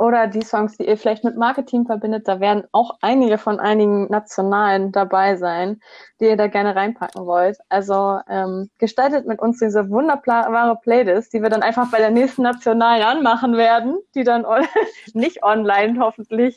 oder 0.00 0.28
die 0.28 0.42
Songs, 0.42 0.76
die 0.78 0.86
ihr 0.86 0.96
vielleicht 0.96 1.24
mit 1.24 1.36
Marketing 1.36 1.86
verbindet. 1.86 2.28
Da 2.28 2.38
werden 2.38 2.64
auch 2.70 2.98
einige 3.02 3.36
von 3.36 3.58
einigen 3.58 4.06
Nationalen 4.06 4.92
dabei 4.92 5.36
sein, 5.36 5.80
die 6.20 6.26
ihr 6.26 6.36
da 6.36 6.46
gerne 6.46 6.76
reinpacken 6.76 7.26
wollt. 7.26 7.58
Also 7.68 8.20
ähm, 8.28 8.70
gestaltet 8.78 9.26
mit 9.26 9.40
uns 9.40 9.58
diese 9.58 9.90
wunderbare 9.90 10.76
Playlist, 10.76 11.34
die 11.34 11.42
wir 11.42 11.50
dann 11.50 11.62
einfach 11.62 11.90
bei 11.90 11.98
der 11.98 12.12
nächsten 12.12 12.42
Nationalen 12.42 13.02
anmachen 13.02 13.56
werden, 13.56 13.98
die 14.14 14.22
dann 14.22 14.46
on 14.46 14.64
nicht 15.14 15.42
online 15.42 15.98
hoffentlich 15.98 16.54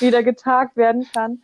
wieder 0.00 0.22
getagt 0.22 0.76
werden 0.76 1.04
kann. 1.14 1.42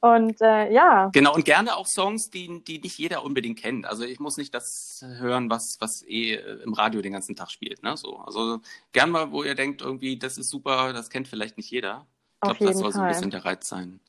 Und 0.00 0.40
äh, 0.40 0.72
ja, 0.72 1.08
Genau, 1.12 1.34
und 1.34 1.44
gerne 1.44 1.76
auch 1.76 1.86
Songs, 1.86 2.30
die, 2.30 2.62
die 2.62 2.78
nicht 2.78 2.98
jeder 2.98 3.24
unbedingt 3.24 3.58
kennt. 3.58 3.86
Also 3.86 4.04
ich 4.04 4.20
muss 4.20 4.36
nicht 4.36 4.54
das 4.54 5.02
hören, 5.02 5.48
was, 5.50 5.76
was 5.80 6.02
eh 6.06 6.34
äh, 6.34 6.62
im 6.62 6.74
Radio 6.74 7.00
den 7.00 7.12
ganzen 7.12 7.34
Tag 7.34 7.50
spielt. 7.50 7.82
Ne? 7.82 7.96
So, 7.96 8.18
also 8.18 8.60
gern 8.92 9.10
mal, 9.10 9.32
wo 9.32 9.42
ihr 9.42 9.54
denkt, 9.54 9.80
irgendwie, 9.80 10.18
das 10.18 10.38
ist 10.38 10.50
super, 10.50 10.92
das 10.92 11.10
kennt 11.10 11.28
vielleicht 11.28 11.56
nicht 11.56 11.70
jeder. 11.70 12.06
Ich 12.36 12.40
glaube, 12.42 12.64
das 12.66 12.78
soll 12.78 12.92
so 12.92 13.00
ein 13.00 13.08
bisschen 13.08 13.30
der 13.30 13.44
Reiz 13.44 13.68
sein. 13.68 14.00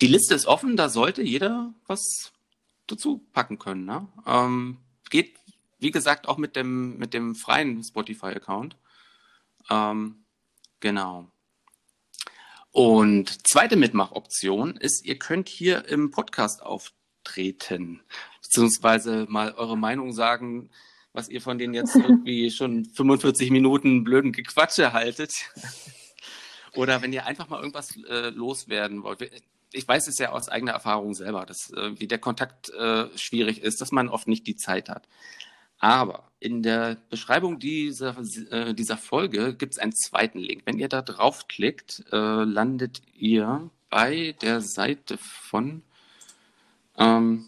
Die 0.00 0.06
Liste 0.06 0.34
ist 0.34 0.46
offen, 0.46 0.76
da 0.76 0.88
sollte 0.88 1.22
jeder 1.22 1.72
was 1.86 2.32
dazu 2.86 3.24
packen 3.32 3.58
können. 3.58 3.84
Ne? 3.84 4.06
Ähm, 4.26 4.78
geht, 5.10 5.36
wie 5.78 5.90
gesagt, 5.90 6.28
auch 6.28 6.38
mit 6.38 6.56
dem, 6.56 6.96
mit 6.98 7.14
dem 7.14 7.34
freien 7.34 7.82
Spotify-Account. 7.82 8.76
Ähm, 9.70 10.24
genau. 10.80 11.28
Und 12.74 13.46
zweite 13.46 13.76
Mitmachoption 13.76 14.76
ist, 14.76 15.06
ihr 15.06 15.16
könnt 15.16 15.48
hier 15.48 15.86
im 15.86 16.10
Podcast 16.10 16.60
auftreten, 16.60 18.02
beziehungsweise 18.42 19.26
mal 19.28 19.54
eure 19.54 19.78
Meinung 19.78 20.12
sagen, 20.12 20.70
was 21.12 21.28
ihr 21.28 21.40
von 21.40 21.56
den 21.56 21.72
jetzt 21.72 21.94
irgendwie 21.94 22.50
schon 22.50 22.84
45 22.84 23.52
Minuten 23.52 24.02
blöden 24.02 24.32
Gequatsche 24.32 24.92
haltet. 24.92 25.32
Oder 26.74 27.00
wenn 27.00 27.12
ihr 27.12 27.26
einfach 27.26 27.48
mal 27.48 27.60
irgendwas 27.60 27.96
äh, 28.08 28.30
loswerden 28.30 29.04
wollt. 29.04 29.20
Ich 29.72 29.86
weiß 29.86 30.08
es 30.08 30.18
ja 30.18 30.32
aus 30.32 30.48
eigener 30.48 30.72
Erfahrung 30.72 31.14
selber, 31.14 31.46
dass 31.46 31.70
äh, 31.70 31.92
wie 32.00 32.08
der 32.08 32.18
Kontakt 32.18 32.70
äh, 32.70 33.06
schwierig 33.16 33.62
ist, 33.62 33.80
dass 33.82 33.92
man 33.92 34.08
oft 34.08 34.26
nicht 34.26 34.48
die 34.48 34.56
Zeit 34.56 34.88
hat. 34.88 35.06
Aber 35.78 36.30
in 36.40 36.62
der 36.62 36.96
Beschreibung 37.10 37.58
dieser, 37.58 38.16
äh, 38.50 38.74
dieser 38.74 38.96
Folge 38.96 39.54
gibt 39.54 39.74
es 39.74 39.78
einen 39.78 39.94
zweiten 39.94 40.38
Link. 40.38 40.62
Wenn 40.66 40.78
ihr 40.78 40.88
da 40.88 41.02
draufklickt, 41.02 42.04
äh, 42.12 42.44
landet 42.44 43.02
ihr 43.14 43.70
bei 43.88 44.34
der 44.42 44.60
Seite 44.60 45.16
von, 45.18 45.82
ähm, 46.98 47.46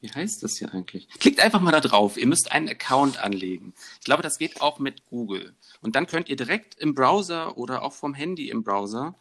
wie 0.00 0.10
heißt 0.10 0.42
das 0.42 0.56
hier 0.56 0.72
eigentlich? 0.72 1.08
Klickt 1.18 1.40
einfach 1.40 1.60
mal 1.60 1.72
da 1.72 1.80
drauf. 1.80 2.16
Ihr 2.16 2.26
müsst 2.26 2.52
einen 2.52 2.68
Account 2.68 3.22
anlegen. 3.22 3.74
Ich 3.98 4.04
glaube, 4.04 4.22
das 4.22 4.38
geht 4.38 4.60
auch 4.60 4.78
mit 4.78 5.04
Google. 5.06 5.54
Und 5.82 5.96
dann 5.96 6.06
könnt 6.06 6.28
ihr 6.28 6.36
direkt 6.36 6.76
im 6.76 6.94
Browser 6.94 7.58
oder 7.58 7.82
auch 7.82 7.92
vom 7.92 8.14
Handy 8.14 8.50
im 8.50 8.62
Browser 8.62 9.14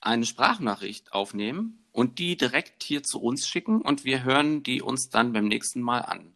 eine 0.00 0.24
Sprachnachricht 0.24 1.12
aufnehmen 1.12 1.84
und 1.92 2.18
die 2.18 2.36
direkt 2.36 2.82
hier 2.82 3.02
zu 3.02 3.20
uns 3.20 3.48
schicken 3.48 3.80
und 3.80 4.04
wir 4.04 4.24
hören 4.24 4.62
die 4.62 4.82
uns 4.82 5.10
dann 5.10 5.32
beim 5.32 5.48
nächsten 5.48 5.80
Mal 5.80 6.00
an. 6.00 6.32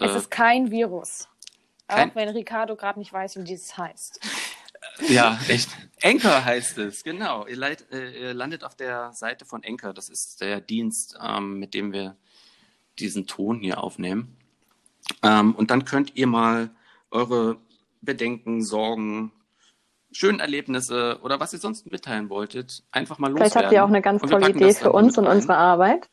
Es 0.00 0.12
Äh, 0.12 0.16
ist 0.16 0.30
kein 0.30 0.70
Virus. 0.70 1.28
kein- 1.86 2.10
Auch 2.10 2.14
wenn 2.14 2.28
Ricardo 2.30 2.76
gerade 2.76 2.98
nicht 2.98 3.12
weiß, 3.12 3.36
wie 3.36 3.44
dieses 3.44 3.76
heißt. 3.76 4.20
Ja, 5.08 5.38
echt. 5.48 5.68
Anchor 6.02 6.44
heißt 6.44 6.78
es, 6.78 7.04
genau. 7.04 7.46
Ihr, 7.46 7.56
leit, 7.56 7.84
äh, 7.92 8.20
ihr 8.28 8.34
landet 8.34 8.64
auf 8.64 8.74
der 8.74 9.12
Seite 9.12 9.44
von 9.44 9.62
Anchor. 9.64 9.92
Das 9.92 10.08
ist 10.08 10.40
der 10.40 10.60
Dienst, 10.60 11.16
ähm, 11.22 11.58
mit 11.60 11.72
dem 11.74 11.92
wir 11.92 12.16
diesen 12.98 13.26
Ton 13.28 13.60
hier 13.60 13.82
aufnehmen. 13.82 14.36
Ähm, 15.22 15.54
und 15.54 15.70
dann 15.70 15.84
könnt 15.84 16.16
ihr 16.16 16.26
mal 16.26 16.70
eure 17.12 17.58
Bedenken, 18.02 18.62
Sorgen, 18.64 19.30
schönen 20.10 20.40
Erlebnisse 20.40 21.20
oder 21.22 21.38
was 21.38 21.52
ihr 21.52 21.60
sonst 21.60 21.90
mitteilen 21.90 22.28
wolltet, 22.28 22.82
einfach 22.90 23.18
mal 23.18 23.28
vielleicht 23.32 23.54
loswerden. 23.54 23.66
habt 23.66 23.72
ihr 23.74 23.84
auch 23.84 23.88
eine 23.88 24.02
ganz 24.02 24.22
tolle 24.22 24.50
Idee 24.50 24.74
für 24.74 24.92
uns 24.92 25.16
und 25.18 25.26
unsere 25.28 25.56
Arbeit. 25.56 26.08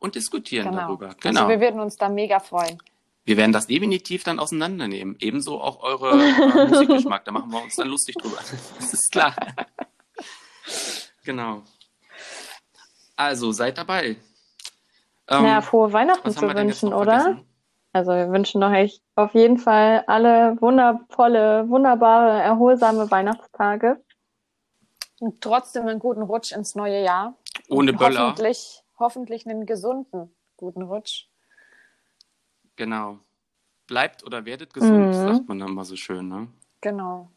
Und 0.00 0.14
diskutieren 0.16 0.66
Genau. 0.70 0.80
darüber. 0.88 1.14
Genau. 1.20 1.40
Also 1.42 1.48
wir 1.50 1.60
würden 1.60 1.80
uns 1.80 1.96
da 1.96 2.08
mega 2.08 2.40
freuen. 2.40 2.82
Wir 3.24 3.36
werden 3.36 3.52
das 3.52 3.66
definitiv 3.66 4.24
dann 4.24 4.38
auseinandernehmen. 4.38 5.16
Ebenso 5.20 5.60
auch 5.60 5.82
eure 5.82 6.10
äh, 6.22 6.66
Musikgeschmack. 6.68 7.24
Da 7.24 7.32
machen 7.32 7.50
wir 7.50 7.62
uns 7.62 7.76
dann 7.76 7.88
lustig 7.88 8.16
drüber. 8.16 8.38
Das 8.78 8.92
ist 8.92 9.12
klar. 9.12 9.34
Genau. 11.24 11.62
Also 13.16 13.52
seid 13.52 13.78
dabei. 13.78 14.16
Ähm, 15.28 15.42
naja, 15.42 15.60
frohe 15.60 15.92
Weihnachten 15.92 16.30
zu 16.32 16.42
wünschen, 16.42 16.92
oder? 16.92 17.20
vergessen? 17.20 17.46
Also 17.92 18.12
wir 18.12 18.30
wünschen 18.30 18.62
euch 18.62 19.02
auf 19.16 19.34
jeden 19.34 19.58
Fall 19.58 20.02
alle 20.06 20.56
wundervolle, 20.60 21.68
wunderbare, 21.68 22.40
erholsame 22.40 23.10
Weihnachtstage. 23.10 24.02
Und 25.20 25.40
trotzdem 25.40 25.86
einen 25.86 26.00
guten 26.00 26.22
Rutsch 26.22 26.52
ins 26.52 26.74
neue 26.74 27.02
Jahr. 27.04 27.36
Ohne 27.68 27.92
Und 27.92 27.98
Böller. 27.98 28.28
Hoffentlich, 28.30 28.82
hoffentlich 28.98 29.46
einen 29.46 29.66
gesunden 29.66 30.34
guten 30.56 30.82
Rutsch. 30.82 31.26
Genau. 32.82 33.20
Bleibt 33.86 34.24
oder 34.24 34.44
werdet 34.44 34.74
gesund, 34.74 35.06
Mhm. 35.08 35.12
sagt 35.12 35.48
man 35.48 35.58
dann 35.60 35.72
mal 35.72 35.84
so 35.84 35.94
schön. 35.94 36.26
Ne? 36.26 36.48
Genau. 36.80 37.30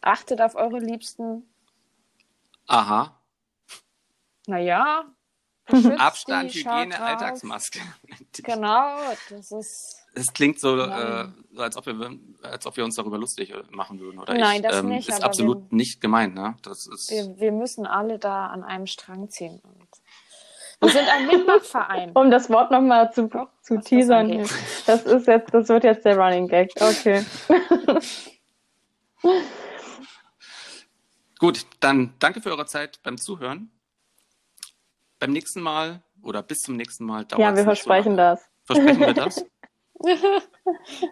Achtet 0.00 0.40
auf 0.40 0.54
eure 0.54 0.78
Liebsten. 0.78 1.42
Aha. 2.66 3.20
Naja. 4.46 5.04
Abstand, 5.98 6.54
die, 6.54 6.60
Hygiene. 6.60 6.98
Alltagsmaske. 6.98 7.80
Genau, 8.42 8.96
das 9.28 9.52
ist. 9.52 9.96
Es 10.14 10.32
klingt 10.32 10.58
so, 10.58 10.78
äh, 10.78 11.28
so 11.52 11.60
als, 11.60 11.76
ob 11.76 11.84
wir, 11.84 12.18
als 12.42 12.64
ob 12.66 12.74
wir 12.78 12.84
uns 12.86 12.94
darüber 12.94 13.18
lustig 13.18 13.50
äh, 13.50 13.62
machen 13.70 14.00
würden. 14.00 14.18
Oder 14.18 14.32
Nein, 14.32 14.56
ich. 14.56 14.62
das 14.62 14.76
ähm, 14.76 14.88
nicht, 14.88 15.08
Ist 15.10 15.22
absolut 15.22 15.70
nicht 15.70 16.00
gemeint. 16.00 16.34
Ne? 16.34 16.56
Das 16.62 16.86
ist, 16.86 17.10
Wir, 17.10 17.38
wir 17.38 17.52
müssen 17.52 17.86
alle 17.86 18.18
da 18.18 18.46
an 18.46 18.64
einem 18.64 18.86
Strang 18.86 19.28
ziehen. 19.28 19.60
Und 19.62 19.88
wir 20.80 20.88
sind 20.90 21.08
ein 21.08 21.26
Mitmachverein. 21.26 22.12
Um 22.14 22.30
das 22.30 22.48
Wort 22.50 22.70
nochmal 22.70 23.12
zu, 23.12 23.26
Doch, 23.28 23.48
zu 23.62 23.76
das 23.76 23.84
teasern. 23.84 24.30
angeht. 24.30 24.50
Das 24.86 25.02
ist 25.02 25.26
jetzt, 25.26 25.52
das 25.52 25.68
wird 25.68 25.84
jetzt 25.84 26.04
der 26.04 26.16
Running 26.16 26.48
Gag. 26.48 26.70
Okay. 26.80 27.24
Gut, 31.38 31.66
dann 31.80 32.14
danke 32.18 32.40
für 32.40 32.50
eure 32.50 32.66
Zeit 32.66 33.00
beim 33.02 33.16
Zuhören. 33.18 33.70
Beim 35.20 35.32
nächsten 35.32 35.60
Mal 35.60 36.02
oder 36.22 36.42
bis 36.42 36.58
zum 36.60 36.76
nächsten 36.76 37.04
Mal 37.04 37.24
dauert 37.24 37.40
Ja, 37.40 37.56
wir 37.56 37.64
versprechen 37.64 38.16
das. 38.16 38.44
Versprechen 38.64 39.00
wir 39.00 39.14
das? 39.14 39.44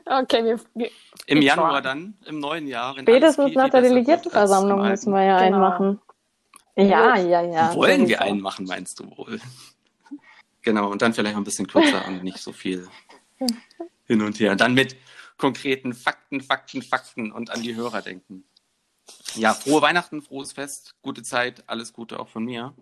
Okay, 0.05 0.45
wir, 0.45 0.61
wir, 0.75 0.91
Im 1.27 1.43
Januar 1.43 1.83
dann, 1.83 2.17
im 2.27 2.39
neuen 2.39 2.69
Jahr. 2.69 2.95
Spätestens 2.97 3.53
nach 3.55 3.71
der 3.71 3.81
Delegiertenversammlung 3.81 4.87
müssen 4.87 5.13
wir 5.13 5.25
ja 5.25 5.39
Genau. 5.43 5.57
einen 5.57 5.61
machen. 5.61 6.01
Ja, 6.77 7.17
ja, 7.17 7.43
ja. 7.43 7.75
Wollen 7.75 8.07
wir 8.07 8.21
einen 8.21 8.41
machen, 8.41 8.67
meinst 8.67 9.01
du 9.01 9.11
wohl? 9.17 9.41
Genau, 10.63 10.91
und 10.91 11.01
dann 11.01 11.15
vielleicht 11.15 11.37
ein 11.37 11.45
bisschen 11.45 11.67
kürzer 11.67 12.07
und 12.07 12.23
nicht 12.25 12.39
so 12.39 12.53
viel 12.53 12.89
hin 14.05 14.21
und 14.23 14.39
her. 14.41 14.57
Dann 14.57 14.75
mit 14.75 14.97
konkreten 15.39 15.95
Fakten, 15.95 16.41
Fakten, 16.41 16.83
Fakten 16.83 17.33
und 17.33 17.51
an 17.51 17.63
die 17.63 17.75
Hörer 17.75 18.03
denken. 18.03 18.45
Ja, 19.35 19.55
frohe 19.55 19.83
Weihnachten, 19.83 20.23
frohes 20.23 20.53
Fest, 20.53 20.95
gute 21.03 21.23
Zeit, 21.23 21.63
alles 21.69 21.93
Gute 21.93 22.19
auch 22.19 22.29
von 22.29 22.45
mir. 22.45 22.75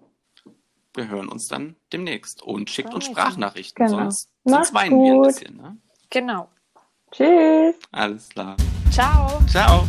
Wir 0.95 1.09
hören 1.09 1.29
uns 1.29 1.49
dann 1.49 1.77
demnächst 1.93 2.41
und 2.43 2.71
schickt 2.71 2.95
uns. 2.95 3.05
Sprachnachrichten, 3.07 3.85
Genau. 3.85 3.99
sonst, 3.99 4.29
Macht's 4.45 4.69
sonst 4.69 4.75
weinen 4.75 5.03
wir 5.03 5.13
ein 5.13 5.19
gut. 5.19 5.27
bisschen. 5.27 5.57
Ne? 5.57 5.77
genau. 6.09 6.49
Tschüss. 7.11 7.75
Alles 7.93 8.29
klar. 8.29 8.57
Ciao. 8.91 9.41
Ciao. 9.49 9.87